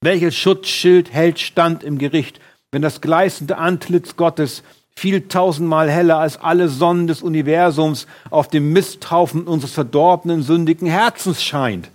Welches 0.00 0.34
Schutzschild 0.34 1.12
hält 1.12 1.40
stand 1.40 1.84
im 1.84 1.98
Gericht, 1.98 2.40
wenn 2.72 2.80
das 2.80 3.02
gleißende 3.02 3.58
Antlitz 3.58 4.16
Gottes 4.16 4.62
viel 4.96 5.28
tausendmal 5.28 5.90
heller 5.90 6.18
als 6.18 6.36
alle 6.36 6.68
Sonnen 6.68 7.06
des 7.06 7.22
Universums 7.22 8.06
auf 8.30 8.48
dem 8.48 8.72
Misthaufen 8.72 9.46
unseres 9.46 9.72
verdorbenen, 9.72 10.42
sündigen 10.42 10.88
Herzens 10.88 11.42
scheint. 11.42 11.90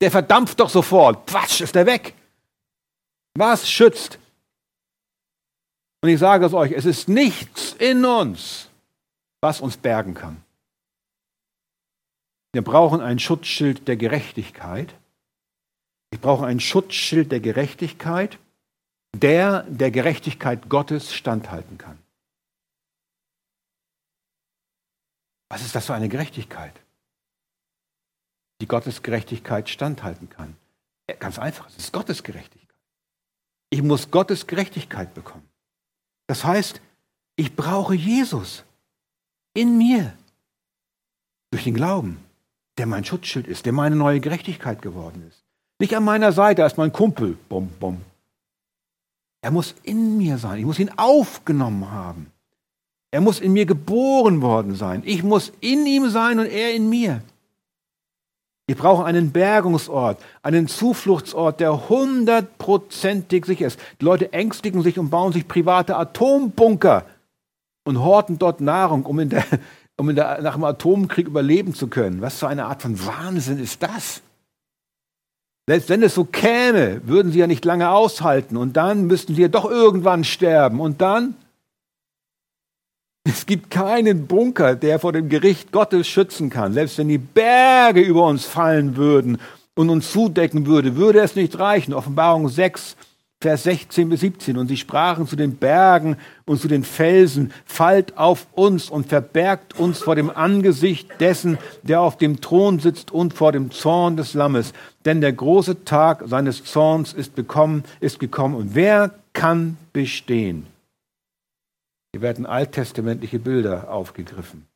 Der 0.00 0.10
verdampft 0.10 0.60
doch 0.60 0.70
sofort. 0.70 1.26
Quatsch, 1.26 1.60
ist 1.60 1.76
er 1.76 1.86
weg. 1.86 2.14
Was 3.34 3.70
schützt? 3.70 4.18
Und 6.02 6.08
ich 6.08 6.18
sage 6.18 6.46
es 6.46 6.54
euch, 6.54 6.72
es 6.72 6.86
ist 6.86 7.08
nichts 7.08 7.74
in 7.78 8.04
uns, 8.04 8.68
was 9.40 9.60
uns 9.60 9.76
bergen 9.76 10.14
kann. 10.14 10.42
Wir 12.52 12.62
brauchen 12.62 13.00
ein 13.00 13.18
Schutzschild 13.18 13.86
der 13.86 13.96
Gerechtigkeit. 13.96 14.94
Ich 16.10 16.20
brauche 16.20 16.46
ein 16.46 16.58
Schutzschild 16.58 17.30
der 17.30 17.40
Gerechtigkeit 17.40 18.38
der 19.16 19.64
der 19.64 19.90
Gerechtigkeit 19.90 20.68
Gottes 20.68 21.12
standhalten 21.12 21.78
kann. 21.78 21.98
Was 25.48 25.62
ist 25.62 25.74
das 25.74 25.86
für 25.86 25.94
eine 25.94 26.08
Gerechtigkeit, 26.08 26.80
die 28.60 28.68
Gottes 28.68 29.02
Gerechtigkeit 29.02 29.68
standhalten 29.68 30.30
kann? 30.30 30.56
Ganz 31.18 31.38
einfach, 31.38 31.68
es 31.68 31.76
ist 31.76 31.92
Gottes 31.92 32.22
Gerechtigkeit. 32.22 32.68
Ich 33.70 33.82
muss 33.82 34.10
Gottes 34.10 34.46
Gerechtigkeit 34.46 35.12
bekommen. 35.14 35.48
Das 36.28 36.44
heißt, 36.44 36.80
ich 37.36 37.56
brauche 37.56 37.94
Jesus 37.94 38.64
in 39.54 39.76
mir 39.76 40.12
durch 41.50 41.64
den 41.64 41.74
Glauben, 41.74 42.24
der 42.78 42.86
mein 42.86 43.04
Schutzschild 43.04 43.48
ist, 43.48 43.66
der 43.66 43.72
meine 43.72 43.96
neue 43.96 44.20
Gerechtigkeit 44.20 44.82
geworden 44.82 45.26
ist. 45.28 45.42
Nicht 45.80 45.96
an 45.96 46.04
meiner 46.04 46.32
Seite 46.32 46.62
als 46.62 46.76
mein 46.76 46.92
Kumpel, 46.92 47.36
bom, 47.48 47.68
bom, 47.80 48.04
er 49.42 49.50
muss 49.50 49.74
in 49.82 50.18
mir 50.18 50.38
sein. 50.38 50.58
Ich 50.58 50.64
muss 50.64 50.78
ihn 50.78 50.90
aufgenommen 50.96 51.90
haben. 51.90 52.30
Er 53.10 53.20
muss 53.20 53.40
in 53.40 53.52
mir 53.52 53.66
geboren 53.66 54.42
worden 54.42 54.74
sein. 54.74 55.02
Ich 55.04 55.22
muss 55.22 55.52
in 55.60 55.86
ihm 55.86 56.10
sein 56.10 56.38
und 56.38 56.46
er 56.46 56.74
in 56.74 56.88
mir. 56.88 57.22
Wir 58.66 58.76
brauchen 58.76 59.04
einen 59.04 59.32
Bergungsort, 59.32 60.22
einen 60.42 60.68
Zufluchtsort, 60.68 61.58
der 61.58 61.88
hundertprozentig 61.88 63.44
sicher 63.44 63.66
ist. 63.66 63.80
Die 64.00 64.04
Leute 64.04 64.32
ängstigen 64.32 64.82
sich 64.82 64.96
und 64.96 65.10
bauen 65.10 65.32
sich 65.32 65.48
private 65.48 65.96
Atombunker 65.96 67.04
und 67.82 68.00
horten 68.00 68.38
dort 68.38 68.60
Nahrung, 68.60 69.06
um, 69.06 69.18
in 69.18 69.30
der, 69.30 69.44
um 69.96 70.08
in 70.10 70.14
der, 70.14 70.40
nach 70.42 70.54
dem 70.54 70.62
Atomkrieg 70.62 71.26
überleben 71.26 71.74
zu 71.74 71.88
können. 71.88 72.20
Was 72.20 72.38
für 72.38 72.46
eine 72.46 72.66
Art 72.66 72.82
von 72.82 73.04
Wahnsinn 73.04 73.58
ist 73.58 73.82
das? 73.82 74.22
Selbst 75.66 75.88
wenn 75.88 76.02
es 76.02 76.14
so 76.14 76.24
käme, 76.24 77.00
würden 77.06 77.32
sie 77.32 77.38
ja 77.38 77.46
nicht 77.46 77.64
lange 77.64 77.90
aushalten 77.90 78.56
und 78.56 78.76
dann 78.76 79.06
müssten 79.06 79.34
sie 79.34 79.42
ja 79.42 79.48
doch 79.48 79.70
irgendwann 79.70 80.24
sterben 80.24 80.80
und 80.80 81.00
dann 81.00 81.34
es 83.24 83.46
gibt 83.46 83.70
keinen 83.70 84.26
Bunker, 84.26 84.74
der 84.74 84.98
vor 84.98 85.12
dem 85.12 85.28
Gericht 85.28 85.72
Gottes 85.72 86.08
schützen 86.08 86.50
kann. 86.50 86.72
Selbst 86.72 86.98
wenn 86.98 87.08
die 87.08 87.18
Berge 87.18 88.00
über 88.00 88.26
uns 88.26 88.46
fallen 88.46 88.96
würden 88.96 89.38
und 89.74 89.90
uns 89.90 90.10
zudecken 90.10 90.66
würde, 90.66 90.96
würde 90.96 91.20
es 91.20 91.36
nicht 91.36 91.58
reichen. 91.58 91.92
Offenbarung 91.92 92.48
6, 92.48 92.96
Vers 93.42 93.62
16 93.62 94.10
bis 94.10 94.20
17. 94.20 94.58
Und 94.58 94.68
sie 94.68 94.76
sprachen 94.76 95.26
zu 95.26 95.34
den 95.34 95.56
Bergen 95.56 96.18
und 96.44 96.60
zu 96.60 96.68
den 96.68 96.84
Felsen, 96.84 97.52
fallt 97.64 98.18
auf 98.18 98.46
uns 98.52 98.90
und 98.90 99.06
verbergt 99.06 99.78
uns 99.78 100.00
vor 100.00 100.14
dem 100.14 100.28
Angesicht 100.28 101.08
dessen, 101.20 101.56
der 101.82 102.02
auf 102.02 102.18
dem 102.18 102.42
Thron 102.42 102.80
sitzt 102.80 103.10
und 103.10 103.32
vor 103.32 103.52
dem 103.52 103.70
Zorn 103.70 104.18
des 104.18 104.34
Lammes. 104.34 104.74
Denn 105.06 105.22
der 105.22 105.32
große 105.32 105.84
Tag 105.84 106.24
seines 106.26 106.64
Zorns 106.64 107.14
ist, 107.14 107.34
bekommen, 107.34 107.84
ist 108.00 108.20
gekommen. 108.20 108.54
Und 108.54 108.74
wer 108.74 109.14
kann 109.32 109.78
bestehen? 109.94 110.66
Hier 112.12 112.20
werden 112.20 112.44
alttestamentliche 112.44 113.38
Bilder 113.38 113.90
aufgegriffen. 113.90 114.66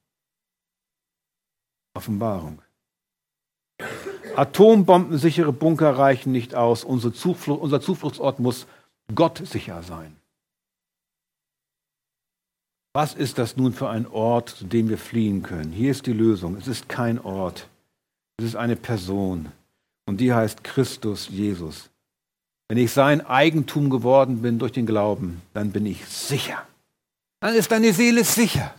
Offenbarung. 1.94 2.62
Atombombensichere 4.37 5.53
Bunker 5.53 5.99
reichen 5.99 6.32
nicht 6.32 6.55
aus. 6.55 6.85
Unser, 6.85 7.12
Zuflucht, 7.12 7.61
unser 7.61 7.80
Zufluchtsort 7.80 8.41
muss 8.41 8.66
gottsicher 9.14 9.82
sein. 9.82 10.16
Was 12.93 13.14
ist 13.14 13.39
das 13.39 13.57
nun 13.57 13.72
für 13.72 13.89
ein 13.89 14.07
Ort, 14.07 14.51
zu 14.51 14.64
dem 14.66 14.89
wir 14.89 14.99
fliehen 14.99 15.43
können? 15.43 15.72
Hier 15.72 15.91
ist 15.91 16.07
die 16.07 16.12
Lösung. 16.12 16.57
Es 16.57 16.68
ist 16.68 16.89
kein 16.89 17.18
Ort. 17.18 17.68
Es 18.39 18.45
ist 18.45 18.57
eine 18.57 18.76
Person. 18.76 19.51
Und 20.07 20.20
die 20.20 20.32
heißt 20.32 20.62
Christus 20.62 21.28
Jesus. 21.28 21.91
Wenn 22.68 22.78
ich 22.78 22.93
sein 22.93 23.26
Eigentum 23.26 23.91
geworden 23.91 24.43
bin 24.43 24.59
durch 24.59 24.72
den 24.72 24.87
Glauben, 24.87 25.43
dann 25.53 25.72
bin 25.72 25.87
ich 25.87 26.07
sicher 26.07 26.64
dann 27.45 27.57
ist 27.57 27.70
deine 27.70 27.93
Seele 27.93 28.24
sicher. 28.24 28.74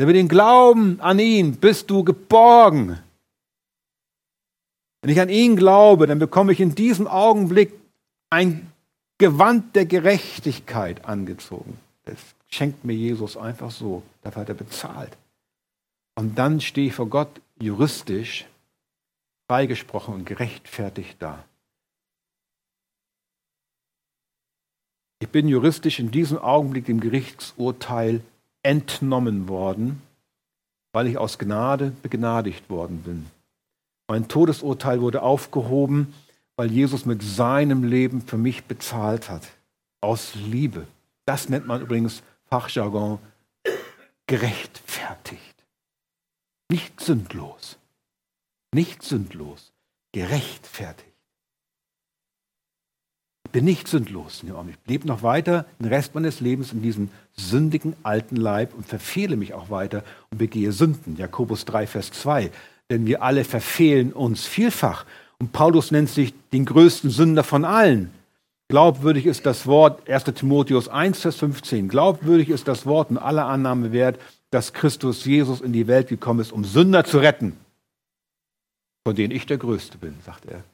Denn 0.00 0.08
mit 0.08 0.16
dem 0.16 0.26
Glauben 0.26 1.00
an 1.00 1.20
ihn 1.20 1.52
bist 1.52 1.88
du 1.88 2.02
geborgen. 2.02 2.98
Wenn 5.00 5.10
ich 5.10 5.20
an 5.20 5.28
ihn 5.28 5.56
glaube, 5.56 6.06
dann 6.06 6.18
bekomme 6.18 6.52
ich 6.52 6.60
in 6.60 6.74
diesem 6.74 7.06
Augenblick 7.06 7.72
ein 8.30 8.72
Gewand 9.18 9.74
der 9.76 9.86
Gerechtigkeit 9.86 11.04
angezogen. 11.04 11.78
Das 12.04 12.16
schenkt 12.48 12.84
mir 12.84 12.94
Jesus 12.94 13.36
einfach 13.36 13.70
so. 13.70 14.02
Dafür 14.22 14.42
hat 14.42 14.48
er 14.48 14.54
bezahlt. 14.54 15.16
Und 16.14 16.38
dann 16.38 16.60
stehe 16.60 16.88
ich 16.88 16.94
vor 16.94 17.08
Gott 17.08 17.40
juristisch 17.60 18.46
freigesprochen 19.48 20.14
und 20.14 20.26
gerechtfertigt 20.26 21.16
da. 21.20 21.44
Ich 25.20 25.28
bin 25.28 25.48
juristisch 25.48 25.98
in 25.98 26.10
diesem 26.10 26.38
Augenblick 26.38 26.84
dem 26.84 27.00
Gerichtsurteil 27.00 28.20
entnommen 28.62 29.48
worden, 29.48 30.02
weil 30.92 31.08
ich 31.08 31.18
aus 31.18 31.38
Gnade 31.38 31.92
begnadigt 32.02 32.70
worden 32.70 33.02
bin. 33.02 33.37
Mein 34.08 34.28
Todesurteil 34.28 35.00
wurde 35.00 35.22
aufgehoben, 35.22 36.14
weil 36.56 36.72
Jesus 36.72 37.06
mit 37.06 37.22
seinem 37.22 37.84
Leben 37.84 38.22
für 38.22 38.38
mich 38.38 38.64
bezahlt 38.64 39.30
hat. 39.30 39.42
Aus 40.00 40.34
Liebe. 40.34 40.86
Das 41.26 41.48
nennt 41.48 41.66
man 41.66 41.82
übrigens 41.82 42.22
Fachjargon 42.46 43.18
gerechtfertigt. 44.26 45.66
Nicht 46.70 47.00
sündlos. 47.00 47.78
Nicht 48.72 49.02
sündlos. 49.02 49.72
Gerechtfertigt 50.12 51.08
bin 53.52 53.64
nicht 53.64 53.88
sündlos. 53.88 54.44
Ich 54.44 54.76
lebe 54.86 55.06
noch 55.06 55.22
weiter 55.22 55.66
den 55.78 55.88
Rest 55.88 56.14
meines 56.14 56.40
Lebens 56.40 56.72
in 56.72 56.82
diesem 56.82 57.08
sündigen 57.32 57.94
alten 58.02 58.36
Leib 58.36 58.74
und 58.74 58.86
verfehle 58.86 59.36
mich 59.36 59.54
auch 59.54 59.70
weiter 59.70 60.04
und 60.30 60.38
begehe 60.38 60.72
Sünden. 60.72 61.16
Jakobus 61.16 61.64
3, 61.64 61.86
Vers 61.86 62.12
2. 62.12 62.50
Denn 62.90 63.06
wir 63.06 63.22
alle 63.22 63.44
verfehlen 63.44 64.12
uns 64.12 64.46
vielfach. 64.46 65.04
Und 65.38 65.52
Paulus 65.52 65.90
nennt 65.90 66.08
sich 66.08 66.34
den 66.52 66.64
größten 66.64 67.10
Sünder 67.10 67.44
von 67.44 67.64
allen. 67.64 68.10
Glaubwürdig 68.68 69.26
ist 69.26 69.46
das 69.46 69.66
Wort, 69.66 70.08
1 70.08 70.24
Timotheus 70.34 70.88
1, 70.88 71.20
Vers 71.20 71.36
15. 71.36 71.88
Glaubwürdig 71.88 72.50
ist 72.50 72.68
das 72.68 72.84
Wort 72.84 73.10
und 73.10 73.18
aller 73.18 73.46
Annahme 73.46 73.92
wert, 73.92 74.20
dass 74.50 74.72
Christus 74.72 75.24
Jesus 75.24 75.60
in 75.60 75.72
die 75.72 75.86
Welt 75.86 76.08
gekommen 76.08 76.40
ist, 76.40 76.52
um 76.52 76.64
Sünder 76.64 77.04
zu 77.04 77.18
retten, 77.18 77.56
von 79.06 79.14
denen 79.14 79.34
ich 79.34 79.46
der 79.46 79.58
Größte 79.58 79.98
bin, 79.98 80.14
sagt 80.24 80.46
er. 80.46 80.64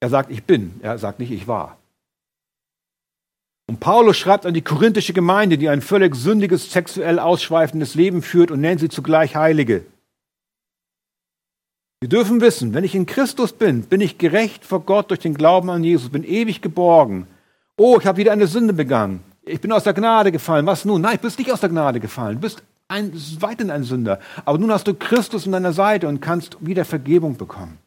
Er 0.00 0.10
sagt, 0.10 0.30
ich 0.30 0.44
bin. 0.44 0.78
Er 0.82 0.98
sagt 0.98 1.18
nicht, 1.18 1.30
ich 1.30 1.46
war. 1.46 1.78
Und 3.66 3.80
Paulus 3.80 4.16
schreibt 4.16 4.44
an 4.44 4.54
die 4.54 4.62
korinthische 4.62 5.12
Gemeinde, 5.12 5.56
die 5.56 5.68
ein 5.68 5.80
völlig 5.80 6.14
sündiges, 6.14 6.70
sexuell 6.70 7.18
ausschweifendes 7.18 7.94
Leben 7.94 8.22
führt 8.22 8.50
und 8.50 8.60
nennt 8.60 8.80
sie 8.80 8.90
zugleich 8.90 9.36
Heilige. 9.36 9.84
Wir 12.00 12.10
dürfen 12.10 12.42
wissen, 12.42 12.74
wenn 12.74 12.84
ich 12.84 12.94
in 12.94 13.06
Christus 13.06 13.54
bin, 13.54 13.82
bin 13.82 14.02
ich 14.02 14.18
gerecht 14.18 14.66
vor 14.66 14.80
Gott 14.80 15.08
durch 15.10 15.20
den 15.20 15.34
Glauben 15.34 15.70
an 15.70 15.82
Jesus, 15.82 16.10
bin 16.10 16.24
ewig 16.24 16.60
geborgen. 16.60 17.26
Oh, 17.78 17.96
ich 17.98 18.06
habe 18.06 18.18
wieder 18.18 18.32
eine 18.32 18.46
Sünde 18.46 18.74
begangen. 18.74 19.20
Ich 19.46 19.60
bin 19.60 19.72
aus 19.72 19.84
der 19.84 19.94
Gnade 19.94 20.30
gefallen. 20.30 20.66
Was 20.66 20.84
nun? 20.84 21.00
Nein, 21.00 21.16
du 21.16 21.22
bist 21.22 21.38
nicht 21.38 21.50
aus 21.50 21.60
der 21.60 21.70
Gnade 21.70 22.00
gefallen. 22.00 22.36
Du 22.36 22.40
bist 22.42 22.62
ein, 22.88 23.12
weiterhin 23.40 23.70
ein 23.70 23.84
Sünder. 23.84 24.20
Aber 24.44 24.58
nun 24.58 24.70
hast 24.70 24.86
du 24.86 24.94
Christus 24.94 25.46
an 25.46 25.52
deiner 25.52 25.72
Seite 25.72 26.06
und 26.06 26.20
kannst 26.20 26.58
wieder 26.60 26.84
Vergebung 26.84 27.36
bekommen. 27.36 27.78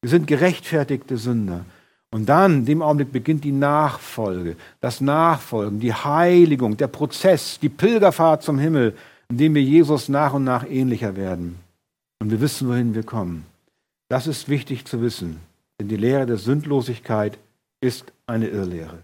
Wir 0.00 0.10
sind 0.10 0.26
gerechtfertigte 0.26 1.18
Sünder. 1.18 1.64
Und 2.10 2.28
dann, 2.28 2.58
in 2.58 2.64
dem 2.66 2.82
Augenblick, 2.82 3.12
beginnt 3.12 3.44
die 3.44 3.52
Nachfolge, 3.52 4.56
das 4.80 5.00
Nachfolgen, 5.00 5.80
die 5.80 5.92
Heiligung, 5.92 6.76
der 6.76 6.86
Prozess, 6.86 7.58
die 7.60 7.68
Pilgerfahrt 7.68 8.42
zum 8.42 8.58
Himmel, 8.58 8.94
in 9.28 9.38
dem 9.38 9.54
wir 9.54 9.62
Jesus 9.62 10.08
nach 10.08 10.32
und 10.32 10.44
nach 10.44 10.68
ähnlicher 10.68 11.16
werden. 11.16 11.56
Und 12.20 12.30
wir 12.30 12.40
wissen, 12.40 12.68
wohin 12.68 12.94
wir 12.94 13.02
kommen. 13.02 13.44
Das 14.08 14.26
ist 14.26 14.48
wichtig 14.48 14.84
zu 14.84 15.02
wissen, 15.02 15.40
denn 15.80 15.88
die 15.88 15.96
Lehre 15.96 16.26
der 16.26 16.36
Sündlosigkeit 16.36 17.38
ist 17.80 18.12
eine 18.26 18.48
Irrlehre. 18.48 18.98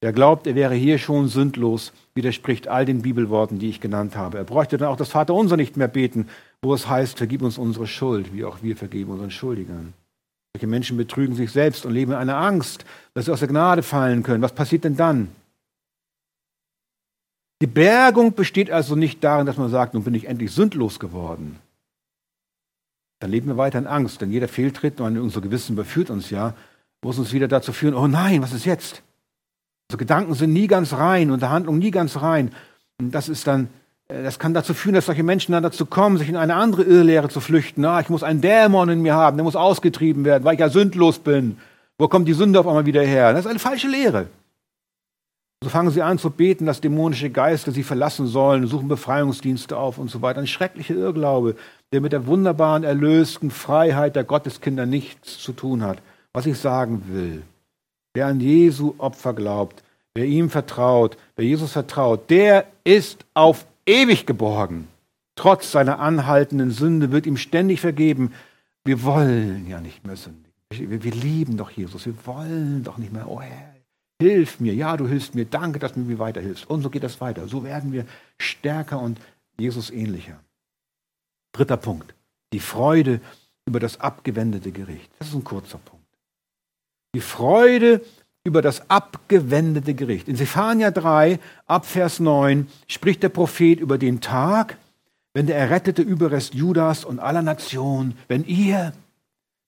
Wer 0.00 0.12
glaubt, 0.12 0.46
er 0.46 0.54
wäre 0.54 0.74
hier 0.74 0.98
schon 0.98 1.26
sündlos, 1.26 1.92
widerspricht 2.14 2.68
all 2.68 2.84
den 2.84 3.02
Bibelworten, 3.02 3.58
die 3.58 3.68
ich 3.68 3.80
genannt 3.80 4.16
habe. 4.16 4.38
Er 4.38 4.44
bräuchte 4.44 4.78
dann 4.78 4.88
auch 4.88 4.96
das 4.96 5.08
Vaterunser 5.08 5.56
nicht 5.56 5.76
mehr 5.76 5.88
beten, 5.88 6.28
wo 6.62 6.72
es 6.72 6.88
heißt, 6.88 7.18
vergib 7.18 7.42
uns 7.42 7.58
unsere 7.58 7.88
Schuld, 7.88 8.32
wie 8.32 8.44
auch 8.44 8.62
wir 8.62 8.76
vergeben 8.76 9.10
unseren 9.10 9.32
Schuldigern. 9.32 9.92
Solche 10.58 10.66
Menschen 10.66 10.96
betrügen 10.96 11.36
sich 11.36 11.52
selbst 11.52 11.86
und 11.86 11.92
leben 11.92 12.10
in 12.10 12.18
einer 12.18 12.36
Angst, 12.36 12.84
dass 13.14 13.26
sie 13.26 13.32
aus 13.32 13.38
der 13.38 13.46
Gnade 13.46 13.84
fallen 13.84 14.24
können. 14.24 14.42
Was 14.42 14.56
passiert 14.56 14.82
denn 14.82 14.96
dann? 14.96 15.28
Die 17.62 17.68
Bergung 17.68 18.32
besteht 18.32 18.68
also 18.68 18.96
nicht 18.96 19.22
darin, 19.22 19.46
dass 19.46 19.56
man 19.56 19.70
sagt, 19.70 19.94
nun 19.94 20.02
bin 20.02 20.14
ich 20.14 20.24
endlich 20.24 20.50
sündlos 20.50 20.98
geworden. 20.98 21.60
Dann 23.20 23.30
leben 23.30 23.46
wir 23.46 23.56
weiter 23.56 23.78
in 23.78 23.86
Angst, 23.86 24.20
denn 24.20 24.32
jeder 24.32 24.48
Fehltritt, 24.48 25.00
und 25.00 25.16
unser 25.16 25.40
Gewissen 25.40 25.74
überführt 25.74 26.10
uns 26.10 26.28
ja, 26.30 26.54
muss 27.04 27.20
uns 27.20 27.32
wieder 27.32 27.46
dazu 27.46 27.72
führen, 27.72 27.94
oh 27.94 28.08
nein, 28.08 28.42
was 28.42 28.52
ist 28.52 28.64
jetzt? 28.64 29.04
Unsere 29.88 29.98
Gedanken 29.98 30.34
sind 30.34 30.52
nie 30.52 30.66
ganz 30.66 30.92
rein, 30.92 31.30
unsere 31.30 31.52
Handlungen 31.52 31.78
nie 31.78 31.92
ganz 31.92 32.16
rein. 32.16 32.52
Und 32.98 33.12
das 33.12 33.28
ist 33.28 33.46
dann 33.46 33.68
das 34.08 34.38
kann 34.38 34.54
dazu 34.54 34.72
führen, 34.72 34.94
dass 34.94 35.06
solche 35.06 35.22
Menschen 35.22 35.52
dann 35.52 35.62
dazu 35.62 35.84
kommen, 35.84 36.16
sich 36.16 36.30
in 36.30 36.36
eine 36.36 36.54
andere 36.54 36.82
Irrlehre 36.82 37.28
zu 37.28 37.40
flüchten. 37.40 37.84
Ah, 37.84 38.00
ich 38.00 38.08
muss 38.08 38.22
einen 38.22 38.40
Dämon 38.40 38.88
in 38.88 39.02
mir 39.02 39.14
haben, 39.14 39.36
der 39.36 39.44
muss 39.44 39.54
ausgetrieben 39.54 40.24
werden, 40.24 40.44
weil 40.44 40.54
ich 40.54 40.60
ja 40.60 40.70
sündlos 40.70 41.18
bin. 41.18 41.58
Wo 41.98 42.08
kommt 42.08 42.26
die 42.26 42.32
Sünde 42.32 42.58
auf 42.58 42.66
einmal 42.66 42.86
wieder 42.86 43.02
her? 43.02 43.32
Das 43.32 43.44
ist 43.44 43.50
eine 43.50 43.58
falsche 43.58 43.88
Lehre. 43.88 44.28
So 45.62 45.68
fangen 45.68 45.90
sie 45.90 46.02
an 46.02 46.18
zu 46.18 46.30
beten, 46.30 46.66
dass 46.66 46.80
dämonische 46.80 47.30
Geister 47.30 47.72
sie 47.72 47.82
verlassen 47.82 48.28
sollen, 48.28 48.66
suchen 48.66 48.88
Befreiungsdienste 48.88 49.76
auf 49.76 49.98
und 49.98 50.08
so 50.08 50.22
weiter. 50.22 50.40
Ein 50.40 50.46
schrecklicher 50.46 50.94
Irrglaube, 50.94 51.56
der 51.92 52.00
mit 52.00 52.12
der 52.12 52.26
wunderbaren, 52.26 52.84
erlösten 52.84 53.50
Freiheit 53.50 54.16
der 54.16 54.24
Gotteskinder 54.24 54.86
nichts 54.86 55.38
zu 55.38 55.52
tun 55.52 55.82
hat. 55.82 55.98
Was 56.32 56.46
ich 56.46 56.58
sagen 56.58 57.02
will, 57.08 57.42
wer 58.14 58.26
an 58.26 58.40
Jesu 58.40 58.94
Opfer 58.98 59.34
glaubt, 59.34 59.82
wer 60.14 60.26
ihm 60.26 60.48
vertraut, 60.48 61.18
wer 61.34 61.44
Jesus 61.44 61.72
vertraut, 61.72 62.30
der 62.30 62.66
ist 62.84 63.24
auf 63.34 63.66
ewig 63.88 64.26
geborgen. 64.26 64.88
Trotz 65.34 65.72
seiner 65.72 65.98
anhaltenden 65.98 66.70
Sünde 66.70 67.10
wird 67.12 67.26
ihm 67.26 67.36
ständig 67.36 67.80
vergeben. 67.80 68.32
Wir 68.84 69.02
wollen 69.02 69.68
ja 69.68 69.80
nicht 69.80 70.06
mehr 70.06 70.16
sündigen. 70.16 70.52
Wir, 70.70 71.02
wir 71.02 71.12
lieben 71.12 71.56
doch 71.56 71.70
Jesus. 71.70 72.06
Wir 72.06 72.14
wollen 72.26 72.84
doch 72.84 72.98
nicht 72.98 73.12
mehr. 73.12 73.28
Oh 73.28 73.40
Herr, 73.40 73.74
hilf 74.20 74.60
mir, 74.60 74.74
ja, 74.74 74.96
du 74.96 75.06
hilfst 75.06 75.34
mir, 75.34 75.46
danke, 75.46 75.78
dass 75.78 75.94
du 75.94 76.00
mir 76.00 76.18
weiterhilfst. 76.18 76.68
Und 76.68 76.82
so 76.82 76.90
geht 76.90 77.02
das 77.02 77.20
weiter. 77.20 77.48
So 77.48 77.64
werden 77.64 77.92
wir 77.92 78.04
stärker 78.38 79.00
und 79.00 79.20
Jesus 79.58 79.90
ähnlicher. 79.90 80.40
Dritter 81.52 81.76
Punkt, 81.76 82.14
die 82.52 82.60
Freude 82.60 83.20
über 83.66 83.80
das 83.80 84.00
abgewendete 84.00 84.72
Gericht. 84.72 85.10
Das 85.18 85.28
ist 85.28 85.34
ein 85.34 85.44
kurzer 85.44 85.78
Punkt. 85.78 86.06
Die 87.14 87.20
Freude 87.20 88.02
über 88.48 88.62
das 88.62 88.90
abgewendete 88.90 89.94
Gericht. 89.94 90.26
In 90.26 90.34
Sephania 90.36 90.90
3, 90.90 91.38
ab 91.66 91.84
Vers 91.84 92.18
9, 92.18 92.66
spricht 92.86 93.22
der 93.22 93.28
Prophet 93.28 93.78
über 93.78 93.98
den 93.98 94.22
Tag, 94.22 94.78
wenn 95.34 95.46
der 95.46 95.58
errettete 95.58 96.00
Überrest 96.00 96.54
Judas 96.54 97.04
und 97.04 97.18
aller 97.18 97.42
Nationen, 97.42 98.16
wenn 98.26 98.46
ihr 98.46 98.94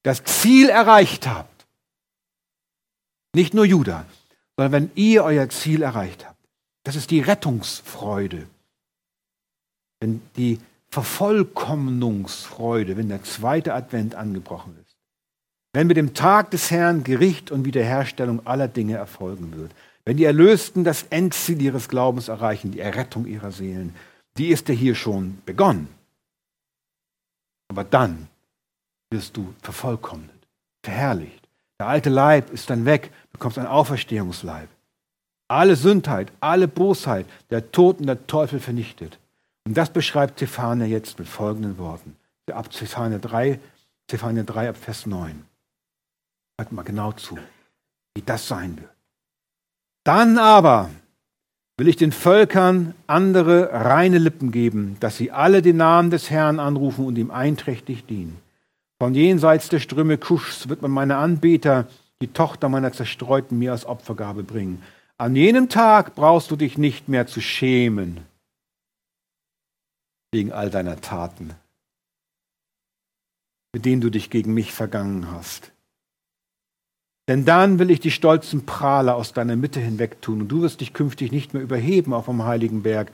das 0.03 0.25
Ziel 0.25 0.71
erreicht 0.71 1.29
habt, 1.29 1.67
nicht 3.35 3.53
nur 3.53 3.67
Judah, 3.67 4.07
sondern 4.57 4.73
wenn 4.73 4.91
ihr 4.95 5.25
euer 5.25 5.51
Ziel 5.51 5.83
erreicht 5.83 6.27
habt. 6.27 6.41
Das 6.83 6.97
ist 6.97 7.11
die 7.11 7.21
Rettungsfreude. 7.21 8.47
Wenn 10.01 10.23
die 10.37 10.59
Vervollkommnungsfreude, 10.89 12.97
wenn 12.97 13.11
der 13.11 13.25
zweite 13.25 13.75
Advent 13.75 14.15
angebrochen 14.15 14.75
ist. 14.81 14.90
Wenn 15.73 15.87
mit 15.87 15.97
dem 15.97 16.15
Tag 16.15 16.51
des 16.51 16.71
Herrn 16.71 17.05
Gericht 17.05 17.51
und 17.51 17.65
Wiederherstellung 17.65 18.47
aller 18.47 18.69
Dinge 18.69 18.97
erfolgen 18.97 19.57
wird. 19.57 19.73
Wenn 20.05 20.17
die 20.17 20.25
Erlösten 20.25 20.83
das 20.83 21.05
Endziel 21.05 21.63
ihres 21.63 21.89
Glaubens 21.89 22.29
erreichen, 22.29 22.73
die 22.73 22.81
Errettung 22.81 23.27
ihrer 23.27 23.53
Seelen, 23.53 23.95
die 24.37 24.49
ist 24.49 24.69
ja 24.69 24.75
hier 24.75 24.95
schon 24.95 25.39
begonnen. 25.47 25.89
Aber 27.69 27.85
dann 27.85 28.27
wirst 29.11 29.37
du 29.37 29.55
vervollkommnet, 29.63 30.31
verherrlicht. 30.83 31.49
Der 31.79 31.87
alte 31.87 32.11
Leib 32.11 32.51
ist 32.51 32.69
dann 32.69 32.85
weg, 32.85 33.13
bekommst 33.33 33.59
einen 33.59 33.69
Auferstehungsleib. 33.69 34.69
Alle 35.49 35.77
Sündheit, 35.77 36.33
alle 36.41 36.69
Bosheit, 36.69 37.27
der 37.51 37.71
Tod 37.71 38.01
und 38.01 38.07
der 38.07 38.27
Teufel 38.27 38.61
vernichtet. 38.61 39.19
Und 39.65 39.77
das 39.77 39.91
beschreibt 39.91 40.39
Zephania 40.39 40.87
jetzt 40.87 41.19
mit 41.19 41.29
folgenden 41.29 41.79
Worten. 41.79 42.17
Ab 42.53 42.73
Zephania 42.73 43.19
3, 43.19 43.61
Zephania 44.09 44.43
3 44.43 44.71
ab 44.71 44.77
Vers 44.77 45.07
9. 45.07 45.45
Hört 46.61 46.73
mal 46.73 46.83
genau 46.83 47.13
zu, 47.13 47.39
wie 48.15 48.21
das 48.21 48.47
sein 48.47 48.77
wird. 48.77 48.91
Dann 50.05 50.37
aber 50.37 50.91
will 51.79 51.89
ich 51.89 51.97
den 51.97 52.13
Völkern 52.13 52.93
andere 53.07 53.73
reine 53.73 54.19
Lippen 54.19 54.53
geben, 54.53 54.99
dass 55.01 55.17
sie 55.17 55.31
alle 55.31 55.63
den 55.63 55.79
Namen 55.79 56.11
des 56.11 56.29
Herrn 56.29 56.61
anrufen 56.61 57.07
und 57.07 57.17
ihm 57.17 57.31
einträchtig 57.31 58.05
dienen. 58.05 58.39
Von 59.01 59.15
jenseits 59.15 59.71
der 59.71 59.79
Ströme 59.79 60.19
Kuschs 60.19 60.69
wird 60.69 60.83
man 60.83 60.91
meine 60.91 61.17
Anbeter, 61.17 61.89
die 62.21 62.31
Tochter 62.31 62.69
meiner 62.69 62.93
Zerstreuten, 62.93 63.59
mir 63.59 63.73
als 63.73 63.87
Opfergabe 63.87 64.43
bringen. 64.43 64.83
An 65.17 65.35
jenem 65.37 65.71
Tag 65.71 66.15
brauchst 66.15 66.51
du 66.51 66.57
dich 66.57 66.77
nicht 66.77 67.09
mehr 67.09 67.27
zu 67.27 67.41
schämen 67.41 68.21
wegen 70.31 70.53
all 70.53 70.69
deiner 70.69 71.01
Taten, 71.01 71.55
mit 73.73 73.87
denen 73.87 74.03
du 74.03 74.11
dich 74.11 74.29
gegen 74.29 74.53
mich 74.53 74.75
vergangen 74.75 75.31
hast. 75.33 75.73
Denn 77.31 77.45
dann 77.45 77.79
will 77.79 77.93
ich 77.93 78.01
die 78.01 78.11
stolzen 78.11 78.67
Prahler 78.67 79.15
aus 79.15 79.33
deiner 79.33 79.55
Mitte 79.55 79.79
hinwegtun 79.79 80.41
und 80.41 80.49
du 80.49 80.63
wirst 80.63 80.81
dich 80.81 80.93
künftig 80.93 81.31
nicht 81.31 81.55
mehr 81.55 81.63
überheben 81.63 82.13
auf 82.13 82.25
dem 82.25 82.45
heiligen 82.45 82.83
Berg. 82.83 83.13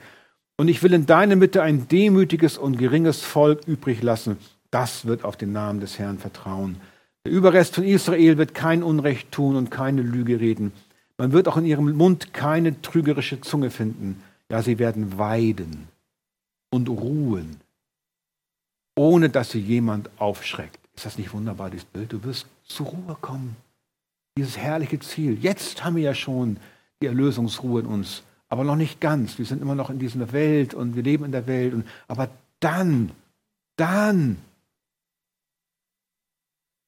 Und 0.57 0.69
ich 0.69 0.81
will 0.81 0.93
in 0.93 1.05
deiner 1.05 1.35
Mitte 1.35 1.61
ein 1.61 1.87
demütiges 1.87 2.57
und 2.57 2.79
geringes 2.79 3.21
Volk 3.21 3.67
übrig 3.67 4.01
lassen, 4.01 4.39
das 4.71 5.05
wird 5.05 5.23
auf 5.23 5.37
den 5.37 5.51
Namen 5.51 5.81
des 5.81 5.99
Herrn 5.99 6.17
vertrauen. 6.17 6.81
Der 7.25 7.31
Überrest 7.31 7.75
von 7.75 7.83
Israel 7.83 8.39
wird 8.39 8.55
kein 8.55 8.81
Unrecht 8.81 9.31
tun 9.31 9.55
und 9.55 9.69
keine 9.69 10.01
Lüge 10.01 10.39
reden. 10.39 10.71
Man 11.19 11.31
wird 11.31 11.47
auch 11.47 11.57
in 11.57 11.65
ihrem 11.65 11.95
Mund 11.95 12.33
keine 12.33 12.81
trügerische 12.81 13.41
Zunge 13.41 13.69
finden. 13.69 14.23
Ja, 14.49 14.63
sie 14.63 14.79
werden 14.79 15.19
weiden 15.19 15.89
und 16.71 16.89
ruhen, 16.89 17.57
ohne 18.95 19.29
dass 19.29 19.51
sie 19.51 19.61
jemand 19.61 20.09
aufschreckt. 20.17 20.79
Ist 20.95 21.05
das 21.05 21.19
nicht 21.19 21.33
wunderbar, 21.33 21.69
dieses 21.69 21.85
Bild? 21.85 22.13
Du 22.13 22.23
wirst 22.23 22.47
zur 22.65 22.87
Ruhe 22.87 23.15
kommen. 23.21 23.55
Dieses 24.37 24.57
herrliche 24.57 24.99
Ziel. 24.99 25.37
Jetzt 25.41 25.83
haben 25.83 25.95
wir 25.95 26.03
ja 26.03 26.13
schon 26.13 26.57
die 27.01 27.07
Erlösungsruhe 27.07 27.81
in 27.81 27.87
uns, 27.87 28.23
aber 28.49 28.63
noch 28.63 28.75
nicht 28.75 29.01
ganz. 29.01 29.37
Wir 29.37 29.45
sind 29.45 29.61
immer 29.61 29.75
noch 29.75 29.89
in 29.89 29.99
dieser 29.99 30.31
Welt 30.31 30.73
und 30.73 30.95
wir 30.95 31.03
leben 31.03 31.25
in 31.25 31.31
der 31.31 31.47
Welt. 31.47 31.73
Und, 31.73 31.85
aber 32.07 32.29
dann, 32.59 33.11
dann 33.75 34.37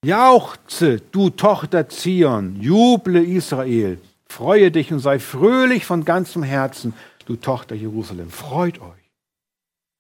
Jauchze, 0.06 1.02
du 1.12 1.30
Tochter 1.30 1.90
Zion, 1.90 2.56
juble 2.62 3.22
Israel, 3.22 4.00
freue 4.28 4.72
dich 4.72 4.94
und 4.94 5.00
sei 5.00 5.20
fröhlich 5.20 5.86
von 5.86 6.06
ganzem 6.06 6.44
Herzen, 6.44 6.94
du 7.26 7.36
Tochter 7.36 7.76
Jerusalem. 7.76 8.30
Freut 8.30 8.80
euch, 8.80 9.12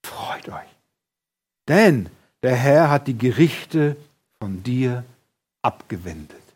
freut 0.06 0.48
euch. 0.48 0.70
Denn 1.68 2.10
der 2.44 2.56
Herr 2.56 2.90
hat 2.90 3.08
die 3.08 3.18
Gerichte 3.18 3.98
von 4.40 4.64
dir 4.64 5.04
abgewendet. 5.62 6.49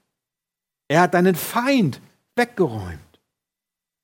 Er 0.93 1.01
hat 1.01 1.15
deinen 1.15 1.33
Feind 1.33 1.99
weggeräumt. 2.35 2.99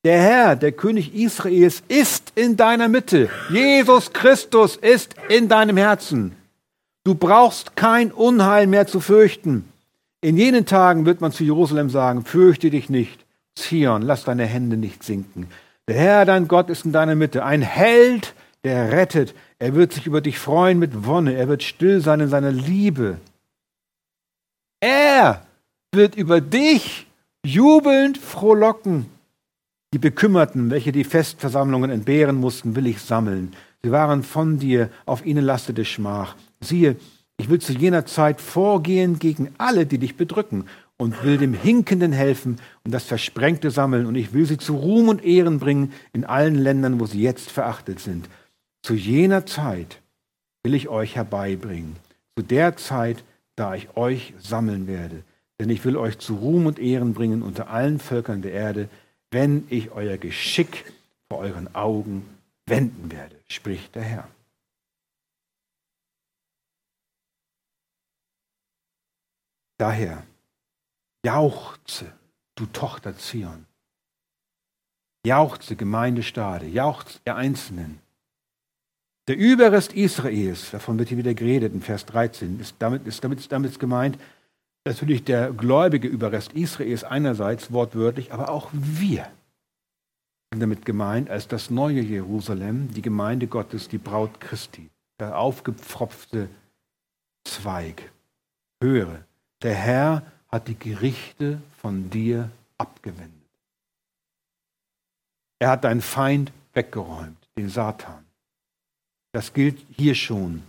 Der 0.03 0.19
Herr, 0.19 0.55
der 0.55 0.71
König 0.71 1.13
Israels, 1.13 1.83
ist 1.87 2.31
in 2.33 2.57
deiner 2.57 2.87
Mitte. 2.87 3.29
Jesus 3.51 4.11
Christus 4.11 4.75
ist 4.75 5.13
in 5.29 5.49
deinem 5.49 5.77
Herzen. 5.77 6.35
Du 7.03 7.13
brauchst 7.13 7.75
kein 7.75 8.11
Unheil 8.11 8.65
mehr 8.65 8.87
zu 8.87 9.01
fürchten. 9.01 9.71
In 10.21 10.35
jenen 10.35 10.65
Tagen 10.65 11.05
wird 11.05 11.21
man 11.21 11.31
zu 11.31 11.43
Jerusalem 11.43 11.91
sagen, 11.91 12.25
fürchte 12.25 12.71
dich 12.71 12.89
nicht. 12.89 13.23
Zion, 13.53 14.01
lass 14.01 14.23
deine 14.23 14.47
Hände 14.47 14.75
nicht 14.75 15.03
sinken. 15.03 15.47
Der 15.87 15.95
Herr, 15.95 16.25
dein 16.25 16.47
Gott, 16.47 16.71
ist 16.71 16.85
in 16.85 16.91
deiner 16.91 17.13
Mitte. 17.13 17.45
Ein 17.45 17.61
Held, 17.61 18.33
der 18.63 18.91
rettet. 18.91 19.35
Er 19.59 19.75
wird 19.75 19.93
sich 19.93 20.07
über 20.07 20.21
dich 20.21 20.39
freuen 20.39 20.79
mit 20.79 21.05
Wonne. 21.05 21.35
Er 21.35 21.47
wird 21.49 21.61
still 21.61 22.01
sein 22.01 22.19
in 22.21 22.29
seiner 22.29 22.51
Liebe. 22.51 23.19
Er 24.79 25.45
wird 25.91 26.15
über 26.15 26.41
dich 26.41 27.07
jubelnd 27.45 28.17
frohlocken. 28.17 29.07
Die 29.93 29.99
Bekümmerten, 29.99 30.69
welche 30.69 30.91
die 30.91 31.03
Festversammlungen 31.03 31.89
entbehren 31.89 32.35
mussten, 32.35 32.75
will 32.75 32.87
ich 32.87 33.01
sammeln. 33.01 33.53
Sie 33.81 33.91
waren 33.91 34.23
von 34.23 34.59
dir, 34.59 34.89
auf 35.05 35.25
ihnen 35.25 35.43
lastete 35.43 35.85
Schmach. 35.85 36.35
Siehe, 36.59 36.97
ich 37.37 37.49
will 37.49 37.59
zu 37.59 37.73
jener 37.73 38.05
Zeit 38.05 38.41
vorgehen 38.41 39.17
gegen 39.17 39.49
alle, 39.57 39.85
die 39.85 39.97
dich 39.97 40.15
bedrücken 40.15 40.65
und 40.97 41.23
will 41.23 41.37
dem 41.37 41.53
Hinkenden 41.53 42.11
helfen 42.11 42.57
und 42.83 42.93
das 42.93 43.05
Versprengte 43.05 43.71
sammeln 43.71 44.05
und 44.05 44.15
ich 44.15 44.33
will 44.33 44.45
sie 44.45 44.57
zu 44.57 44.75
Ruhm 44.75 45.07
und 45.07 45.23
Ehren 45.23 45.57
bringen 45.57 45.93
in 46.11 46.25
allen 46.25 46.55
Ländern, 46.55 46.99
wo 46.99 47.05
sie 47.05 47.21
jetzt 47.21 47.49
verachtet 47.49 48.01
sind. 48.01 48.29
Zu 48.83 48.93
jener 48.93 49.45
Zeit 49.45 50.01
will 50.63 50.73
ich 50.73 50.89
euch 50.89 51.15
herbeibringen, 51.15 51.95
zu 52.37 52.43
der 52.43 52.75
Zeit, 52.75 53.23
da 53.55 53.75
ich 53.75 53.95
euch 53.95 54.33
sammeln 54.39 54.87
werde. 54.87 55.23
Denn 55.59 55.69
ich 55.69 55.83
will 55.83 55.97
euch 55.97 56.17
zu 56.19 56.35
Ruhm 56.35 56.65
und 56.65 56.79
Ehren 56.79 57.13
bringen 57.13 57.41
unter 57.41 57.69
allen 57.69 57.99
Völkern 57.99 58.41
der 58.41 58.53
Erde, 58.53 58.89
wenn 59.31 59.67
ich 59.69 59.91
euer 59.91 60.17
Geschick 60.17 60.91
vor 61.29 61.39
euren 61.39 61.73
Augen 61.75 62.25
wenden 62.65 63.11
werde, 63.11 63.35
spricht 63.47 63.95
der 63.95 64.03
Herr. 64.03 64.27
Daher 69.77 70.23
jauchze, 71.25 72.11
du 72.55 72.65
Tochter 72.65 73.17
Zion. 73.17 73.65
Jauchze, 75.25 75.75
Gemeinde 75.75 76.23
Stade, 76.23 76.65
jauchze, 76.65 77.19
ihr 77.25 77.35
Einzelnen. 77.35 77.99
Der 79.27 79.37
Überrest 79.37 79.93
Israels, 79.93 80.71
davon 80.71 80.97
wird 80.97 81.09
hier 81.09 81.17
wieder 81.17 81.33
geredet 81.33 81.73
in 81.73 81.81
Vers 81.81 82.05
13, 82.05 82.59
ist 82.59 82.75
damit, 82.79 83.05
ist 83.05 83.23
damit, 83.23 83.51
damit 83.51 83.79
gemeint, 83.79 84.17
natürlich 84.89 85.23
der 85.23 85.51
gläubige 85.51 86.07
Überrest 86.07 86.53
Israels 86.53 87.03
einerseits 87.03 87.71
wortwörtlich, 87.71 88.33
aber 88.33 88.49
auch 88.49 88.69
wir 88.73 89.29
sind 90.51 90.61
damit 90.61 90.83
gemeint 90.85 91.29
als 91.29 91.47
das 91.47 91.69
neue 91.69 92.01
Jerusalem, 92.01 92.91
die 92.93 93.03
Gemeinde 93.03 93.45
Gottes, 93.47 93.87
die 93.87 93.99
Braut 93.99 94.41
Christi, 94.41 94.89
der 95.19 95.37
aufgepfropfte 95.37 96.49
Zweig. 97.45 98.11
Höre, 98.81 99.23
der 99.61 99.75
Herr 99.75 100.23
hat 100.47 100.67
die 100.67 100.79
Gerichte 100.79 101.61
von 101.77 102.09
dir 102.09 102.49
abgewendet. 102.77 103.33
Er 105.59 105.69
hat 105.69 105.83
deinen 105.83 106.01
Feind 106.01 106.51
weggeräumt, 106.73 107.37
den 107.57 107.69
Satan. 107.69 108.25
Das 109.33 109.53
gilt 109.53 109.85
hier 109.91 110.15
schon, 110.15 110.63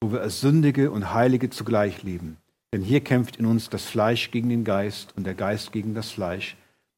wo 0.00 0.10
wir 0.10 0.22
als 0.22 0.40
Sündige 0.40 0.90
und 0.90 1.12
Heilige 1.12 1.50
zugleich 1.50 2.02
leben. 2.02 2.38
Denn 2.74 2.82
hier 2.82 3.02
kämpft 3.02 3.36
in 3.36 3.46
uns 3.46 3.70
das 3.70 3.84
Fleisch 3.84 4.32
gegen 4.32 4.48
den 4.48 4.64
Geist 4.64 5.16
und 5.16 5.22
der 5.22 5.34
Geist 5.34 5.70
gegen 5.70 5.94
das 5.94 6.10
Fleisch, 6.10 6.56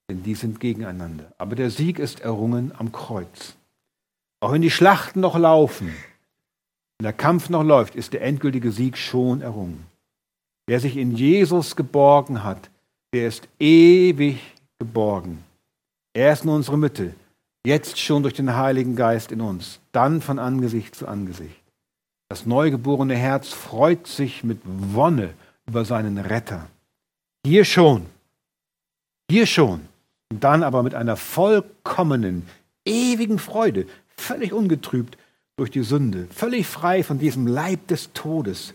denn 0.08 0.22
die 0.22 0.34
sind 0.34 0.58
gegeneinander. 0.58 1.30
Aber 1.36 1.54
der 1.54 1.68
Sieg 1.68 1.98
ist 1.98 2.20
errungen 2.20 2.72
am 2.78 2.92
Kreuz. 2.92 3.58
Auch 4.40 4.52
wenn 4.52 4.62
die 4.62 4.70
Schlachten 4.70 5.20
noch 5.20 5.36
laufen, 5.36 5.88
wenn 5.88 7.04
der 7.04 7.12
Kampf 7.12 7.50
noch 7.50 7.62
läuft, 7.62 7.94
ist 7.94 8.14
der 8.14 8.22
endgültige 8.22 8.72
Sieg 8.72 8.96
schon 8.96 9.42
errungen. 9.42 9.84
Wer 10.66 10.80
sich 10.80 10.96
in 10.96 11.14
Jesus 11.14 11.76
geborgen 11.76 12.42
hat, 12.42 12.70
der 13.12 13.28
ist 13.28 13.46
ewig 13.58 14.40
geborgen. 14.78 15.44
Er 16.14 16.32
ist 16.32 16.44
in 16.44 16.48
unserer 16.52 16.78
Mitte, 16.78 17.14
jetzt 17.66 18.00
schon 18.00 18.22
durch 18.22 18.32
den 18.32 18.56
Heiligen 18.56 18.96
Geist 18.96 19.30
in 19.30 19.42
uns, 19.42 19.80
dann 19.92 20.22
von 20.22 20.38
Angesicht 20.38 20.94
zu 20.94 21.06
Angesicht. 21.06 21.62
Das 22.30 22.46
neugeborene 22.46 23.14
Herz 23.14 23.50
freut 23.50 24.06
sich 24.06 24.42
mit 24.42 24.58
Wonne 24.64 25.34
über 25.66 25.84
seinen 25.84 26.18
Retter. 26.18 26.68
Hier 27.44 27.64
schon, 27.64 28.06
hier 29.30 29.46
schon, 29.46 29.80
und 30.30 30.42
dann 30.42 30.62
aber 30.62 30.82
mit 30.82 30.94
einer 30.94 31.16
vollkommenen, 31.16 32.48
ewigen 32.84 33.38
Freude, 33.38 33.86
völlig 34.16 34.52
ungetrübt 34.52 35.18
durch 35.56 35.70
die 35.70 35.82
Sünde, 35.82 36.26
völlig 36.30 36.66
frei 36.66 37.02
von 37.02 37.18
diesem 37.18 37.46
Leib 37.46 37.86
des 37.88 38.12
Todes, 38.12 38.74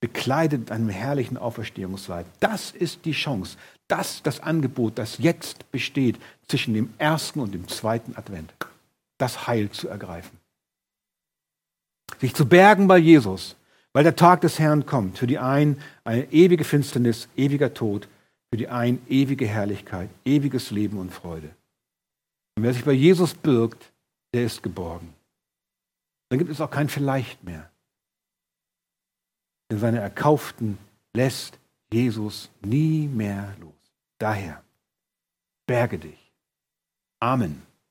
bekleidet 0.00 0.60
mit 0.60 0.72
einem 0.72 0.88
herrlichen 0.88 1.36
Auferstehungsleib. 1.36 2.26
Das 2.40 2.70
ist 2.70 3.04
die 3.04 3.12
Chance, 3.12 3.56
das 3.86 4.22
das 4.22 4.40
Angebot, 4.40 4.98
das 4.98 5.18
jetzt 5.18 5.70
besteht 5.70 6.18
zwischen 6.48 6.74
dem 6.74 6.92
ersten 6.98 7.40
und 7.40 7.52
dem 7.52 7.68
zweiten 7.68 8.16
Advent, 8.16 8.52
das 9.18 9.46
Heil 9.46 9.70
zu 9.70 9.88
ergreifen. 9.88 10.38
Sich 12.18 12.34
zu 12.34 12.46
bergen 12.46 12.88
bei 12.88 12.98
Jesus, 12.98 13.56
weil 13.92 14.04
der 14.04 14.16
Tag 14.16 14.40
des 14.42 14.58
Herrn 14.58 14.86
kommt. 14.86 15.18
Für 15.18 15.26
die 15.26 15.38
einen 15.38 15.80
eine 16.04 16.32
ewige 16.32 16.64
Finsternis, 16.64 17.28
ewiger 17.36 17.74
Tod, 17.74 18.08
für 18.50 18.56
die 18.56 18.68
einen 18.68 19.04
ewige 19.08 19.46
Herrlichkeit, 19.46 20.10
ewiges 20.24 20.70
Leben 20.70 20.98
und 20.98 21.12
Freude. 21.12 21.50
Und 22.56 22.64
wer 22.64 22.72
sich 22.72 22.84
bei 22.84 22.92
Jesus 22.92 23.34
birgt, 23.34 23.92
der 24.34 24.44
ist 24.44 24.62
geborgen. 24.62 25.14
Dann 26.28 26.38
gibt 26.38 26.50
es 26.50 26.60
auch 26.60 26.70
kein 26.70 26.88
Vielleicht 26.88 27.42
mehr. 27.42 27.70
Denn 29.70 29.78
seine 29.78 30.00
Erkauften 30.00 30.78
lässt 31.14 31.58
Jesus 31.92 32.50
nie 32.60 33.08
mehr 33.08 33.54
los. 33.60 33.72
Daher, 34.18 34.62
berge 35.66 35.98
dich. 35.98 36.32
Amen. 37.20 37.69